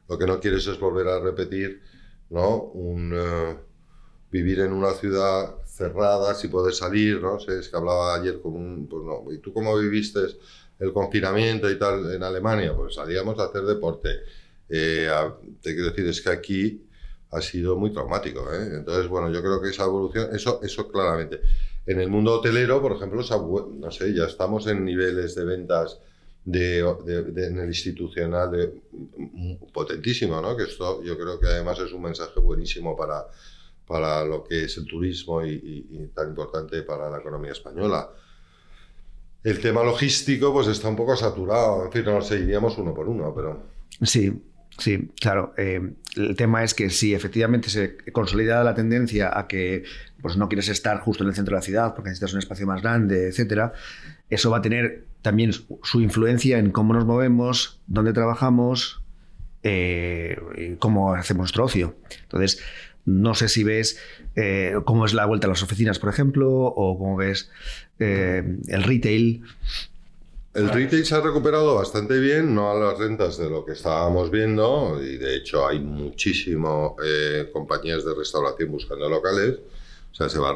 lo 0.07 0.19
que 0.19 0.27
no 0.27 0.39
quieres 0.39 0.67
es 0.67 0.79
volver 0.79 1.09
a 1.09 1.19
repetir, 1.19 1.81
¿no? 2.29 2.71
Eh, 2.77 3.57
vivir 4.31 4.61
en 4.61 4.75
una 4.75 4.93
ciudad 4.93 5.55
cerrada, 5.65 6.35
si 6.35 6.49
poder 6.49 6.75
salir, 6.75 7.23
¿no? 7.23 7.41
sé, 7.41 7.61
es 7.61 7.69
que 7.71 7.77
hablaba 7.79 8.15
ayer 8.15 8.43
con 8.43 8.55
un... 8.55 8.87
Pues 8.87 9.05
no, 9.05 9.33
¿y 9.33 9.39
tú 9.39 9.55
cómo 9.55 9.79
viviste 9.79 10.21
el 10.79 10.93
confinamiento 10.93 11.71
y 11.71 11.79
tal 11.79 12.13
en 12.13 12.23
Alemania? 12.23 12.77
Pues 12.77 12.95
salíamos 12.95 13.39
a 13.39 13.45
hacer 13.45 13.63
deporte. 13.63 14.11
Eh, 14.69 15.09
te 15.63 15.75
quiero 15.75 15.91
decir, 15.91 16.07
es 16.07 16.21
que 16.21 16.31
aquí 16.31 16.89
ha 17.31 17.41
sido 17.41 17.77
muy 17.77 17.91
traumático. 17.91 18.53
¿eh? 18.53 18.77
Entonces, 18.77 19.09
bueno, 19.09 19.31
yo 19.31 19.41
creo 19.41 19.63
que 19.63 19.71
esa 19.71 19.85
evolución, 19.85 20.29
eso, 20.35 20.61
eso 20.63 20.89
claramente. 20.89 21.41
En 21.89 21.99
el 22.03 22.11
mundo 22.11 22.35
hotelero, 22.35 22.83
por 22.83 22.93
ejemplo, 22.93 23.23
no 23.81 23.91
sé, 23.91 24.13
ya 24.13 24.25
estamos 24.25 24.67
en 24.67 24.85
niveles 24.85 25.35
de 25.35 25.45
ventas 25.47 25.99
de, 26.45 26.81
en 26.81 27.59
el 27.59 27.69
institucional 27.69 28.51
de, 28.51 28.75
potentísimo, 29.73 30.39
¿no? 30.43 30.55
Que 30.55 30.65
esto 30.65 31.03
yo 31.03 31.17
creo 31.17 31.41
que 31.41 31.47
además 31.47 31.79
es 31.79 31.91
un 31.95 32.03
mensaje 32.03 32.41
buenísimo 32.41 32.95
para, 32.95 33.25
para 33.87 34.23
lo 34.23 34.45
que 34.45 34.65
es 34.65 34.77
el 34.77 34.85
turismo 34.85 35.43
y, 35.47 36.11
tan 36.15 36.29
importante 36.29 36.83
para 36.83 37.09
la 37.09 37.21
economía 37.21 37.53
española. 37.53 38.11
El 39.43 39.59
tema 39.59 39.83
logístico 39.83 40.53
pues 40.53 40.67
está 40.67 40.91
un 40.91 40.97
poco 40.97 41.17
saturado, 41.17 41.87
en 41.87 41.91
fin, 41.91 42.05
no 42.05 42.19
lo 42.19 42.21
sé, 42.21 42.39
iríamos 42.39 42.77
uno 42.77 42.93
por 42.93 43.09
uno, 43.09 43.33
pero... 43.35 43.63
Sí, 44.03 44.31
Sí, 44.79 45.09
claro. 45.21 45.55
Eh, 45.57 45.81
el 46.17 46.37
tema 46.37 46.63
es 46.63 46.73
que 46.73 46.89
si 46.89 47.13
efectivamente 47.13 47.69
se 47.69 47.97
consolida 48.13 48.63
la 48.63 48.77
tendencia 48.77 49.37
a 49.37 49.49
que 49.49 49.83
pues, 50.23 50.37
no 50.37 50.49
quieres 50.49 50.69
estar 50.69 51.01
justo 51.01 51.25
en 51.25 51.31
el 51.31 51.35
centro 51.35 51.55
de 51.55 51.59
la 51.59 51.63
ciudad 51.63 51.95
porque 51.95 52.11
necesitas 52.11 52.33
un 52.33 52.39
espacio 52.39 52.67
más 52.67 52.83
grande, 52.83 53.29
etcétera, 53.29 53.73
eso 54.31 54.51
va 54.51 54.59
a 54.59 54.63
tener 54.63 55.07
también 55.23 55.53
su 55.53 56.01
influencia 56.01 56.59
en 56.59 56.71
cómo 56.71 56.95
nos 56.95 57.05
movemos, 57.05 57.81
dónde 57.87 58.13
trabajamos, 58.13 59.03
eh, 59.63 60.77
cómo 60.79 61.15
hacemos 61.15 61.41
nuestro 61.41 61.65
ocio. 61.65 61.97
Entonces, 62.23 62.63
No 63.09 63.35
sé 63.35 63.49
si 63.49 63.65
ves 63.65 63.99
eh, 64.37 64.75
cómo 64.85 65.07
es 65.07 65.15
la 65.15 65.25
vuelta 65.25 65.47
a 65.47 65.49
las 65.49 65.63
oficinas, 65.63 65.99
por 65.99 66.11
ejemplo, 66.11 66.51
o 66.51 66.99
cómo 66.99 67.17
ves 67.17 67.51
eh, 67.99 68.59
el 68.69 68.83
retail. 68.83 69.45
El 70.53 70.69
retail 70.69 71.07
se 71.07 71.15
ha 71.15 71.23
recuperado 71.23 71.75
bastante 71.75 72.21
bien, 72.21 72.55
no 72.55 72.71
a 72.71 72.75
las 72.75 72.99
rentas 72.99 73.39
de 73.39 73.49
lo 73.49 73.65
que 73.65 73.73
estábamos 73.73 74.31
viendo, 74.31 75.03
y 75.03 75.17
de 75.17 75.37
hecho 75.37 75.67
hay 75.67 75.81
muchísimo 75.81 76.97
eh, 77.03 77.49
compañías 77.51 78.05
de 78.05 78.15
restauración 78.15 78.73
buscando 78.73 79.09
locales, 79.09 79.57
sea, 80.19 80.29
se 80.29 80.39
va 80.39 80.55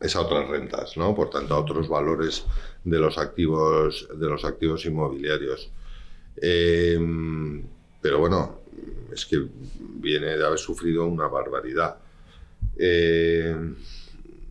es 0.00 0.16
a 0.16 0.20
otras 0.20 0.48
rentas, 0.48 0.96
¿no? 0.96 1.14
Por 1.14 1.30
tanto, 1.30 1.54
a 1.54 1.60
otros 1.60 1.88
valores 1.88 2.44
de 2.84 2.98
los 2.98 3.18
activos, 3.18 4.08
de 4.14 4.28
los 4.28 4.44
activos 4.44 4.84
inmobiliarios. 4.86 5.70
Em, 6.36 7.62
pero 8.00 8.18
bueno, 8.18 8.60
es 9.12 9.26
que 9.26 9.46
viene 9.78 10.38
de 10.38 10.46
haber 10.46 10.58
sufrido 10.58 11.04
una 11.04 11.26
barbaridad. 11.26 11.96
Em, 12.78 13.74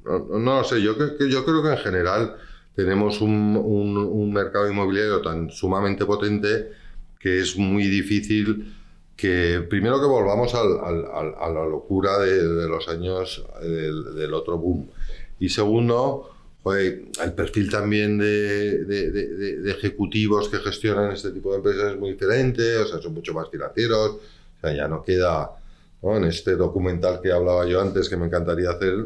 no, 0.05 0.39
lo 0.39 0.63
sé, 0.63 0.81
yo, 0.81 0.95
yo 1.27 1.45
creo 1.45 1.63
que 1.63 1.69
en 1.69 1.77
general 1.77 2.35
tenemos 2.75 3.21
un, 3.21 4.31
mercado 4.31 4.69
inmobiliario 4.69 5.21
tan 5.21 5.49
sumamente 5.49 6.05
potente 6.05 6.71
que 7.19 7.39
es 7.39 7.57
muy 7.57 7.87
difícil 7.87 8.73
que 9.19 9.65
primero 9.69 9.99
que 9.99 10.07
volvamos 10.07 10.55
a 10.55 10.63
la 10.63 11.65
locura 11.65 12.19
de, 12.19 12.67
los 12.67 12.87
años 12.87 13.43
del, 13.61 14.33
otro 14.33 14.57
boom 14.57 14.87
y 15.39 15.49
segundo 15.49 16.29
el 16.65 17.33
perfil 17.35 17.69
también 17.69 18.17
de, 18.17 19.71
ejecutivos 19.71 20.47
que 20.47 20.59
gestionan 20.59 21.11
este 21.11 21.31
tipo 21.31 21.51
de 21.51 21.57
empresas 21.57 21.93
es 21.93 21.99
muy 21.99 22.11
diferente, 22.11 22.77
o 22.77 22.85
sea, 22.85 23.01
son 23.01 23.13
mucho 23.13 23.33
más 23.33 23.49
financieros, 23.49 24.11
o 24.11 24.61
sea, 24.61 24.73
ya 24.73 24.87
no 24.87 25.03
queda 25.03 25.51
en 26.01 26.23
este 26.23 26.55
documental 26.55 27.19
que 27.21 27.31
hablaba 27.31 27.65
yo 27.65 27.81
antes 27.81 28.07
que 28.07 28.15
me 28.15 28.27
encantaría 28.27 28.69
hacer, 28.69 29.05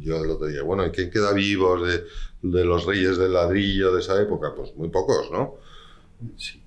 yo 0.00 0.24
el 0.24 0.30
otro 0.30 0.46
día, 0.46 0.62
bueno, 0.62 0.86
¿y 0.86 0.90
quién 0.90 1.10
queda 1.10 1.32
vivos 1.32 1.82
de 2.40 2.64
los 2.64 2.86
reyes 2.86 3.18
del 3.18 3.34
ladrillo 3.34 3.92
de 3.92 4.00
esa 4.00 4.20
época? 4.22 4.54
Pues 4.56 4.74
muy 4.76 4.88
pocos, 4.88 5.30
¿no? 5.30 5.56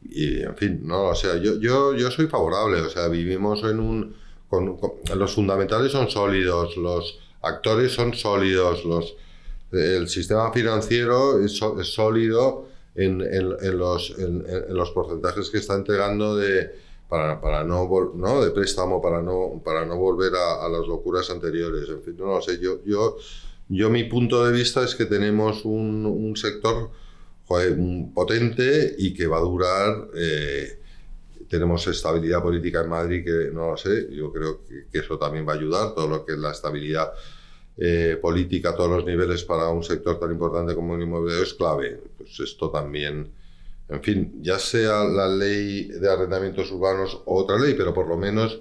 Y 0.09 0.41
en 0.41 0.55
fin, 0.55 0.81
no, 0.83 1.09
o 1.09 1.15
sea, 1.15 1.37
yo, 1.37 1.59
yo, 1.59 1.95
yo 1.95 2.11
soy 2.11 2.27
favorable, 2.27 2.81
o 2.81 2.89
sea, 2.89 3.07
vivimos 3.07 3.63
en 3.63 3.79
un... 3.79 4.15
los 5.15 5.33
fundamentales 5.33 5.91
son 5.91 6.09
sólidos, 6.09 6.77
los 6.77 7.19
actores 7.41 7.93
son 7.93 8.13
sólidos, 8.13 8.85
los, 8.85 9.15
el 9.71 10.07
sistema 10.07 10.51
financiero 10.51 11.43
es, 11.43 11.57
sólido 11.57 12.67
en, 12.95 13.21
en, 13.21 13.77
los, 13.77 14.17
en, 14.17 14.45
los, 14.69 14.91
porcentajes 14.91 15.49
que 15.49 15.57
está 15.57 15.75
entregando 15.75 16.35
de, 16.35 16.71
para, 17.09 17.41
para 17.41 17.63
no, 17.63 17.89
no, 18.15 18.41
de 18.43 18.51
préstamo, 18.51 19.01
para 19.01 19.21
no, 19.21 19.61
para 19.63 19.85
no 19.85 19.97
volver 19.97 20.33
a, 20.35 20.69
las 20.69 20.87
locuras 20.87 21.29
anteriores. 21.29 21.89
En 21.89 22.01
fin, 22.01 22.15
no 22.17 22.25
lo 22.27 22.41
sé, 22.41 22.59
yo, 22.59 22.83
yo 22.85 23.17
yo 23.67 23.89
mi 23.89 24.03
punto 24.03 24.45
de 24.45 24.53
vista 24.53 24.83
es 24.83 24.95
que 24.95 25.05
tenemos 25.05 25.65
un, 25.65 26.33
sector 26.35 26.91
potente 27.47 28.95
y 28.97 29.13
que 29.13 29.27
va 29.27 29.37
a 29.37 29.41
durar. 29.41 30.07
Eh, 30.15 30.79
tenemos 31.47 31.85
estabilidad 31.87 32.41
política 32.41 32.81
en 32.81 32.89
Madrid 32.89 33.23
que 33.23 33.51
no 33.53 33.71
lo 33.71 33.77
sé, 33.77 34.07
yo 34.11 34.31
creo 34.31 34.61
que, 34.65 34.97
eso 34.97 35.17
también 35.17 35.47
va 35.47 35.53
a 35.53 35.55
ayudar, 35.55 35.93
todo 35.93 36.07
lo 36.07 36.25
que 36.25 36.33
es 36.33 36.39
la 36.39 36.51
estabilidad 36.51 37.13
eh, 37.77 38.17
política 38.21 38.69
a 38.69 38.75
todos 38.75 38.89
los 38.89 39.05
niveles 39.05 39.43
para 39.43 39.69
un 39.69 39.83
sector 39.83 40.19
tan 40.19 40.31
importante 40.31 40.73
como 40.73 40.95
el 40.95 41.03
inmobiliario 41.03 41.43
es 41.43 41.53
clave. 41.53 41.99
Pues 42.17 42.39
esto 42.39 42.71
también, 42.71 43.31
en 43.89 44.03
fin, 44.03 44.39
ya 44.41 44.57
sea 44.57 45.03
la 45.03 45.27
ley 45.27 45.87
de 45.87 46.11
arrendamientos 46.11 46.71
urbanos 46.71 47.21
o 47.25 47.43
otra 47.43 47.59
ley, 47.59 47.75
pero 47.75 47.93
por 47.93 48.07
lo 48.07 48.17
menos 48.17 48.59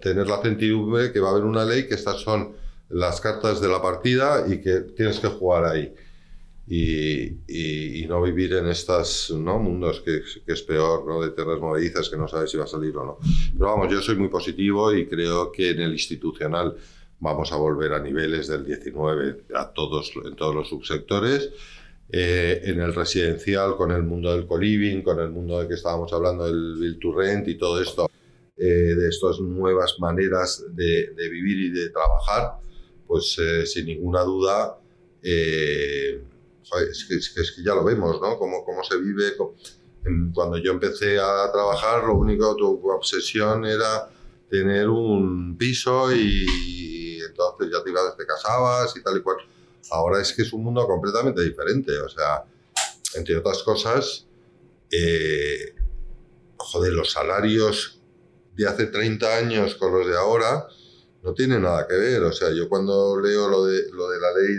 tener 0.00 0.28
la 0.28 0.40
certidumbre 0.40 1.12
que 1.12 1.18
va 1.18 1.28
a 1.28 1.32
haber 1.32 1.44
una 1.44 1.64
ley 1.64 1.88
que 1.88 1.94
estas 1.94 2.20
son 2.20 2.54
las 2.88 3.20
cartas 3.20 3.60
de 3.60 3.68
la 3.68 3.82
partida 3.82 4.44
y 4.48 4.60
que 4.60 4.80
tienes 4.80 5.18
que 5.18 5.28
jugar 5.28 5.64
ahí. 5.64 5.92
Y, 6.68 8.04
no 8.08 8.22
vivir 8.22 8.54
en 8.54 8.68
estos 8.68 9.32
¿no? 9.36 9.58
mundos 9.58 10.00
que, 10.00 10.22
es 10.46 10.62
peor, 10.62 11.04
¿no? 11.06 11.20
de 11.20 11.30
tierras 11.30 11.60
movedizas 11.60 12.08
que 12.08 12.16
no 12.16 12.28
sabes 12.28 12.50
si 12.50 12.56
va 12.56 12.64
a 12.64 12.68
salir 12.68 12.96
o 12.96 13.04
no. 13.04 13.18
Pero 13.52 13.66
vamos, 13.66 13.92
yo 13.92 14.00
soy 14.00 14.16
muy 14.16 14.28
positivo 14.28 14.92
y 14.94 15.06
creo 15.06 15.50
que 15.50 15.70
en 15.70 15.80
el 15.80 15.92
institucional 15.92 16.76
vamos 17.18 17.52
a 17.52 17.56
volver 17.56 17.92
a 17.92 18.00
niveles 18.00 18.46
del 18.46 18.64
19 18.64 19.44
a 19.54 19.72
todos, 19.72 20.12
en 20.24 20.36
todos 20.36 20.54
los 20.54 20.68
subsectores. 20.68 21.50
Eh, 22.08 22.60
en 22.62 22.80
el 22.80 22.94
residencial, 22.94 23.76
con 23.76 23.90
el 23.90 24.04
mundo 24.04 24.32
del 24.32 24.46
co-living, 24.46 25.02
con 25.02 25.18
el 25.18 25.30
mundo 25.30 25.60
de 25.60 25.66
que 25.66 25.74
estábamos 25.74 26.12
hablando 26.12 26.46
del 26.46 26.76
build 26.78 27.00
to 27.00 27.12
rent 27.12 27.48
y 27.48 27.56
todo 27.56 27.82
esto, 27.82 28.08
eh, 28.56 28.64
de 28.64 29.08
estas 29.08 29.40
nuevas 29.40 29.96
maneras 29.98 30.64
de, 30.70 31.10
de, 31.16 31.28
vivir 31.28 31.58
y 31.58 31.70
de 31.70 31.90
trabajar, 31.90 32.60
pues 33.08 33.36
eh, 33.40 33.66
sin 33.66 33.86
ninguna 33.86 34.22
duda, 34.22 34.78
eh, 36.74 36.88
es, 36.90 37.04
que, 37.04 37.40
es, 37.40 37.52
que, 37.52 37.62
ya 37.62 37.74
lo 37.74 37.84
vemos, 37.84 38.20
¿no? 38.20 38.38
Cómo, 38.38 38.64
cómo 38.64 38.82
se 38.84 38.96
vive. 38.98 39.34
Cuando 40.32 40.58
yo 40.58 40.72
empecé 40.72 41.18
a 41.18 41.50
trabajar, 41.52 42.04
lo 42.04 42.14
único, 42.14 42.54
tu 42.56 42.80
obsesión 42.90 43.64
era 43.64 44.08
tener 44.48 44.88
un 44.88 45.56
piso 45.58 46.14
y, 46.14 47.18
entonces 47.28 47.68
ya 47.72 47.82
te 47.82 47.90
ibas, 47.90 48.16
te 48.16 48.24
casabas 48.24 48.96
y 48.96 49.02
tal 49.02 49.16
y 49.16 49.22
cual. 49.22 49.38
Ahora 49.90 50.20
es 50.20 50.32
que 50.32 50.42
es 50.42 50.52
un 50.52 50.64
mundo 50.64 50.86
completamente 50.86 51.42
diferente, 51.42 51.92
o 52.00 52.08
sea, 52.08 52.44
entre 53.14 53.36
otras 53.36 53.62
cosas, 53.62 54.26
eh, 54.90 55.74
joder, 56.56 56.92
los 56.92 57.12
salarios 57.12 58.00
de 58.56 58.66
hace 58.66 58.86
30 58.86 59.36
años 59.36 59.74
con 59.76 59.92
los 59.92 60.06
de 60.06 60.16
ahora, 60.16 60.66
no 61.22 61.34
tiene 61.34 61.58
nada 61.58 61.86
que 61.86 61.94
ver. 61.94 62.22
O 62.22 62.32
sea, 62.32 62.50
yo 62.50 62.68
cuando 62.68 63.20
leo 63.20 63.48
lo 63.48 63.66
de, 63.66 63.90
lo 63.92 64.08
de 64.08 64.20
la 64.20 64.32
ley 64.32 64.54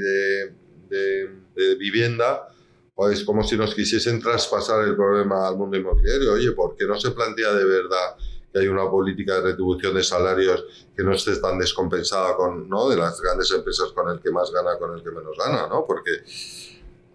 de, 0.90 1.47
vivienda, 1.80 2.48
pues 2.96 3.24
como 3.24 3.44
si 3.44 3.58
nos 3.58 3.76
quisiesen 3.76 4.22
traspasar 4.22 4.88
el 4.88 4.96
problema 4.96 5.48
al 5.48 5.58
mundo 5.58 5.78
inmobiliario. 5.78 6.34
Oye, 6.34 6.52
¿por 6.52 6.76
qué 6.76 6.86
no 6.86 7.00
se 7.00 7.12
plantea 7.12 7.54
de 7.54 7.66
verdad 7.66 8.16
que 8.52 8.60
hay 8.60 8.68
una 8.68 8.90
política 8.90 9.36
de 9.36 9.42
retribución 9.42 9.94
de 9.94 10.04
salarios 10.04 10.66
que 10.96 11.04
no 11.04 11.14
esté 11.14 11.36
tan 11.38 11.60
descompensada 11.60 12.36
con, 12.36 12.68
¿no? 12.68 12.90
de 12.90 12.96
las 12.96 13.22
grandes 13.22 13.52
empresas 13.52 13.92
con 13.92 14.10
el 14.10 14.20
que 14.20 14.32
más 14.32 14.52
gana, 14.52 14.78
con 14.78 14.96
el 14.96 15.04
que 15.04 15.12
menos 15.12 15.38
gana, 15.38 15.68
¿no? 15.68 15.86
Porque 15.86 16.12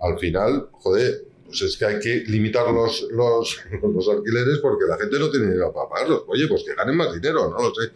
al 0.01 0.19
final, 0.19 0.69
joder, 0.73 1.25
pues 1.47 1.63
es 1.63 1.77
que 1.77 1.85
hay 1.85 2.01
que 2.01 2.25
limitar 2.27 2.71
los, 2.71 3.09
los, 3.11 3.61
los 3.83 4.09
alquileres 4.09 4.59
porque 4.59 4.85
la 4.87 4.99
gente 4.99 5.19
no 5.19 5.31
tiene 5.31 5.47
dinero 5.47 5.73
para 5.73 5.89
pagarlos. 5.89 6.25
Oye, 6.29 6.47
pues 6.49 6.65
que 6.65 6.75
ganen 6.75 6.97
más 6.97 7.13
dinero, 7.13 7.51
no 7.51 7.69
lo 7.69 7.75
sé 7.75 7.93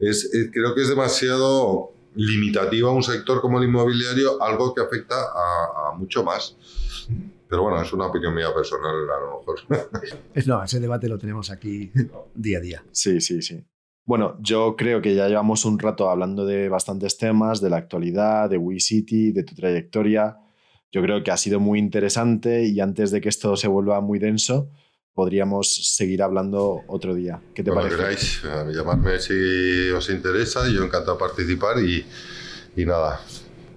es, 0.00 0.30
creo 0.52 0.74
que 0.74 0.82
es 0.82 0.88
demasiado 0.88 1.92
limitativa 2.14 2.90
un 2.90 3.02
sector 3.02 3.40
como 3.40 3.58
el 3.58 3.68
inmobiliario, 3.68 4.42
algo 4.42 4.74
que 4.74 4.82
afecta 4.82 5.14
a, 5.14 5.92
mucho 5.96 6.24
más. 6.24 6.56
Pero 7.48 7.62
bueno, 7.62 7.82
es 7.82 7.92
una 7.92 8.06
opinión 8.06 8.34
mía 8.34 8.54
personal 8.54 8.94
a 9.10 9.20
lo 9.20 9.38
mejor. 9.38 9.60
No, 10.46 10.62
ese 10.62 10.80
debate 10.80 11.08
lo 11.08 11.18
tenemos 11.18 11.50
aquí 11.50 11.90
día 12.34 12.58
a 12.58 12.60
día. 12.60 12.84
Sí, 12.92 13.20
sí, 13.20 13.42
sí. 13.42 13.64
Bueno, 14.04 14.36
yo 14.40 14.74
creo 14.76 15.00
que 15.02 15.14
ya 15.14 15.28
llevamos 15.28 15.64
un 15.64 15.78
rato 15.78 16.10
hablando 16.10 16.44
de 16.44 16.68
bastantes 16.68 17.16
temas, 17.18 17.60
de 17.60 17.70
la 17.70 17.76
actualidad, 17.76 18.48
de 18.48 18.56
WeCity, 18.56 19.32
de 19.32 19.44
tu 19.44 19.54
trayectoria. 19.54 20.38
Yo 20.90 21.02
creo 21.02 21.22
que 21.22 21.30
ha 21.30 21.36
sido 21.36 21.60
muy 21.60 21.78
interesante 21.78 22.64
y 22.64 22.80
antes 22.80 23.10
de 23.10 23.20
que 23.20 23.28
esto 23.28 23.56
se 23.56 23.68
vuelva 23.68 24.00
muy 24.00 24.18
denso, 24.18 24.70
podríamos 25.14 25.94
seguir 25.94 26.22
hablando 26.22 26.82
otro 26.86 27.14
día. 27.14 27.40
¿Qué 27.54 27.62
te 27.62 27.72
parece? 27.72 27.96
queráis, 27.96 28.42
llamadme 28.74 29.18
si 29.18 29.90
os 29.90 30.08
interesa, 30.10 30.68
yo 30.68 30.84
encantado 30.84 31.14
de 31.14 31.20
participar 31.20 31.78
y, 31.78 32.06
y 32.76 32.84
nada, 32.84 33.20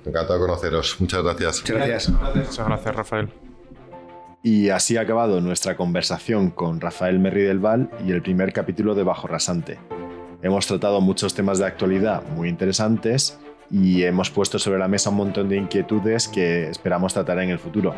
encantado 0.06 0.40
de 0.40 0.46
conoceros. 0.46 0.98
Muchas 1.00 1.24
gracias. 1.24 1.62
Muchas 1.62 1.76
gracias. 1.76 2.10
Muchas 2.10 2.68
gracias, 2.68 2.96
Rafael. 2.96 3.30
Y 4.46 4.70
así 4.70 4.98
ha 4.98 5.02
acabado 5.02 5.40
nuestra 5.40 5.78
conversación 5.78 6.52
con 6.52 6.82
Rafael 6.82 7.18
Merri 7.18 7.44
del 7.44 7.60
Val 7.60 7.90
y 8.06 8.12
el 8.12 8.22
primer 8.22 8.52
capítulo 8.52 8.94
de 8.94 9.04
Bajo 9.04 9.28
Rasante. 9.28 9.80
Hemos 10.42 10.68
tratado 10.68 11.00
muchos 11.00 11.34
temas 11.34 11.60
de 11.60 11.66
actualidad 11.66 12.22
muy 12.36 12.50
interesantes 12.50 13.40
y 13.72 14.04
hemos 14.04 14.30
puesto 14.30 14.60
sobre 14.60 14.80
la 14.80 14.90
mesa 14.90 15.10
un 15.12 15.16
montón 15.16 15.48
de 15.48 15.56
inquietudes 15.56 16.28
que 16.28 16.70
esperamos 16.70 17.14
tratar 17.14 17.40
en 17.40 17.52
el 17.52 17.60
futuro, 17.60 17.96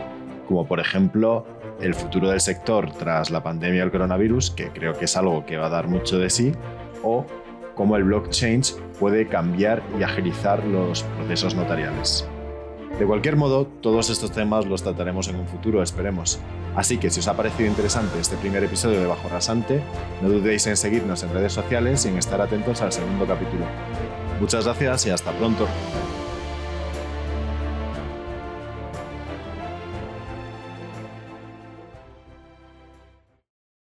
como 0.48 0.68
por 0.68 0.80
ejemplo 0.80 1.48
el 1.82 1.94
futuro 1.94 2.30
del 2.30 2.42
sector 2.42 2.92
tras 2.92 3.30
la 3.30 3.44
pandemia 3.44 3.82
del 3.82 3.92
coronavirus, 3.92 4.52
que 4.52 4.70
creo 4.70 4.94
que 4.94 5.06
es 5.06 5.18
algo 5.18 5.46
que 5.46 5.58
va 5.58 5.68
a 5.68 5.70
dar 5.70 5.88
mucho 5.88 6.18
de 6.18 6.30
sí, 6.30 6.54
o 7.04 7.26
cómo 7.76 7.98
el 7.98 8.06
blockchain 8.06 8.62
puede 9.00 9.28
cambiar 9.28 9.84
y 10.00 10.04
agilizar 10.04 10.64
los 10.66 11.04
procesos 11.04 11.56
notariales. 11.56 12.28
De 12.98 13.06
cualquier 13.06 13.36
modo, 13.36 13.68
todos 13.82 14.10
estos 14.10 14.32
temas 14.32 14.66
los 14.66 14.82
trataremos 14.82 15.28
en 15.28 15.36
un 15.36 15.48
futuro, 15.48 15.84
esperemos. 15.84 16.40
Así 16.76 16.98
que 16.98 17.10
si 17.10 17.20
os 17.20 17.28
ha 17.28 17.36
parecido 17.36 17.68
interesante 17.68 18.20
este 18.20 18.38
primer 18.38 18.64
episodio 18.64 19.02
de 19.02 19.06
Bajo 19.06 19.28
Rasante, 19.28 19.82
no 20.22 20.30
dudéis 20.30 20.66
en 20.68 20.78
seguirnos 20.78 21.22
en 21.24 21.34
redes 21.34 21.52
sociales 21.52 22.06
y 22.06 22.10
en 22.10 22.18
estar 22.18 22.40
atentos 22.40 22.82
al 22.82 22.94
segundo 22.94 23.26
capítulo. 23.26 23.66
Muchas 24.40 24.64
gracias 24.64 25.08
y 25.08 25.10
hasta 25.10 25.32
pronto. 25.32 25.68